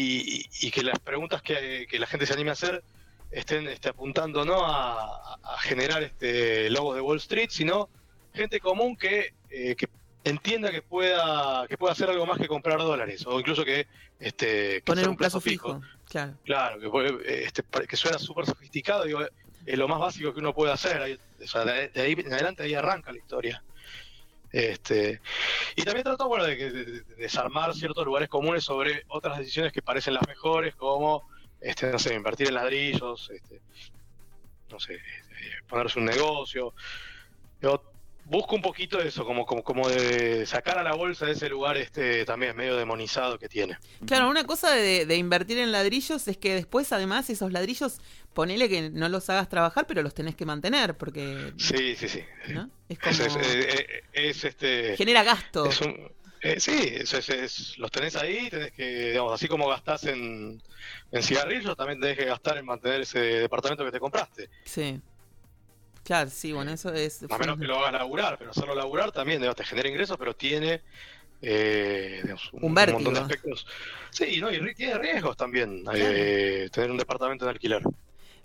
[0.65, 2.83] y- que las preguntas que la gente se anime a hacer
[3.31, 7.89] estén este, apuntando no a, generar este, logos de Wall Street, sino
[8.33, 9.87] gente común que, eh, que
[10.23, 13.87] entienda que pueda que pueda hacer algo más que comprar dólares o incluso que
[14.19, 15.81] este que Poner un plazo fijo.
[16.07, 16.33] Claro.
[16.43, 19.21] Claro, que, este, que suena súper sofisticado, digo,
[19.65, 21.01] es lo más básico que uno puede hacer.
[21.01, 23.63] ahí- o sea, de, ahí en adelante ahí arranca la historia.
[24.51, 25.21] Este,
[25.75, 29.81] y también trato bueno, de, de- de desarmar ciertos lugares comunes sobre otras decisiones que
[29.83, 31.29] parecen las mejores, como
[31.61, 33.59] este, no sé, invertir en ladrillos, este,
[34.71, 35.35] no sé, este,
[35.67, 36.73] ponerse un negocio.
[37.61, 37.83] Yo
[38.25, 41.49] busco un poquito de eso, como, como, como de sacar a la bolsa de ese
[41.49, 43.77] lugar este también medio demonizado que tiene.
[44.05, 47.99] Claro, una cosa de, de invertir en ladrillos es que después, además, esos ladrillos,
[48.35, 51.53] ponele que no los hagas trabajar, pero los tenés que mantener, porque.
[51.57, 52.23] Sí, sí, sí.
[52.49, 52.69] ¿no?
[52.87, 53.11] Es como.
[53.11, 54.95] Es- es- es, este.
[54.95, 55.65] genera gasto.
[55.65, 56.11] es un-
[56.41, 60.61] eh, sí, es, es- es- los tenés ahí, tenés que, digamos, así como gastás en,
[61.11, 64.49] en cigarrillos, también tenés que gastar en mantener ese departamento que te compraste.
[64.65, 64.99] Sí.
[66.03, 67.23] Claro, sí, bueno, eso es.
[67.29, 70.35] A menos que lo hagas laburar, pero hacerlo laburar también, digamos, te genera ingresos, pero
[70.35, 70.81] tiene
[71.41, 72.97] eh, digamos, Un vértigo.
[72.99, 73.65] montón de aspectos.
[74.09, 77.81] Sí, no, y tiene riesgos también eh, tener un departamento en alquiler.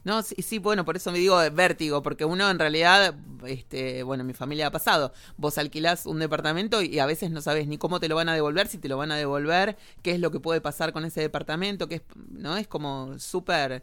[0.05, 3.15] No, sí, sí, bueno, por eso me digo vértigo, porque uno en realidad,
[3.47, 5.13] este, bueno, en mi familia ha pasado.
[5.39, 8.35] Vos alquilás un departamento y a veces no sabes ni cómo te lo van a
[8.35, 11.23] devolver, si te lo van a devolver, qué es lo que puede pasar con ese
[11.23, 13.83] departamento, que es, no es como súper,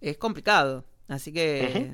[0.00, 0.84] es complicado.
[1.08, 1.92] Así que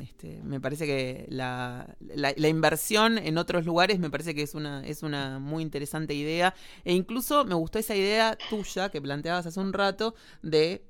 [0.00, 4.54] este, me parece que la, la, la inversión en otros lugares me parece que es
[4.54, 6.54] una, es una muy interesante idea.
[6.84, 10.84] E incluso me gustó esa idea tuya que planteabas hace un rato de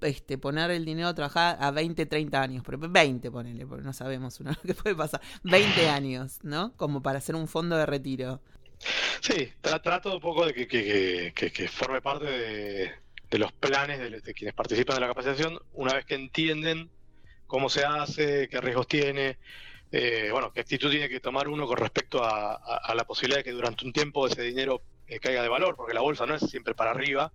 [0.00, 3.92] este, poner el dinero a trabajar a 20, 30 años, pero 20 ponele, porque no
[3.92, 5.20] sabemos uno lo que puede pasar.
[5.44, 6.72] 20 años, ¿no?
[6.76, 8.40] Como para hacer un fondo de retiro.
[9.20, 12.92] Sí, tra- trato un poco de que, que, que- que- que forme parte de,
[13.30, 16.88] de los planes de, de quienes participan de la capacitación, una vez que entienden
[17.46, 19.38] cómo se hace, qué riesgos tiene,
[19.90, 23.38] eh, bueno, qué actitud tiene que tomar uno con respecto a, a- a la posibilidad
[23.38, 26.34] de que durante un tiempo ese dinero eh, caiga de valor, porque la bolsa no
[26.36, 27.32] es siempre para arriba.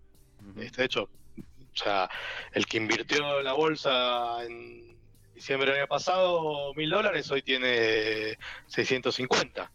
[0.57, 1.09] Este, de hecho,
[1.73, 2.09] o sea,
[2.51, 4.95] el que invirtió en la bolsa en
[5.33, 8.37] diciembre del año pasado mil dólares, hoy tiene
[8.67, 9.71] 650.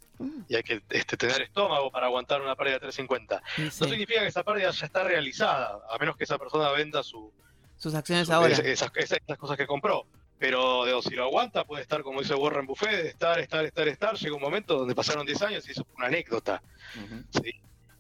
[0.49, 3.43] Y hay que este, tener estómago para aguantar una pérdida de 350.
[3.59, 6.71] Y No sí, significa que esa pérdida ya está realizada, a menos que esa persona
[6.73, 7.33] venda su,
[7.77, 8.53] sus acciones su- ahora.
[8.53, 10.07] es- esas, esas- esas cosas que compró.
[10.41, 14.15] Pero digo, si lo aguanta, puede estar, como dice Warren Buffett, estar, estar, estar, estar.
[14.17, 16.63] Llega un momento donde pasaron 10 años y eso fue una anécdota.
[17.31, 17.53] ¿sí?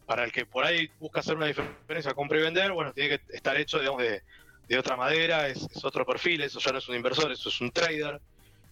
[0.09, 3.36] Para el que por ahí busca hacer una diferencia, compra y vender, bueno, tiene que
[3.36, 7.30] estar hecho, digamos, de, otra madera, es, otro perfil, eso ya no es un inversor,
[7.30, 8.18] eso es un trader.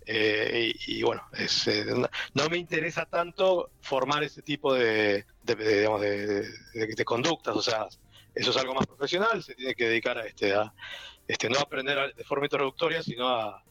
[0.06, 1.84] Eh, y, bueno, es, eh,
[2.32, 7.86] no, me interesa tanto formar ese tipo de, digamos, de- conductas, o sea,
[8.34, 10.72] eso es algo más profesional, se tiene que dedicar a, este, a
[11.28, 13.62] este, no aprender de forma introductoria, sino a,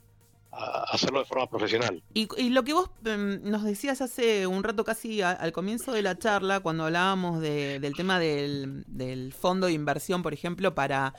[0.57, 2.01] a hacerlo de forma profesional.
[2.13, 5.91] Y, y lo que vos em, nos decías hace un rato casi a- al comienzo
[5.91, 10.73] de la charla, cuando hablábamos de- del tema del, del fondo de inversión, por ejemplo,
[10.73, 11.13] para,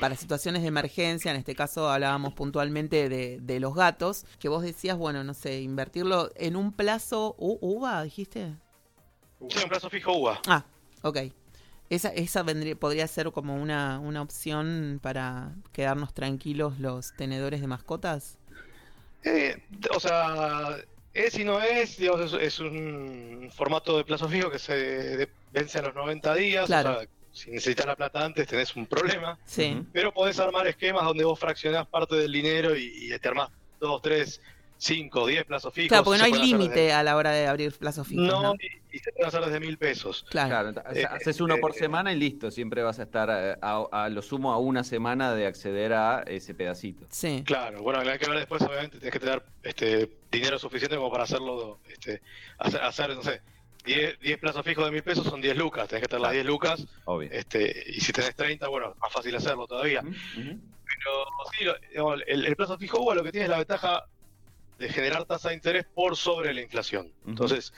[0.00, 4.62] para situaciones de emergencia, en este caso hablábamos puntualmente de, de los gatos, que vos
[4.62, 7.36] decías, bueno, no sé, invertirlo en un plazo...
[7.38, 8.54] U- ¿Uva, dijiste?
[9.48, 10.40] Sí, un plazo fijo UVA.
[10.48, 10.64] Ah,
[11.02, 11.18] ok.
[11.90, 17.66] Esa, esa vendría, podría ser como una, una opción para quedarnos tranquilos los tenedores de
[17.66, 18.38] mascotas.
[19.24, 19.56] Eh,
[19.94, 20.76] o sea,
[21.14, 25.78] Es y no es, digamos, es, es un formato de plazo fijo que se vence
[25.78, 26.66] a los 90 días.
[26.66, 26.92] Claro.
[26.92, 29.38] o sea, si necesitas la plata antes tenés un problema.
[29.44, 29.82] Sí.
[29.92, 33.50] Pero podés armar esquemas donde vos fraccionás parte del dinero y, y te armás
[33.80, 34.40] 2, 3,
[34.82, 35.88] 5, 10 plazos fijos.
[35.90, 38.24] Claro, porque no hay límite a la hora de abrir plazos fijos.
[38.26, 40.26] No, No, y, y se pueden hacer desde mil pesos.
[40.28, 40.72] Claro.
[40.72, 42.50] Claro, Eh, haces uno por eh, semana y listo.
[42.50, 46.24] Siempre vas a estar eh, a, a lo sumo a una semana de acceder a
[46.26, 47.06] ese pedacito.
[47.10, 47.44] Sí.
[47.46, 51.22] Claro, bueno, hay que ver después, obviamente, tienes que tener este, dinero suficiente como para
[51.24, 52.20] hacerlo, este,
[52.58, 53.40] hacer, hacer, no sé,
[53.84, 56.44] 10, 10 plazos fijos de mil pesos son 10 lucas, tenés que tener las 10
[56.44, 57.28] lucas, Obvio.
[57.30, 60.02] este, y si tenés 30, bueno, más fácil hacerlo todavía.
[60.34, 61.64] Pero sí,
[62.26, 64.06] el plazo fijo bueno, lo que tiene es la ventaja
[64.82, 67.12] de generar tasa de interés por sobre la inflación.
[67.26, 67.72] Entonces,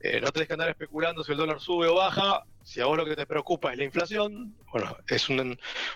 [0.00, 2.44] eh, no tenés que andar especulando si el dólar sube o baja.
[2.62, 5.40] Si a vos lo que te preocupa es la inflación, bueno, es un,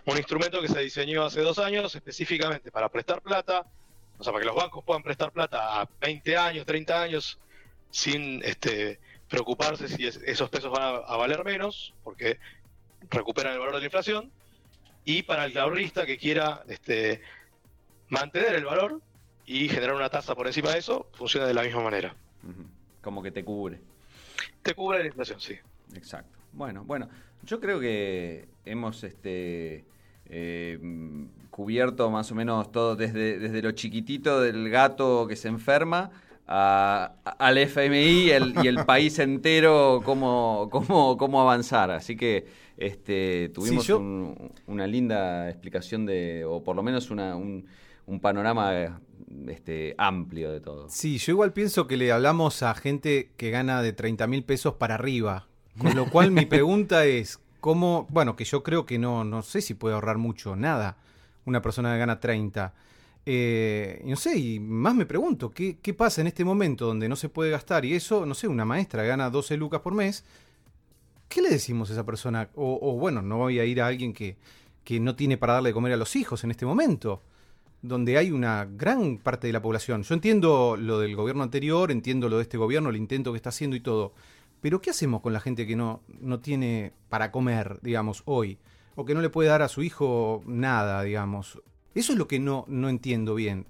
[0.05, 3.67] un instrumento que se diseñó hace dos años específicamente para prestar plata,
[4.19, 7.39] o sea, para que los bancos puedan prestar plata a 20 años, 30 años,
[7.91, 12.39] sin este, preocuparse si es- esos pesos van a, a valer menos, porque
[13.11, 14.31] recuperan el valor de la inflación,
[15.05, 17.21] y para el ahorrista que quiera este,
[18.11, 19.01] mantener el valor
[19.53, 22.15] y generar una tasa por encima de eso, funciona de la misma manera.
[23.03, 23.81] Como que te cubre.
[24.63, 25.55] Te cubre la inflación, sí.
[25.95, 26.39] Exacto.
[26.53, 27.09] Bueno, bueno,
[27.45, 29.85] yo creo que hemos este
[30.27, 30.79] eh,
[31.51, 36.11] cubierto más o menos todo desde, desde lo chiquitito del gato que se enferma
[36.47, 37.97] a- a- al FMI
[38.27, 41.91] y el, y el país entero cómo, cómo, cómo avanzar.
[41.91, 42.47] Así que
[42.77, 47.67] este, tuvimos yo- un- una linda explicación de, o por lo menos una, un,
[48.11, 49.01] un panorama
[49.47, 50.89] este, amplio de todo.
[50.89, 54.75] Sí, yo igual pienso que le hablamos a gente que gana de 30 mil pesos
[54.75, 55.47] para arriba.
[55.79, 58.09] Con lo cual mi pregunta es, ¿cómo?
[58.11, 60.97] Bueno, que yo creo que no, no sé si puede ahorrar mucho, nada,
[61.45, 62.75] una persona que gana 30.
[63.27, 67.15] Eh, no sé, y más me pregunto, ¿qué, ¿qué pasa en este momento donde no
[67.15, 67.85] se puede gastar?
[67.85, 70.25] Y eso, no sé, una maestra gana 12 lucas por mes.
[71.29, 72.49] ¿Qué le decimos a esa persona?
[72.57, 74.37] O, o, bueno, no voy a ir a alguien que,
[74.83, 77.23] que no tiene para darle de comer a los hijos en este momento
[77.83, 80.03] donde hay una gran parte de la población.
[80.03, 83.49] Yo entiendo lo del gobierno anterior, entiendo lo de este gobierno, el intento que está
[83.49, 84.13] haciendo y todo.
[84.61, 88.59] Pero ¿qué hacemos con la gente que no, no tiene para comer, digamos, hoy?
[88.95, 91.61] O que no le puede dar a su hijo nada, digamos.
[91.95, 93.67] Eso es lo que no, no entiendo bien.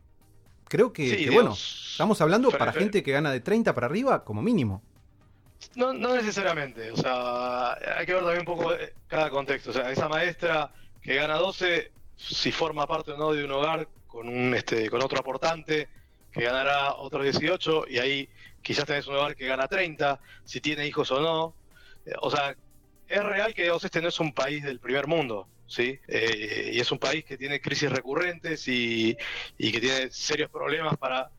[0.69, 3.87] Creo que, Sí, que, digamos, bueno, estamos hablando para gente que gana de 30 para
[3.87, 4.83] arriba como mínimo.
[5.77, 9.71] No, no necesariamente, o sea, hay que ver también un poco eh, cada contexto.
[9.71, 10.73] O sea, esa maestra
[11.03, 15.03] que gana 12, si forma parte o no de un hogar con un este con
[15.03, 15.89] otro aportante
[16.33, 18.29] que ganará otros 18 y ahí
[18.63, 21.55] quizás tenés un hogar que gana 30, si tiene hijos o no.
[22.07, 22.55] Eh, O sea,
[23.09, 25.99] es real que digamos, este no es un país del primer mundo, ¿sí?
[26.07, 29.17] Eh, y es un país que tiene crisis recurrentes y,
[29.59, 31.31] y que tiene serios problemas para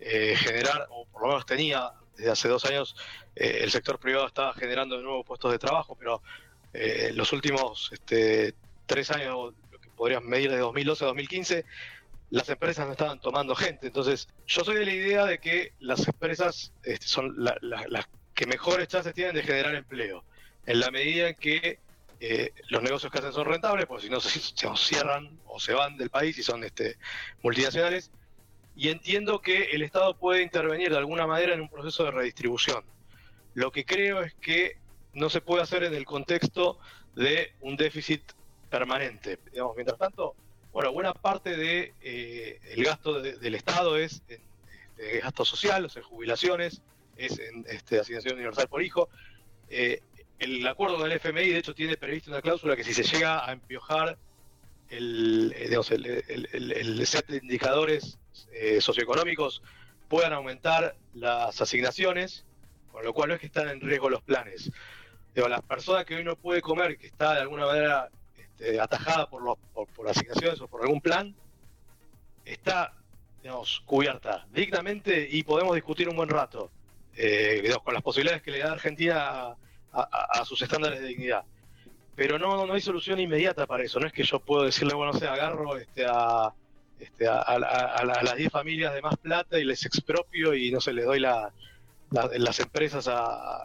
[0.00, 2.96] eh, generar, o por lo menos tenía desde hace dos años,
[3.36, 6.22] eh, el sector privado estaba generando de nuevo puestos de trabajo, pero
[6.72, 8.54] eh, los últimos este,
[8.86, 11.64] tres años, lo que podrías medir de 2012 a 2015,
[12.30, 13.86] las empresas no estaban tomando gente.
[13.86, 18.06] Entonces, yo soy de la idea de que las empresas este, son la- la- las
[18.34, 20.24] que mejores chances tienen de generar empleo,
[20.66, 21.80] en la medida en que
[22.20, 25.72] eh, los negocios que hacen son rentables, porque si no se, se cierran o se
[25.74, 26.98] van del país y son este,
[27.42, 28.10] multinacionales.
[28.74, 32.84] Y entiendo que el Estado puede intervenir de alguna manera en un proceso de redistribución.
[33.54, 34.82] Lo que creo es que
[35.12, 36.78] no se puede hacer en el contexto
[37.14, 38.22] de un déficit
[38.68, 39.38] permanente.
[39.50, 40.36] Digamos, mientras tanto,
[40.72, 44.40] bueno, buena parte de eh, el gasto de- del Estado es en
[44.96, 46.82] este, gasto social, o sea, jubilaciones,
[47.16, 49.08] es en este, asignación universal por hijo.
[49.68, 50.02] Eh,
[50.38, 53.52] el acuerdo del FMI, de hecho, tiene prevista una cláusula que si se llega a
[53.52, 54.18] empiojar
[54.90, 58.18] el, eh, el, set de indicadores
[58.52, 59.62] eh, socioeconómicos,
[60.08, 62.44] puedan aumentar las asignaciones,
[62.92, 64.70] con lo cual no es que están en riesgo los planes.
[65.34, 68.08] Digo, la persona que hoy no puede comer, que está de alguna manera
[68.58, 71.34] este, atajada por, los, por, por asignaciones o por algún plan,
[72.44, 72.92] está
[73.42, 76.70] digamos, cubierta dignamente y podemos discutir un buen rato
[77.16, 79.56] eh, con las posibilidades que le da Argentina
[79.92, 81.44] a, sus estándares de dignidad.
[82.14, 84.00] Pero no, no hay solución inmediata para eso.
[84.00, 86.52] No es que yo puedo decirle, bueno, o sea, agarro este, a,
[86.98, 89.84] este, a, a- a- a la- a las 10 familias de más plata y les
[89.86, 91.52] expropio y no sé, les doy la,
[92.10, 93.62] la- las empresas a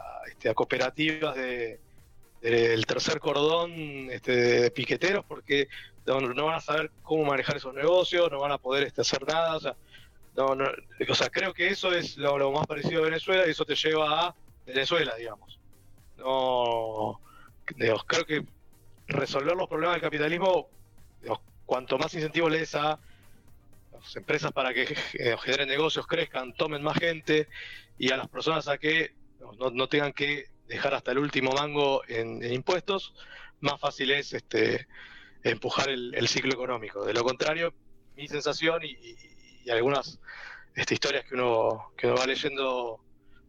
[0.55, 1.79] cooperativas de,
[2.43, 3.71] del tercer cordón
[4.11, 5.69] este, de piqueteros porque
[6.05, 9.55] no, van a saber cómo manejar esos negocios, no van a poder este, hacer nada.
[9.55, 9.75] O sea,
[10.35, 10.65] no, no,
[11.07, 14.27] o sea, creo que eso es lo, más parecido a Venezuela y eso te lleva
[14.27, 15.57] a Venezuela, digamos.
[16.17, 17.21] No,
[17.77, 18.45] digamos, creo que
[19.07, 20.67] resolver los problemas del capitalismo,
[21.65, 22.99] cuanto más incentivos le des a
[23.93, 27.47] las empresas para que eh, generen negocios, crezcan, tomen más gente
[27.97, 29.13] y a las personas a que
[29.57, 33.13] no tengan que dejar hasta el último mango en, impuestos,
[33.59, 34.87] más fácil es este,
[35.43, 37.05] empujar el, ciclo económico.
[37.05, 37.73] De lo contrario,
[38.15, 40.19] mi sensación y, algunas
[40.75, 42.99] este, historias que uno, que uno va leyendo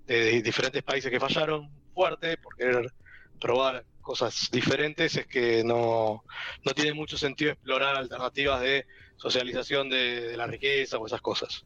[0.06, 2.92] de, diferentes países que fallaron fuerte por querer
[3.40, 6.24] probar cosas diferentes es que no,
[6.64, 8.86] no tiene mucho sentido explorar alternativas de
[9.16, 11.64] socialización de, la riqueza o esas cosas.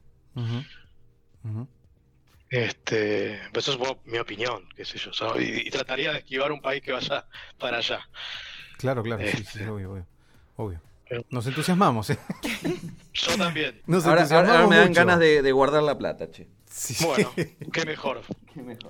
[2.50, 5.10] Este, pues eso es bueno, mi opinión, qué sé yo.
[5.38, 7.26] y, y trataría de esquivar un país que vaya
[7.58, 8.00] para allá.
[8.78, 9.68] Claro, claro, sí, sí, Este.
[9.68, 10.06] obvio, obvio.
[10.56, 10.80] obvio.
[11.30, 12.18] Nos entusiasmamos, ¿eh?
[13.14, 13.80] Yo también.
[13.86, 15.00] Nos Ahora, ahora- entusiasmamos ahora me dan mucho.
[15.00, 16.48] ganas de, de guardar la plata, che.
[16.66, 17.02] Sí.
[17.04, 17.32] Bueno,
[17.72, 18.20] qué mejor.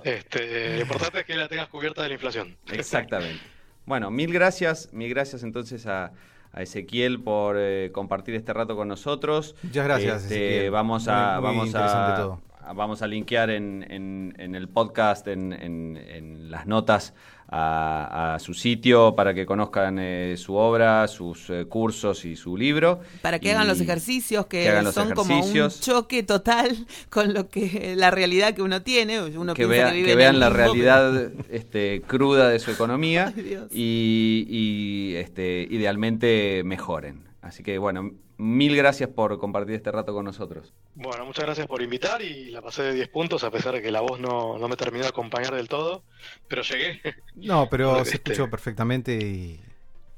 [0.03, 2.57] Este, lo importante es que la tengas cubierta de la inflación.
[2.71, 3.41] Exactamente.
[3.85, 6.11] Bueno, mil gracias, mil gracias entonces a,
[6.51, 9.55] a Ezequiel por eh, compartir este rato con nosotros.
[9.63, 10.71] Muchas gracias, Este, Ezequiel.
[10.71, 12.41] Vamos a, Muy- muy vamos interesante a, todo.
[12.75, 17.13] Vamos a linkear en, en- en el podcast, en, en- en las notas
[17.51, 22.55] a, a su sitio para que conozcan eh, su obra, sus eh, cursos y su
[22.55, 22.99] libro.
[23.23, 26.85] Para que Y hagan los ejercicios que, que hagan los son como un choque total
[27.09, 29.19] con lo que la realidad que uno tiene.
[29.35, 34.45] Uno que, vea- vive que vean la realidad este, cruda de su economía Ay, y,
[34.47, 37.23] y, este, idealmente mejoren.
[37.41, 40.73] Así que bueno, mil gracias por compartir este rato con nosotros.
[40.95, 43.91] Bueno, muchas gracias por invitar y la pasé de 10 puntos a pesar de que
[43.91, 46.03] la voz no, no me terminó de acompañar del todo,
[46.47, 47.01] pero llegué.
[47.35, 48.31] No, pero se Este.
[48.31, 49.59] escuchó perfectamente y...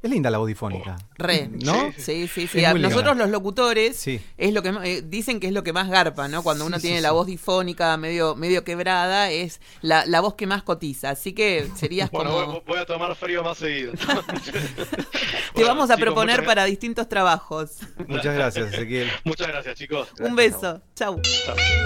[0.04, 0.98] Es linda la voz difónica.
[1.16, 1.48] Re.
[1.64, 1.94] ¿No?
[1.96, 2.66] Sí, sí, sí.
[2.66, 2.74] A.
[2.74, 4.20] Nosotros los locutores Sí.
[4.36, 6.42] es lo que eh, dicen que es lo que más garpa, ¿no?
[6.42, 10.34] Cuando uno Sí, tiene sí, la voz difónica medio medio quebrada, es la, la voz
[10.34, 11.12] que más cotiza.
[11.12, 13.94] Así que serías Bueno, como voy, voy a tomar frío más seguido.
[15.54, 17.78] te vamos a proponer para distintos trabajos.
[18.08, 19.08] Muchas gracias, Ezequiel.
[19.24, 20.08] Muchas gracias, chicos.
[20.20, 20.82] Un beso.
[20.96, 21.22] Chau.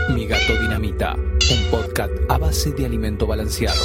[0.10, 3.84] Mi gato dinamita, un podcast a base de alimento balanceado.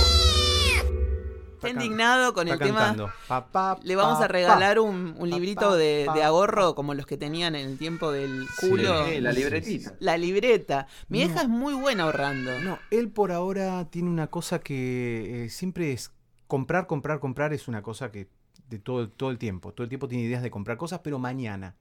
[1.69, 2.95] Está indignado con el tema.
[3.29, 6.75] Pa, pa, Le vamos a regalar un, un Pa, librito pa, de, pa, de ahorro
[6.75, 9.07] como los que tenían en el tiempo del culo.
[9.07, 9.95] Sí, la libretita.
[10.01, 10.87] La libreta.
[11.09, 11.27] Mi No.
[11.27, 12.59] hija es muy buena ahorrando.
[12.61, 16.13] No, él por ahora tiene una cosa que eh, siempre es
[16.47, 18.29] comprar, comprar, comprar es una cosa que
[18.69, 19.73] de todo, todo el tiempo.
[19.73, 21.75] Todo el tiempo tiene ideas de comprar cosas, pero mañana.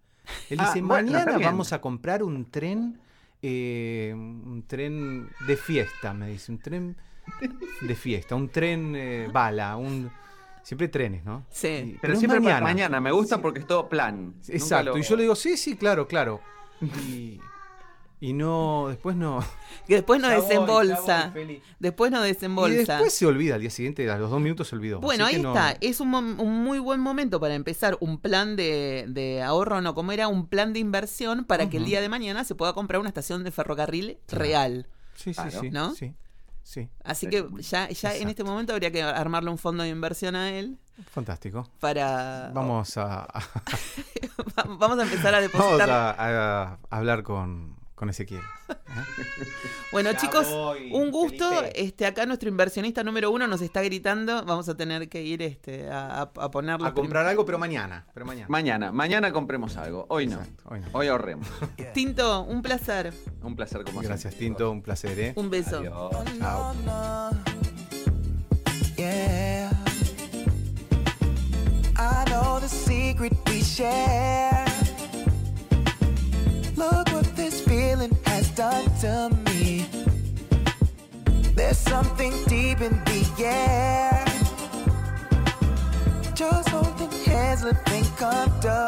[0.49, 2.99] Él Ah, dice, bueno, mañana vamos a comprar un tren,
[3.41, 6.97] eh, un tren de fiesta, me dice, un tren
[7.81, 10.11] de fiesta, un tren eh, bala, un...
[10.63, 11.45] Siempre trenes, ¿no?
[11.49, 11.67] Sí.
[11.67, 12.61] Y- Pero siempre mañana.
[12.61, 12.73] mañana.
[12.89, 14.35] mañana, me gusta porque es todo plan.
[14.47, 16.41] Exacto, lo- y yo le digo, sí, sí, claro, claro.
[17.07, 17.39] Y,
[18.21, 19.43] y no, después no.
[19.87, 21.31] Que después no Ya desembolsa.
[21.33, 22.93] voy, después no Y desembolsa.
[22.93, 24.99] después se olvida, al día siguiente, a los dos minutos se olvidó.
[24.99, 25.75] Bueno, Así ahí no- está.
[25.81, 30.27] Es un, muy buen momento para empezar un plan de, de ahorro, no, como era
[30.27, 33.43] un plan de inversión para que el día de mañana se pueda comprar una estación
[33.43, 34.87] de ferrocarril real.
[35.15, 35.61] Sí, sí, Claro.
[35.61, 35.69] sí.
[35.71, 35.95] ¿No?
[35.95, 36.13] Sí,
[36.69, 36.87] sí.
[37.03, 40.51] Así que ya, ya en este momento habría que armarle un fondo de inversión a
[40.51, 40.77] él
[41.11, 41.67] Fantástico.
[41.79, 42.51] para...
[42.53, 43.27] Vamos a,
[44.77, 45.89] Vamos a empezar a vamos depositar.
[45.89, 48.41] a, a hablar con, con Ezequiel.
[49.91, 51.49] Bueno, Ya chicos, voy, un gusto.
[51.49, 51.81] Felipe.
[51.81, 54.45] Este, acá nuestro inversionista número uno nos está gritando.
[54.45, 56.85] Vamos a tener que ir este, a, a, a ponerlo.
[56.85, 58.05] A comprar algo, pero mañana.
[58.13, 58.47] Pero mañana.
[58.49, 60.05] Mañana, mañana compremos algo.
[60.09, 60.35] Hoy no.
[60.37, 60.87] Exacto, hoy no.
[60.93, 61.47] Hoy ahorremos.
[61.93, 63.13] Tinto, un placer.
[63.41, 64.47] Un placer como Gracias, siempre.
[64.47, 64.71] Tinto.
[64.71, 65.33] Un placer, ¿eh?
[65.35, 65.79] Un beso.
[65.79, 66.11] Adiós.
[66.39, 66.73] Chao.
[68.95, 69.71] Yeah.
[71.97, 74.65] I know the secret we share.
[76.75, 77.08] Look what this
[78.59, 79.85] done to me.
[81.55, 84.25] There's something deep in the air.
[86.35, 88.78] Just holding hands, living comfortably.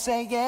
[0.00, 0.39] say yeah.